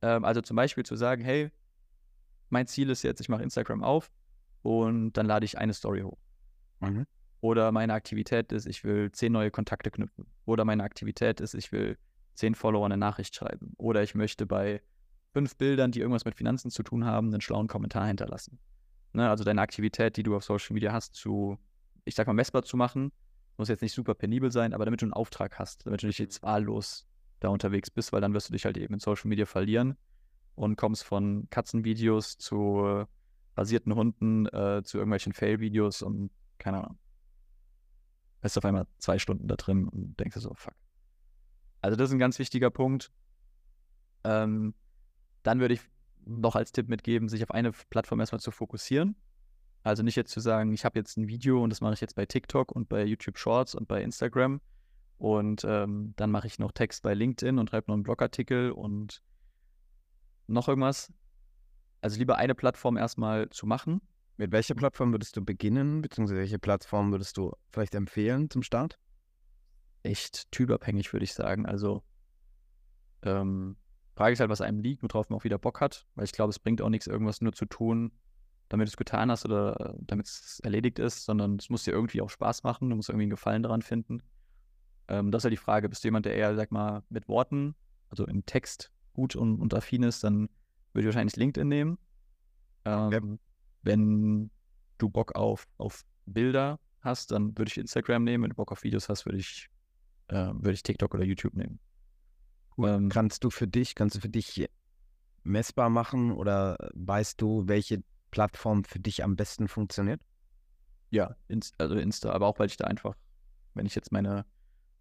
Ähm, 0.00 0.24
also 0.24 0.40
zum 0.40 0.56
Beispiel 0.56 0.84
zu 0.84 0.96
sagen, 0.96 1.22
hey, 1.22 1.50
mein 2.48 2.66
Ziel 2.66 2.88
ist 2.88 3.02
jetzt, 3.02 3.20
ich 3.20 3.28
mache 3.28 3.42
Instagram 3.42 3.82
auf 3.82 4.10
und 4.62 5.12
dann 5.12 5.26
lade 5.26 5.44
ich 5.44 5.58
eine 5.58 5.74
Story 5.74 6.02
hoch. 6.02 6.18
Mhm. 6.80 7.06
Oder 7.42 7.72
meine 7.72 7.92
Aktivität 7.92 8.52
ist, 8.52 8.66
ich 8.66 8.84
will 8.84 9.10
zehn 9.10 9.32
neue 9.32 9.50
Kontakte 9.50 9.90
knüpfen. 9.90 10.26
Oder 10.44 10.64
meine 10.64 10.84
Aktivität 10.84 11.40
ist, 11.40 11.54
ich 11.54 11.72
will 11.72 11.98
zehn 12.34 12.54
Follower 12.54 12.86
eine 12.86 12.96
Nachricht 12.96 13.34
schreiben. 13.34 13.74
Oder 13.78 14.04
ich 14.04 14.14
möchte 14.14 14.46
bei 14.46 14.80
fünf 15.32 15.56
Bildern, 15.56 15.90
die 15.90 15.98
irgendwas 15.98 16.24
mit 16.24 16.36
Finanzen 16.36 16.70
zu 16.70 16.84
tun 16.84 17.04
haben, 17.04 17.28
einen 17.28 17.40
schlauen 17.40 17.66
Kommentar 17.66 18.06
hinterlassen. 18.06 18.60
Ne, 19.12 19.28
also 19.28 19.42
deine 19.42 19.60
Aktivität, 19.60 20.16
die 20.16 20.22
du 20.22 20.36
auf 20.36 20.44
Social 20.44 20.72
Media 20.72 20.92
hast, 20.92 21.16
zu, 21.16 21.58
ich 22.04 22.14
sag 22.14 22.28
mal, 22.28 22.32
messbar 22.32 22.62
zu 22.62 22.76
machen, 22.76 23.10
muss 23.56 23.68
jetzt 23.68 23.82
nicht 23.82 23.92
super 23.92 24.14
penibel 24.14 24.52
sein, 24.52 24.72
aber 24.72 24.84
damit 24.84 25.02
du 25.02 25.06
einen 25.06 25.12
Auftrag 25.12 25.58
hast, 25.58 25.84
damit 25.84 26.04
du 26.04 26.06
nicht 26.06 26.20
jetzt 26.20 26.44
wahllos 26.44 27.08
da 27.40 27.48
unterwegs 27.48 27.90
bist, 27.90 28.12
weil 28.12 28.20
dann 28.20 28.34
wirst 28.34 28.50
du 28.50 28.52
dich 28.52 28.64
halt 28.64 28.78
eben 28.78 28.94
in 28.94 29.00
Social 29.00 29.28
Media 29.28 29.46
verlieren 29.46 29.96
und 30.54 30.76
kommst 30.76 31.02
von 31.02 31.48
Katzenvideos 31.50 32.38
zu 32.38 33.04
basierten 33.56 33.96
Hunden, 33.96 34.46
äh, 34.46 34.82
zu 34.84 34.98
irgendwelchen 34.98 35.32
Fail-Videos 35.32 36.02
und 36.02 36.30
keine 36.58 36.84
Ahnung. 36.84 36.98
Bist 38.42 38.58
auf 38.58 38.64
einmal 38.64 38.86
zwei 38.98 39.18
Stunden 39.18 39.48
da 39.48 39.56
drin 39.56 39.88
und 39.88 40.18
denkst 40.20 40.34
dir 40.34 40.40
so, 40.40 40.52
fuck. 40.54 40.74
Also 41.80 41.96
das 41.96 42.10
ist 42.10 42.12
ein 42.12 42.18
ganz 42.18 42.38
wichtiger 42.38 42.70
Punkt. 42.70 43.10
Ähm, 44.24 44.74
dann 45.42 45.60
würde 45.60 45.74
ich 45.74 45.80
noch 46.24 46.54
als 46.54 46.72
Tipp 46.72 46.88
mitgeben, 46.88 47.28
sich 47.28 47.42
auf 47.42 47.50
eine 47.50 47.72
Plattform 47.72 48.20
erstmal 48.20 48.40
zu 48.40 48.50
fokussieren. 48.50 49.16
Also 49.82 50.02
nicht 50.02 50.16
jetzt 50.16 50.30
zu 50.30 50.40
sagen, 50.40 50.72
ich 50.72 50.84
habe 50.84 50.98
jetzt 50.98 51.16
ein 51.16 51.26
Video 51.26 51.62
und 51.62 51.70
das 51.70 51.80
mache 51.80 51.94
ich 51.94 52.00
jetzt 52.00 52.14
bei 52.14 52.26
TikTok 52.26 52.70
und 52.70 52.88
bei 52.88 53.04
YouTube 53.04 53.38
Shorts 53.38 53.74
und 53.74 53.88
bei 53.88 54.02
Instagram 54.02 54.60
und 55.18 55.64
ähm, 55.64 56.14
dann 56.16 56.30
mache 56.32 56.48
ich 56.48 56.58
noch 56.58 56.72
Text 56.72 57.04
bei 57.04 57.14
LinkedIn 57.14 57.58
und 57.58 57.70
schreibe 57.70 57.88
noch 57.88 57.94
einen 57.94 58.02
Blogartikel 58.02 58.72
und 58.72 59.22
noch 60.48 60.68
irgendwas. 60.68 61.12
Also 62.00 62.18
lieber 62.18 62.38
eine 62.38 62.56
Plattform 62.56 62.96
erstmal 62.96 63.48
zu 63.50 63.66
machen. 63.66 64.00
Mit 64.42 64.50
welcher 64.50 64.74
Plattform 64.74 65.12
würdest 65.12 65.36
du 65.36 65.44
beginnen, 65.44 66.02
beziehungsweise 66.02 66.40
welche 66.40 66.58
Plattform 66.58 67.12
würdest 67.12 67.36
du 67.36 67.52
vielleicht 67.70 67.94
empfehlen 67.94 68.50
zum 68.50 68.64
Start? 68.64 68.98
Echt 70.02 70.50
typabhängig, 70.50 71.12
würde 71.12 71.22
ich 71.22 71.32
sagen. 71.32 71.64
Also 71.64 72.02
ähm, 73.22 73.76
Frage 74.16 74.32
ist 74.32 74.40
halt, 74.40 74.50
was 74.50 74.60
einem 74.60 74.80
liegt, 74.80 75.04
worauf 75.04 75.30
man 75.30 75.38
auch 75.38 75.44
wieder 75.44 75.58
Bock 75.58 75.80
hat, 75.80 76.08
weil 76.16 76.24
ich 76.24 76.32
glaube, 76.32 76.50
es 76.50 76.58
bringt 76.58 76.82
auch 76.82 76.88
nichts, 76.88 77.06
irgendwas 77.06 77.40
nur 77.40 77.52
zu 77.52 77.66
tun, 77.66 78.10
damit 78.68 78.88
du 78.88 78.90
es 78.90 78.96
getan 78.96 79.30
hast 79.30 79.44
oder 79.44 79.94
damit 80.00 80.26
es 80.26 80.58
erledigt 80.64 80.98
ist, 80.98 81.24
sondern 81.24 81.54
es 81.54 81.70
muss 81.70 81.84
dir 81.84 81.92
irgendwie 81.92 82.20
auch 82.20 82.30
Spaß 82.30 82.64
machen, 82.64 82.90
du 82.90 82.96
musst 82.96 83.10
irgendwie 83.10 83.26
einen 83.26 83.30
Gefallen 83.30 83.62
daran 83.62 83.82
finden. 83.82 84.24
Ähm, 85.06 85.30
das 85.30 85.42
ist 85.42 85.44
ja 85.44 85.50
die 85.50 85.56
Frage, 85.56 85.88
bist 85.88 86.02
du 86.02 86.08
jemand, 86.08 86.26
der 86.26 86.34
eher, 86.34 86.56
sag 86.56 86.72
mal, 86.72 87.04
mit 87.10 87.28
Worten, 87.28 87.76
also 88.08 88.26
im 88.26 88.44
Text 88.44 88.90
gut 89.12 89.36
und, 89.36 89.60
und 89.60 89.72
affin 89.72 90.02
ist, 90.02 90.24
dann 90.24 90.48
würde 90.94 91.02
ich 91.02 91.06
wahrscheinlich 91.06 91.36
LinkedIn 91.36 91.68
nehmen. 91.68 91.98
Ähm, 92.84 93.12
Ja. 93.12 93.20
Wenn 93.82 94.50
du 94.98 95.08
Bock 95.08 95.34
auf, 95.34 95.66
auf 95.78 96.02
Bilder 96.26 96.78
hast, 97.00 97.32
dann 97.32 97.56
würde 97.58 97.70
ich 97.70 97.78
Instagram 97.78 98.24
nehmen. 98.24 98.44
Wenn 98.44 98.50
du 98.50 98.56
Bock 98.56 98.72
auf 98.72 98.84
Videos 98.84 99.08
hast, 99.08 99.26
würde 99.26 99.38
ich, 99.38 99.68
äh, 100.28 100.50
würde 100.52 100.72
ich 100.72 100.82
TikTok 100.82 101.14
oder 101.14 101.24
YouTube 101.24 101.54
nehmen. 101.54 101.78
Ähm, 102.78 103.08
Kannst 103.08 103.44
du 103.44 103.50
für 103.50 103.68
dich, 103.68 103.94
kannst 103.94 104.16
du 104.16 104.20
für 104.20 104.28
dich 104.28 104.68
messbar 105.44 105.90
machen 105.90 106.32
oder 106.32 106.76
weißt 106.94 107.40
du, 107.40 107.66
welche 107.66 108.02
Plattform 108.30 108.84
für 108.84 109.00
dich 109.00 109.24
am 109.24 109.36
besten 109.36 109.68
funktioniert? 109.68 110.20
Ja, 111.10 111.36
Inst 111.48 111.74
also 111.78 111.94
Insta, 111.96 112.32
aber 112.32 112.46
auch 112.46 112.58
weil 112.58 112.68
ich 112.68 112.76
da 112.76 112.86
einfach, 112.86 113.14
wenn 113.74 113.84
ich 113.84 113.94
jetzt 113.94 114.12
meine, 114.12 114.46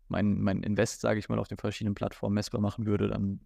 mein, 0.09 0.41
mein 0.41 0.61
Invest, 0.63 0.99
sage 0.99 1.19
ich 1.19 1.29
mal, 1.29 1.39
auf 1.39 1.47
den 1.47 1.57
verschiedenen 1.57 1.95
Plattformen 1.95 2.33
messbar 2.33 2.59
machen 2.59 2.85
würde, 2.85 3.07
dann, 3.07 3.39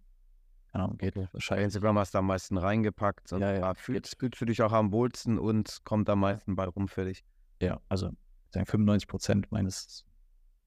keine 0.72 0.84
Ahnung, 0.84 0.98
geht 0.98 1.14
Bei 1.14 1.28
wahrscheinlich. 1.32 1.64
Instagram 1.64 1.98
hast 1.98 2.14
du 2.14 2.18
am 2.18 2.26
meisten 2.26 2.58
reingepackt. 2.58 3.32
Und 3.32 3.40
Ja, 3.40 3.52
ja, 3.52 3.74
fühlst, 3.74 4.16
fühlst 4.18 4.40
du 4.40 4.44
dich 4.44 4.62
auch 4.62 4.72
am 4.72 4.92
wohlsten 4.92 5.38
und 5.38 5.80
kommt 5.84 6.08
am 6.10 6.20
meisten 6.20 6.56
bei 6.56 6.64
rum 6.64 6.88
für 6.88 7.04
dich. 7.04 7.24
Ja, 7.60 7.80
also 7.88 8.10
sagen 8.50 8.66
95 8.66 9.08
Prozent 9.08 9.52
meines 9.52 10.04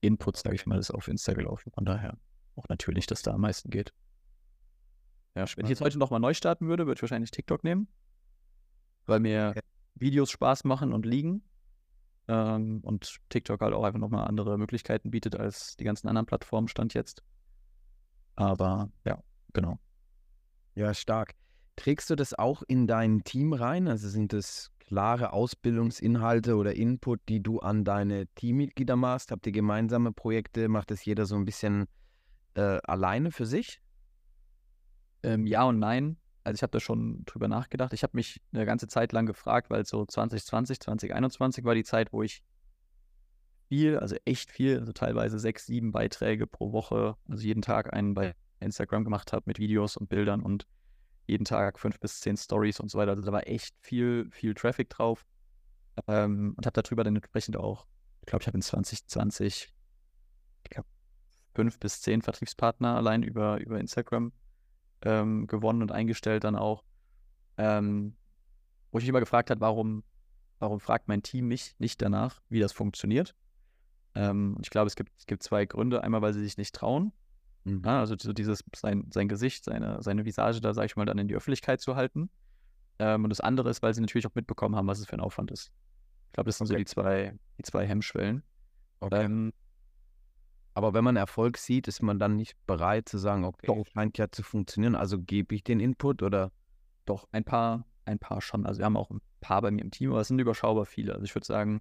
Inputs, 0.00 0.40
sage 0.42 0.56
ich 0.56 0.66
mal, 0.66 0.78
ist 0.78 0.90
auf 0.90 1.08
Insta 1.08 1.32
gelaufen. 1.34 1.70
Von 1.72 1.84
daher 1.84 2.16
auch 2.56 2.68
natürlich, 2.68 3.06
dass 3.06 3.22
da 3.22 3.32
am 3.32 3.42
meisten 3.42 3.70
geht. 3.70 3.92
Ja, 5.36 5.44
wenn 5.56 5.64
ich 5.64 5.70
jetzt 5.70 5.80
heute 5.80 5.98
nochmal 5.98 6.20
neu 6.20 6.34
starten 6.34 6.66
würde, 6.66 6.86
würde 6.86 6.98
ich 6.98 7.02
wahrscheinlich 7.02 7.30
TikTok 7.30 7.62
nehmen, 7.62 7.86
weil 9.06 9.20
mir 9.20 9.50
Okay. 9.50 9.60
Videos 9.94 10.30
Spaß 10.30 10.64
machen 10.64 10.92
und 10.92 11.06
liegen. 11.06 11.42
Ähm, 12.28 12.80
und 12.82 13.20
TikTok 13.28 13.60
halt 13.60 13.74
auch 13.74 13.84
einfach 13.84 13.98
nochmal 13.98 14.26
andere 14.26 14.56
Möglichkeiten 14.58 15.10
bietet 15.10 15.36
als 15.36 15.76
die 15.76 15.84
ganzen 15.84 16.08
anderen 16.08 16.26
Plattformen, 16.26 16.68
stand 16.68 16.94
jetzt. 16.94 17.22
Aber 18.36 18.90
ja, 19.04 19.22
genau. 19.52 19.78
Ja, 20.74 20.94
stark. 20.94 21.34
Trägst 21.76 22.10
du 22.10 22.16
das 22.16 22.34
auch 22.34 22.62
in 22.68 22.86
dein 22.86 23.24
Team 23.24 23.52
rein? 23.52 23.88
Also 23.88 24.08
sind 24.08 24.32
das 24.32 24.70
klare 24.78 25.32
Ausbildungsinhalte 25.32 26.56
oder 26.56 26.74
Input, 26.74 27.20
die 27.28 27.40
du 27.40 27.60
an 27.60 27.84
deine 27.84 28.26
Teammitglieder 28.34 28.96
machst? 28.96 29.30
Habt 29.30 29.46
ihr 29.46 29.52
gemeinsame 29.52 30.12
Projekte? 30.12 30.68
Macht 30.68 30.90
das 30.90 31.04
jeder 31.04 31.26
so 31.26 31.36
ein 31.36 31.44
bisschen 31.44 31.86
äh, 32.54 32.78
alleine 32.84 33.30
für 33.30 33.46
sich? 33.46 33.80
Ähm, 35.22 35.46
ja 35.46 35.64
und 35.64 35.78
nein. 35.78 36.16
Also 36.44 36.56
ich 36.56 36.62
habe 36.62 36.72
da 36.72 36.80
schon 36.80 37.24
drüber 37.26 37.48
nachgedacht. 37.48 37.92
Ich 37.92 38.02
habe 38.02 38.16
mich 38.16 38.40
eine 38.52 38.66
ganze 38.66 38.88
Zeit 38.88 39.12
lang 39.12 39.26
gefragt, 39.26 39.70
weil 39.70 39.84
so 39.84 40.04
2020, 40.04 40.80
2021 40.80 41.64
war 41.64 41.74
die 41.74 41.84
Zeit, 41.84 42.12
wo 42.12 42.22
ich 42.22 42.42
viel, 43.68 43.98
also 43.98 44.16
echt 44.24 44.50
viel, 44.50 44.80
also 44.80 44.92
teilweise 44.92 45.38
sechs, 45.38 45.66
sieben 45.66 45.92
Beiträge 45.92 46.46
pro 46.46 46.72
Woche, 46.72 47.16
also 47.28 47.42
jeden 47.44 47.62
Tag 47.62 47.92
einen 47.92 48.14
bei 48.14 48.34
Instagram 48.60 49.04
gemacht 49.04 49.32
habe 49.32 49.44
mit 49.46 49.58
Videos 49.58 49.96
und 49.96 50.08
Bildern 50.08 50.42
und 50.42 50.66
jeden 51.26 51.44
Tag 51.44 51.78
fünf 51.78 52.00
bis 52.00 52.20
zehn 52.20 52.36
Stories 52.36 52.80
und 52.80 52.90
so 52.90 52.98
weiter. 52.98 53.12
Also 53.12 53.22
da 53.22 53.32
war 53.32 53.46
echt 53.46 53.76
viel, 53.80 54.28
viel 54.30 54.54
Traffic 54.54 54.90
drauf. 54.90 55.24
Ähm, 56.06 56.54
und 56.56 56.66
habe 56.66 56.82
darüber 56.82 57.04
dann 57.04 57.16
entsprechend 57.16 57.56
auch, 57.56 57.86
ich 58.20 58.26
glaube, 58.26 58.42
ich 58.42 58.46
habe 58.46 58.58
in 58.58 58.62
2020, 58.62 59.72
ich 60.64 60.70
glaube, 60.70 60.88
fünf 61.54 61.78
bis 61.78 62.00
zehn 62.00 62.22
Vertriebspartner 62.22 62.96
allein 62.96 63.22
über, 63.22 63.60
über 63.60 63.78
Instagram 63.78 64.32
ähm, 65.02 65.46
gewonnen 65.46 65.82
und 65.82 65.92
eingestellt 65.92 66.44
dann 66.44 66.56
auch. 66.56 66.84
Ähm, 67.58 68.16
wo 68.90 68.98
ich 68.98 69.04
mich 69.04 69.10
immer 69.10 69.20
gefragt 69.20 69.50
habe, 69.50 69.60
warum, 69.60 70.02
warum 70.58 70.80
fragt 70.80 71.08
mein 71.08 71.22
Team 71.22 71.46
mich 71.46 71.74
nicht 71.78 72.02
danach, 72.02 72.40
wie 72.48 72.60
das 72.60 72.72
funktioniert? 72.72 73.34
Ähm, 74.14 74.54
und 74.56 74.66
ich 74.66 74.70
glaube, 74.70 74.88
es 74.88 74.96
gibt, 74.96 75.12
es 75.18 75.26
gibt 75.26 75.42
zwei 75.42 75.66
Gründe. 75.66 76.02
Einmal, 76.02 76.22
weil 76.22 76.32
sie 76.32 76.42
sich 76.42 76.56
nicht 76.56 76.74
trauen. 76.74 77.12
Mhm. 77.64 77.82
Ja, 77.84 78.00
also 78.00 78.16
so 78.18 78.32
dieses, 78.32 78.64
sein, 78.74 79.06
sein 79.12 79.28
Gesicht, 79.28 79.64
seine, 79.64 80.02
seine 80.02 80.24
Visage 80.24 80.60
da, 80.60 80.74
sage 80.74 80.86
ich 80.86 80.96
mal, 80.96 81.06
dann 81.06 81.18
in 81.18 81.28
die 81.28 81.34
Öffentlichkeit 81.34 81.80
zu 81.80 81.96
halten. 81.96 82.30
Ähm, 82.98 83.24
und 83.24 83.30
das 83.30 83.40
andere 83.40 83.70
ist, 83.70 83.82
weil 83.82 83.94
sie 83.94 84.00
natürlich 84.00 84.26
auch 84.26 84.34
mitbekommen 84.34 84.76
haben, 84.76 84.86
was 84.86 84.98
es 84.98 85.06
für 85.06 85.14
ein 85.14 85.20
Aufwand 85.20 85.50
ist. 85.50 85.70
Ich 86.26 86.32
glaube, 86.32 86.48
das 86.48 86.58
sind 86.58 86.66
okay. 86.66 86.74
so 86.74 86.78
die 86.78 86.84
zwei, 86.84 87.38
die 87.58 87.62
zwei 87.62 87.86
Hemmschwellen. 87.86 88.42
Okay. 89.00 89.24
Ähm, 89.24 89.52
aber 90.74 90.94
wenn 90.94 91.04
man 91.04 91.16
Erfolg 91.16 91.58
sieht, 91.58 91.88
ist 91.88 92.02
man 92.02 92.18
dann 92.18 92.36
nicht 92.36 92.54
bereit 92.66 93.08
zu 93.08 93.18
sagen, 93.18 93.44
okay, 93.44 93.66
doch. 93.66 93.84
scheint 93.86 94.18
ja 94.18 94.30
zu 94.30 94.42
funktionieren, 94.42 94.94
also 94.94 95.18
gebe 95.20 95.54
ich 95.54 95.64
den 95.64 95.80
Input 95.80 96.22
oder? 96.22 96.52
Doch, 97.06 97.26
ein 97.32 97.44
paar, 97.44 97.86
ein 98.04 98.18
paar 98.18 98.40
schon. 98.40 98.66
Also 98.66 98.78
wir 98.78 98.84
haben 98.84 98.96
auch 98.96 99.10
ein 99.10 99.20
paar 99.40 99.62
bei 99.62 99.70
mir 99.70 99.82
im 99.82 99.90
Team, 99.90 100.10
aber 100.10 100.20
es 100.20 100.28
sind 100.28 100.38
überschaubar 100.38 100.86
viele. 100.86 101.12
Also 101.12 101.24
ich 101.24 101.34
würde 101.34 101.46
sagen, 101.46 101.80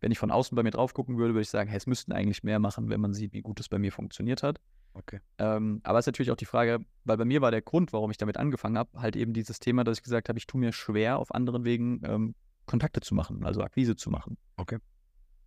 wenn 0.00 0.10
ich 0.10 0.18
von 0.18 0.30
außen 0.30 0.54
bei 0.56 0.62
mir 0.62 0.70
drauf 0.70 0.94
gucken 0.94 1.18
würde, 1.18 1.34
würde 1.34 1.42
ich 1.42 1.50
sagen, 1.50 1.68
hey, 1.68 1.76
es 1.76 1.86
müssten 1.86 2.12
eigentlich 2.12 2.42
mehr 2.42 2.58
machen, 2.58 2.88
wenn 2.88 3.00
man 3.00 3.12
sieht, 3.12 3.32
wie 3.32 3.42
gut 3.42 3.60
es 3.60 3.68
bei 3.68 3.78
mir 3.78 3.92
funktioniert 3.92 4.42
hat. 4.42 4.60
Okay. 4.94 5.20
Ähm, 5.38 5.80
aber 5.82 5.98
es 5.98 6.04
ist 6.04 6.08
natürlich 6.08 6.30
auch 6.30 6.36
die 6.36 6.44
Frage, 6.44 6.78
weil 7.04 7.16
bei 7.16 7.24
mir 7.24 7.40
war 7.40 7.50
der 7.50 7.62
Grund, 7.62 7.92
warum 7.92 8.10
ich 8.10 8.16
damit 8.16 8.36
angefangen 8.36 8.78
habe, 8.78 9.00
halt 9.00 9.16
eben 9.16 9.32
dieses 9.32 9.58
Thema, 9.58 9.82
dass 9.82 9.98
ich 9.98 10.04
gesagt 10.04 10.28
habe, 10.28 10.38
ich 10.38 10.46
tue 10.46 10.60
mir 10.60 10.72
schwer, 10.72 11.18
auf 11.18 11.34
anderen 11.34 11.64
Wegen 11.64 12.00
ähm, 12.04 12.34
Kontakte 12.66 13.00
zu 13.00 13.14
machen, 13.14 13.44
also 13.44 13.60
Akquise 13.62 13.96
zu 13.96 14.10
machen. 14.10 14.38
Okay. 14.56 14.78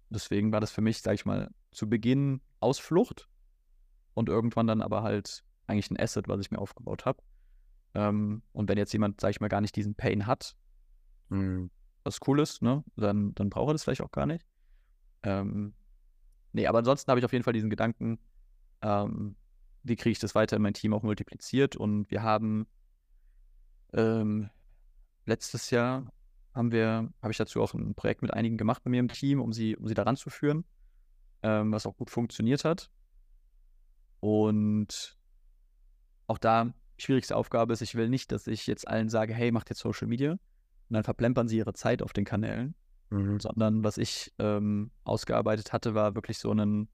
Deswegen 0.09 0.51
war 0.51 0.59
das 0.59 0.71
für 0.71 0.81
mich, 0.81 1.01
sage 1.01 1.15
ich 1.15 1.25
mal, 1.25 1.49
zu 1.71 1.89
Beginn 1.89 2.41
Ausflucht 2.59 3.27
und 4.13 4.29
irgendwann 4.29 4.67
dann 4.67 4.81
aber 4.81 5.03
halt 5.03 5.43
eigentlich 5.65 5.91
ein 5.91 5.99
Asset, 5.99 6.27
was 6.27 6.41
ich 6.41 6.51
mir 6.51 6.59
aufgebaut 6.59 7.05
habe. 7.05 7.21
Ähm, 7.93 8.41
und 8.51 8.69
wenn 8.69 8.77
jetzt 8.77 8.93
jemand, 8.93 9.21
sage 9.21 9.31
ich 9.31 9.39
mal, 9.39 9.47
gar 9.47 9.61
nicht 9.61 9.75
diesen 9.75 9.95
Pain 9.95 10.27
hat, 10.27 10.55
mhm. 11.29 11.69
was 12.03 12.19
cool 12.27 12.39
ist, 12.39 12.61
ne, 12.61 12.83
dann, 12.95 13.33
dann 13.35 13.49
braucht 13.49 13.69
er 13.69 13.73
das 13.73 13.83
vielleicht 13.83 14.01
auch 14.01 14.11
gar 14.11 14.25
nicht. 14.25 14.45
Ähm, 15.23 15.73
nee, 16.53 16.67
aber 16.67 16.79
ansonsten 16.79 17.09
habe 17.09 17.19
ich 17.19 17.25
auf 17.25 17.33
jeden 17.33 17.43
Fall 17.43 17.53
diesen 17.53 17.69
Gedanken, 17.69 18.19
ähm, 18.81 19.35
wie 19.83 19.95
kriege 19.95 20.11
ich 20.11 20.19
das 20.19 20.35
weiter 20.35 20.55
in 20.55 20.61
mein 20.61 20.73
Team 20.73 20.93
auch 20.93 21.03
multipliziert. 21.03 21.75
Und 21.75 22.09
wir 22.11 22.23
haben 22.23 22.67
ähm, 23.93 24.49
letztes 25.25 25.69
Jahr 25.69 26.11
haben 26.53 26.71
wir, 26.71 27.09
habe 27.21 27.31
ich 27.31 27.37
dazu 27.37 27.61
auch 27.61 27.73
ein 27.73 27.95
Projekt 27.95 28.21
mit 28.21 28.33
einigen 28.33 28.57
gemacht 28.57 28.83
bei 28.83 28.89
mir 28.89 28.99
im 28.99 29.09
Team, 29.09 29.39
um 29.39 29.53
sie, 29.53 29.77
um 29.77 29.87
sie 29.87 29.93
daran 29.93 30.17
zu 30.17 30.29
führen, 30.29 30.65
ähm, 31.43 31.71
was 31.71 31.85
auch 31.85 31.95
gut 31.95 32.09
funktioniert 32.09 32.65
hat. 32.65 32.89
Und 34.19 35.17
auch 36.25 36.39
da, 36.39 36.73
schwierigste 36.97 37.35
Aufgabe 37.35 37.73
ist, 37.73 37.81
ich 37.81 37.95
will 37.95 38.09
nicht, 38.09 38.31
dass 38.31 38.47
ich 38.47 38.65
jetzt 38.67 38.87
allen 38.87 39.09
sage, 39.09 39.33
hey, 39.33 39.51
macht 39.51 39.69
jetzt 39.69 39.79
Social 39.79 40.07
Media. 40.07 40.31
Und 40.31 40.93
dann 40.93 41.03
verplempern 41.03 41.47
sie 41.47 41.57
ihre 41.57 41.73
Zeit 41.73 42.01
auf 42.01 42.13
den 42.13 42.25
Kanälen. 42.25 42.75
Mhm. 43.09 43.39
Sondern 43.39 43.83
was 43.83 43.97
ich 43.97 44.33
ähm, 44.39 44.91
ausgearbeitet 45.03 45.73
hatte, 45.73 45.93
war 45.93 46.15
wirklich 46.15 46.39
so 46.39 46.51
ein, 46.51 46.89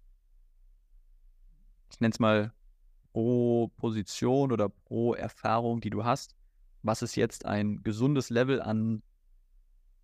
ich 1.93 1.99
nenne 1.99 2.11
es 2.11 2.19
mal 2.19 2.53
pro 3.11 3.69
Position 3.77 4.51
oder 4.51 4.69
pro 4.69 5.13
Erfahrung, 5.13 5.81
die 5.81 5.89
du 5.89 6.03
hast. 6.03 6.35
Was 6.81 7.01
ist 7.01 7.15
jetzt 7.15 7.45
ein 7.45 7.83
gesundes 7.83 8.29
Level 8.29 8.61
an 8.61 9.03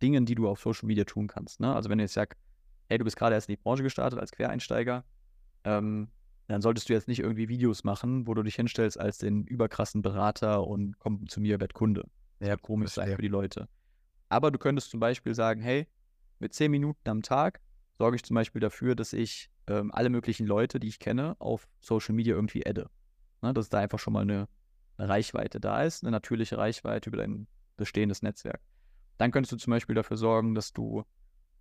Dingen, 0.01 0.25
die 0.25 0.35
du 0.35 0.47
auf 0.47 0.59
Social 0.59 0.87
Media 0.87 1.03
tun 1.03 1.27
kannst. 1.27 1.59
Ne? 1.59 1.73
Also 1.73 1.89
wenn 1.89 1.97
du 1.97 2.03
jetzt 2.03 2.13
sagst, 2.13 2.39
hey, 2.87 2.97
du 2.97 3.03
bist 3.03 3.17
gerade 3.17 3.35
erst 3.35 3.49
in 3.49 3.55
die 3.55 3.61
Branche 3.61 3.83
gestartet 3.83 4.19
als 4.19 4.31
Quereinsteiger, 4.31 5.03
ähm, 5.63 6.09
dann 6.47 6.61
solltest 6.61 6.89
du 6.89 6.93
jetzt 6.93 7.07
nicht 7.07 7.19
irgendwie 7.19 7.47
Videos 7.47 7.83
machen, 7.83 8.25
wo 8.25 8.33
du 8.33 8.41
dich 8.41 8.55
hinstellst 8.55 8.99
als 8.99 9.19
den 9.19 9.45
überkrassen 9.45 10.01
Berater 10.01 10.65
und 10.65 10.97
komm 10.97 11.27
zu 11.27 11.39
mir, 11.41 11.59
werd 11.59 11.73
Kunde. 11.73 12.09
Ja, 12.39 12.55
komisch 12.55 12.91
sein 12.91 13.15
für 13.15 13.21
die 13.21 13.27
Leute. 13.27 13.67
Aber 14.29 14.49
du 14.49 14.57
könntest 14.57 14.89
zum 14.89 14.99
Beispiel 14.99 15.35
sagen, 15.35 15.61
hey, 15.61 15.87
mit 16.39 16.53
zehn 16.53 16.71
Minuten 16.71 17.07
am 17.07 17.21
Tag 17.21 17.59
sorge 17.97 18.15
ich 18.15 18.23
zum 18.23 18.35
Beispiel 18.35 18.61
dafür, 18.61 18.95
dass 18.95 19.13
ich 19.13 19.51
ähm, 19.69 19.91
alle 19.93 20.09
möglichen 20.09 20.47
Leute, 20.47 20.79
die 20.79 20.87
ich 20.87 20.99
kenne, 20.99 21.35
auf 21.39 21.67
Social 21.79 22.15
Media 22.15 22.35
irgendwie 22.35 22.65
adde. 22.65 22.89
Ne, 23.41 23.53
dass 23.53 23.69
da 23.69 23.77
einfach 23.79 23.99
schon 23.99 24.13
mal 24.13 24.23
eine, 24.23 24.49
eine 24.97 25.07
Reichweite 25.07 25.61
da 25.61 25.83
ist, 25.83 26.03
eine 26.03 26.11
natürliche 26.11 26.57
Reichweite 26.57 27.09
über 27.09 27.17
dein 27.17 27.47
bestehendes 27.77 28.21
Netzwerk. 28.21 28.59
Dann 29.17 29.31
könntest 29.31 29.53
du 29.53 29.57
zum 29.57 29.71
Beispiel 29.71 29.95
dafür 29.95 30.17
sorgen, 30.17 30.55
dass 30.55 30.73
du 30.73 31.05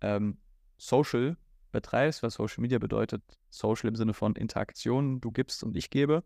ähm, 0.01 0.39
Social 0.77 1.37
betreibst, 1.71 2.23
was 2.23 2.33
Social 2.33 2.61
Media 2.61 2.79
bedeutet. 2.79 3.21
Social 3.49 3.87
im 3.87 3.95
Sinne 3.95 4.13
von 4.13 4.35
Interaktion, 4.35 5.21
du 5.21 5.31
gibst 5.31 5.63
und 5.63 5.75
ich 5.77 5.89
gebe. 5.89 6.23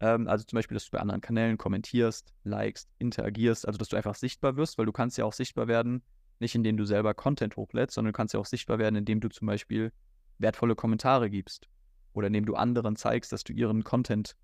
Ähm, 0.00 0.26
also 0.28 0.44
zum 0.44 0.56
Beispiel, 0.56 0.74
dass 0.74 0.86
du 0.86 0.92
bei 0.92 1.00
anderen 1.00 1.20
Kanälen 1.20 1.58
kommentierst, 1.58 2.32
likest, 2.44 2.88
interagierst, 2.98 3.66
also 3.66 3.76
dass 3.76 3.88
du 3.88 3.96
einfach 3.96 4.14
sichtbar 4.14 4.56
wirst, 4.56 4.78
weil 4.78 4.86
du 4.86 4.92
kannst 4.92 5.18
ja 5.18 5.24
auch 5.24 5.32
sichtbar 5.32 5.68
werden, 5.68 6.02
nicht 6.40 6.54
indem 6.54 6.76
du 6.76 6.84
selber 6.84 7.14
Content 7.14 7.56
hochlädst, 7.56 7.94
sondern 7.94 8.12
du 8.12 8.16
kannst 8.16 8.34
ja 8.34 8.40
auch 8.40 8.46
sichtbar 8.46 8.78
werden, 8.78 8.96
indem 8.96 9.20
du 9.20 9.28
zum 9.28 9.46
Beispiel 9.46 9.92
wertvolle 10.38 10.74
Kommentare 10.74 11.30
gibst 11.30 11.68
oder 12.12 12.28
indem 12.28 12.46
du 12.46 12.54
anderen 12.54 12.96
zeigst, 12.96 13.32
dass 13.32 13.44
du 13.44 13.52
ihren 13.52 13.84
Content 13.84 14.36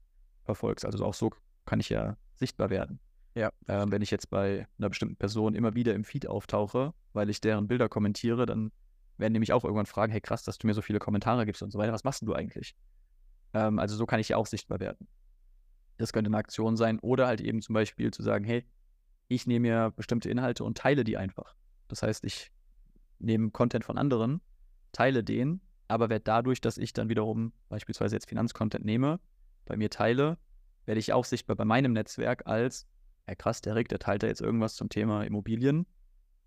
verfolgst. 0.45 0.84
Also 0.84 1.05
auch 1.05 1.14
so 1.14 1.30
kann 1.64 1.80
ich 1.80 1.88
ja 1.88 2.16
sichtbar 2.34 2.70
werden. 2.70 3.01
Ja. 3.34 3.51
Ähm, 3.66 3.90
wenn 3.90 4.03
ich 4.03 4.11
jetzt 4.11 4.30
bei 4.30 4.66
einer 4.78 4.88
bestimmten 4.88 5.16
Person 5.16 5.55
immer 5.55 5.74
wieder 5.74 5.95
im 5.95 6.05
Feed 6.05 6.28
auftauche, 6.28 6.95
weil 7.12 7.30
ich 7.30 7.40
deren 7.40 7.66
Bilder 7.66 7.88
kommentiere, 7.88 8.47
dann 8.47 8.70
werden 9.16 9.32
nämlich 9.32 9.53
auch 9.53 9.64
irgendwann 9.64 9.86
fragen, 9.86 10.12
hey 10.12 10.20
krass, 10.20 10.42
dass 10.45 10.59
du 10.59 10.66
mir 10.66 10.74
so 10.74 10.82
viele 10.82 10.99
Kommentare 10.99 11.47
gibst 11.47 11.62
und 11.62 11.70
so 11.70 11.78
weiter, 11.78 11.92
was 11.92 12.05
machst 12.05 12.22
du 12.22 12.34
eigentlich? 12.34 12.74
Ähm, 13.53 13.78
also 13.78 13.97
so 13.97 14.07
kann 14.07 14.20
ich 14.20 14.28
ja 14.28 14.36
auch 14.36 14.47
sichtbar 14.47 14.80
werden. 14.80 15.09
Das 15.97 16.12
könnte 16.12 16.28
eine 16.28 16.36
Aktion 16.36 16.76
sein 16.76 16.99
oder 17.01 17.26
halt 17.26 17.40
eben 17.40 17.62
zum 17.62 17.74
Beispiel 17.74 18.12
zu 18.12 18.22
sagen, 18.22 18.45
hey, 18.45 18.64
ich 19.28 19.47
nehme 19.47 19.68
mir 19.68 19.92
bestimmte 19.97 20.28
Inhalte 20.28 20.64
und 20.64 20.76
teile 20.76 21.05
die 21.05 21.16
einfach. 21.16 21.55
Das 21.88 22.03
heißt, 22.03 22.24
ich 22.24 22.53
nehme 23.18 23.51
Content 23.51 23.84
von 23.84 23.97
anderen, 23.97 24.40
teile 24.92 25.24
den, 25.24 25.61
aber 25.89 26.09
werde 26.09 26.24
dadurch, 26.24 26.61
dass 26.61 26.78
ich 26.78 26.93
dann 26.93 27.09
wiederum 27.09 27.53
beispielsweise 27.68 28.16
jetzt 28.16 28.28
Finanzcontent 28.28 28.85
nehme, 28.85 29.20
bei 29.66 29.76
mir 29.76 29.91
teile, 29.91 30.39
werde 30.87 30.99
ich 30.99 31.12
auch 31.12 31.24
sichtbar 31.24 31.57
bei 31.57 31.64
meinem 31.64 31.93
Netzwerk 31.93 32.47
als 32.47 32.87
ja 33.26 33.35
krass, 33.35 33.61
der 33.61 33.74
Rick, 33.74 33.89
der 33.89 33.99
teilt 33.99 34.22
da 34.22 34.26
jetzt 34.26 34.41
irgendwas 34.41 34.74
zum 34.74 34.89
Thema 34.89 35.24
Immobilien. 35.24 35.87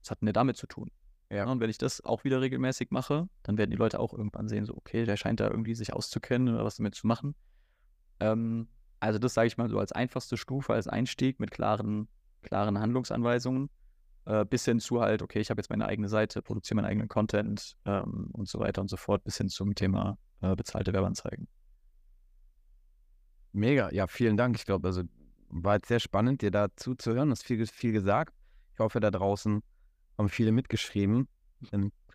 Was 0.01 0.11
hat 0.11 0.21
denn 0.21 0.27
der 0.27 0.33
damit 0.33 0.57
zu 0.57 0.67
tun? 0.67 0.91
Ja. 1.29 1.45
Und 1.45 1.59
wenn 1.59 1.69
ich 1.69 1.77
das 1.77 2.01
auch 2.01 2.23
wieder 2.23 2.39
regelmäßig 2.39 2.91
mache, 2.91 3.27
dann 3.43 3.57
werden 3.57 3.71
die 3.71 3.77
Leute 3.77 3.99
auch 3.99 4.13
irgendwann 4.13 4.47
sehen, 4.47 4.65
so, 4.65 4.75
okay, 4.75 5.05
der 5.05 5.17
scheint 5.17 5.39
da 5.39 5.49
irgendwie 5.49 5.75
sich 5.75 5.93
auszukennen 5.93 6.53
oder 6.53 6.63
was 6.63 6.77
damit 6.77 6.95
zu 6.95 7.07
machen. 7.07 7.35
Ähm, 8.19 8.69
also 8.99 9.19
das 9.19 9.33
sage 9.33 9.47
ich 9.47 9.57
mal 9.57 9.69
so 9.69 9.79
als 9.79 9.91
einfachste 9.91 10.37
Stufe, 10.37 10.73
als 10.73 10.87
Einstieg 10.87 11.39
mit 11.39 11.51
klaren, 11.51 12.07
klaren 12.43 12.79
Handlungsanweisungen, 12.79 13.69
äh, 14.27 14.45
bis 14.45 14.65
hin 14.65 14.79
zu 14.79 15.01
halt, 15.01 15.21
okay, 15.21 15.39
ich 15.39 15.49
habe 15.49 15.59
jetzt 15.59 15.69
meine 15.69 15.85
eigene 15.85 16.09
Seite, 16.09 16.41
produziere 16.41 16.75
meinen 16.75 16.85
eigenen 16.85 17.07
Content 17.07 17.77
ähm, 17.85 18.29
und 18.33 18.47
so 18.49 18.59
weiter 18.59 18.81
und 18.81 18.89
so 18.89 18.97
fort, 18.97 19.23
bis 19.23 19.37
hin 19.37 19.47
zum 19.47 19.73
Thema 19.73 20.17
äh, 20.41 20.55
bezahlte 20.55 20.91
Werbeanzeigen. 20.93 21.47
Mega, 23.53 23.89
ja, 23.91 24.05
vielen 24.07 24.35
Dank. 24.35 24.57
Ich 24.57 24.65
glaube, 24.65 24.87
also 24.87 25.03
war 25.49 25.75
jetzt 25.75 25.87
sehr 25.87 26.01
spannend, 26.01 26.41
dir 26.41 26.51
da 26.51 26.67
zuzuhören. 26.75 27.29
Du 27.29 27.31
hast 27.31 27.43
viel, 27.43 27.65
viel 27.65 27.93
gesagt. 27.93 28.33
Ich 28.73 28.79
hoffe, 28.79 28.99
da 28.99 29.11
draußen 29.11 29.63
haben 30.17 30.29
viele 30.29 30.51
mitgeschrieben. 30.51 31.27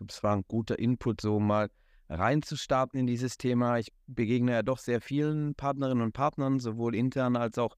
Es 0.07 0.23
war 0.23 0.35
ein 0.35 0.43
guter 0.47 0.77
Input, 0.77 1.19
so 1.19 1.39
mal 1.39 1.69
reinzustarten 2.09 2.99
in 2.99 3.07
dieses 3.07 3.37
Thema. 3.37 3.79
Ich 3.79 3.91
begegne 4.05 4.51
ja 4.51 4.61
doch 4.61 4.77
sehr 4.77 5.01
vielen 5.01 5.55
Partnerinnen 5.55 6.03
und 6.03 6.13
Partnern, 6.13 6.59
sowohl 6.59 6.95
intern 6.95 7.35
als 7.35 7.57
auch 7.57 7.75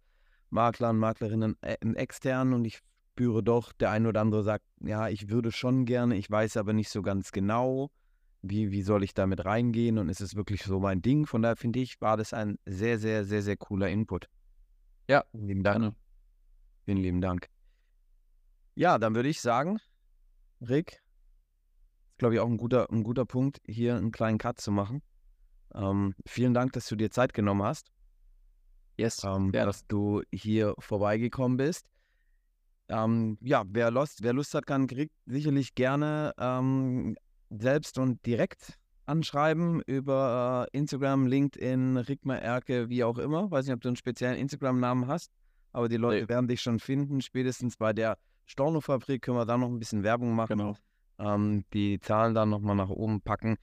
Maklern, 0.49 0.97
Maklerinnen 0.97 1.55
äh, 1.61 1.77
extern. 1.95 2.53
Und 2.53 2.65
ich 2.65 2.81
spüre 3.15 3.41
doch, 3.41 3.71
der 3.71 3.91
eine 3.91 4.09
oder 4.09 4.19
andere 4.19 4.43
sagt, 4.43 4.65
ja, 4.81 5.07
ich 5.07 5.29
würde 5.29 5.53
schon 5.53 5.85
gerne, 5.85 6.17
ich 6.17 6.29
weiß 6.29 6.57
aber 6.57 6.73
nicht 6.73 6.89
so 6.89 7.01
ganz 7.01 7.31
genau, 7.31 7.89
wie, 8.41 8.71
wie 8.71 8.81
soll 8.81 9.05
ich 9.05 9.13
damit 9.13 9.45
reingehen 9.45 9.97
und 9.97 10.09
ist 10.09 10.19
es 10.19 10.35
wirklich 10.35 10.63
so 10.63 10.81
mein 10.81 11.01
Ding. 11.01 11.25
Von 11.25 11.41
daher 11.41 11.55
finde 11.55 11.79
ich, 11.79 12.01
war 12.01 12.17
das 12.17 12.33
ein 12.33 12.59
sehr, 12.65 12.99
sehr, 12.99 13.23
sehr, 13.23 13.41
sehr 13.41 13.55
cooler 13.55 13.87
Input. 13.89 14.27
Ja, 15.09 15.23
lieben 15.31 15.63
Dank. 15.63 15.95
Vielen 16.83 16.97
lieben 16.97 17.21
Dank. 17.21 17.47
Ja, 18.75 18.97
dann 18.97 19.15
würde 19.15 19.29
ich 19.29 19.39
sagen, 19.39 19.79
Rick, 20.59 20.91
ist 20.91 22.17
glaube 22.17 22.35
ich 22.35 22.41
auch 22.41 22.49
ein 22.49 22.57
guter, 22.57 22.91
ein 22.91 23.03
guter 23.03 23.25
Punkt, 23.25 23.61
hier 23.65 23.95
einen 23.95 24.11
kleinen 24.11 24.39
Cut 24.39 24.59
zu 24.59 24.73
machen. 24.73 25.01
Ähm, 25.73 26.15
vielen 26.25 26.53
Dank, 26.53 26.73
dass 26.73 26.85
du 26.87 26.97
dir 26.97 27.11
Zeit 27.11 27.33
genommen 27.33 27.63
hast. 27.63 27.87
Yes. 28.97 29.23
ähm, 29.23 29.51
Ja. 29.53 29.65
dass 29.65 29.87
du 29.87 30.21
hier 30.33 30.75
vorbeigekommen 30.79 31.55
bist. 31.55 31.85
Ähm, 32.87 33.37
ja, 33.41 33.63
wer 33.67 33.89
Lust, 33.91 34.21
wer 34.21 34.33
Lust 34.33 34.53
hat, 34.53 34.65
kann 34.65 34.87
kriegt 34.87 35.13
sicherlich 35.25 35.73
gerne 35.75 36.33
ähm, 36.37 37.15
selbst 37.49 37.97
und 37.97 38.23
direkt 38.25 38.77
anschreiben 39.05 39.81
über 39.85 40.67
äh, 40.71 40.77
Instagram, 40.77 41.27
LinkedIn, 41.27 41.97
Rigma 41.97 42.35
Erke, 42.35 42.89
wie 42.89 43.03
auch 43.03 43.17
immer. 43.17 43.49
Weiß 43.51 43.65
nicht, 43.65 43.73
ob 43.75 43.81
du 43.81 43.89
einen 43.89 43.95
speziellen 43.95 44.37
Instagram-Namen 44.37 45.07
hast, 45.07 45.31
aber 45.71 45.89
die 45.89 45.97
Leute 45.97 46.23
Nee. 46.23 46.29
werden 46.29 46.47
dich 46.47 46.61
schon 46.61 46.79
finden. 46.79 47.21
Spätestens 47.21 47.77
bei 47.77 47.93
der 47.93 48.17
Storno-Fabrik 48.47 49.21
können 49.21 49.37
wir 49.37 49.45
da 49.45 49.57
noch 49.57 49.69
ein 49.69 49.79
bisschen 49.79 50.03
Werbung 50.03 50.33
machen 50.35 50.57
Genau. 50.57 50.77
ähm, 51.17 51.65
die 51.73 51.99
Zahlen 51.99 52.33
dann 52.35 52.49
nochmal 52.49 52.75
nach 52.75 52.89
oben 52.89 53.21
packen. 53.21 53.57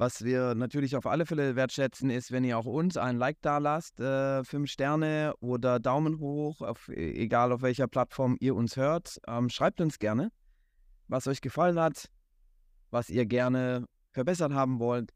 Was 0.00 0.22
wir 0.24 0.54
natürlich 0.54 0.94
auf 0.94 1.06
alle 1.06 1.26
Fälle 1.26 1.56
wertschätzen, 1.56 2.08
ist, 2.08 2.30
wenn 2.30 2.44
ihr 2.44 2.56
auch 2.56 2.66
uns 2.66 2.96
ein 2.96 3.16
Like 3.16 3.38
da 3.42 3.58
lasst, 3.58 3.98
äh, 3.98 4.44
fünf 4.44 4.70
Sterne 4.70 5.34
oder 5.40 5.80
Daumen 5.80 6.20
hoch, 6.20 6.60
auf, 6.62 6.88
e- 6.88 7.14
egal 7.20 7.50
auf 7.50 7.62
welcher 7.62 7.88
Plattform 7.88 8.36
ihr 8.38 8.54
uns 8.54 8.76
hört. 8.76 9.18
Ähm, 9.26 9.48
schreibt 9.48 9.80
uns 9.80 9.98
gerne, 9.98 10.30
was 11.08 11.26
euch 11.26 11.40
gefallen 11.40 11.80
hat, 11.80 12.08
was 12.90 13.10
ihr 13.10 13.26
gerne 13.26 13.86
verbessert 14.12 14.52
haben 14.52 14.78
wollt. 14.78 15.10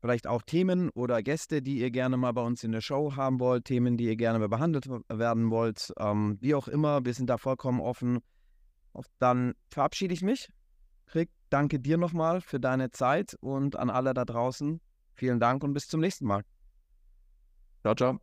Vielleicht 0.00 0.26
auch 0.26 0.40
Themen 0.42 0.88
oder 0.94 1.22
Gäste, 1.22 1.60
die 1.60 1.80
ihr 1.80 1.90
gerne 1.90 2.16
mal 2.16 2.32
bei 2.32 2.42
uns 2.42 2.64
in 2.64 2.72
der 2.72 2.80
Show 2.80 3.14
haben 3.14 3.40
wollt, 3.40 3.66
Themen, 3.66 3.98
die 3.98 4.04
ihr 4.04 4.16
gerne 4.16 4.38
mal 4.38 4.48
behandelt 4.48 4.86
werden 5.08 5.50
wollt. 5.50 5.92
Ähm, 5.98 6.38
wie 6.40 6.54
auch 6.54 6.68
immer, 6.68 7.04
wir 7.04 7.12
sind 7.12 7.28
da 7.28 7.36
vollkommen 7.36 7.80
offen. 7.80 8.20
Auf- 8.94 9.06
Dann 9.18 9.52
verabschiede 9.70 10.14
ich 10.14 10.22
mich. 10.22 10.48
Rick, 11.14 11.30
danke 11.50 11.80
dir 11.80 11.98
nochmal 11.98 12.40
für 12.40 12.60
deine 12.60 12.90
Zeit 12.90 13.36
und 13.40 13.76
an 13.76 13.90
alle 13.90 14.14
da 14.14 14.24
draußen. 14.24 14.80
Vielen 15.14 15.40
Dank 15.40 15.64
und 15.64 15.72
bis 15.74 15.88
zum 15.88 16.00
nächsten 16.00 16.26
Mal. 16.26 16.42
Ciao, 17.82 17.94
ciao. 17.94 18.20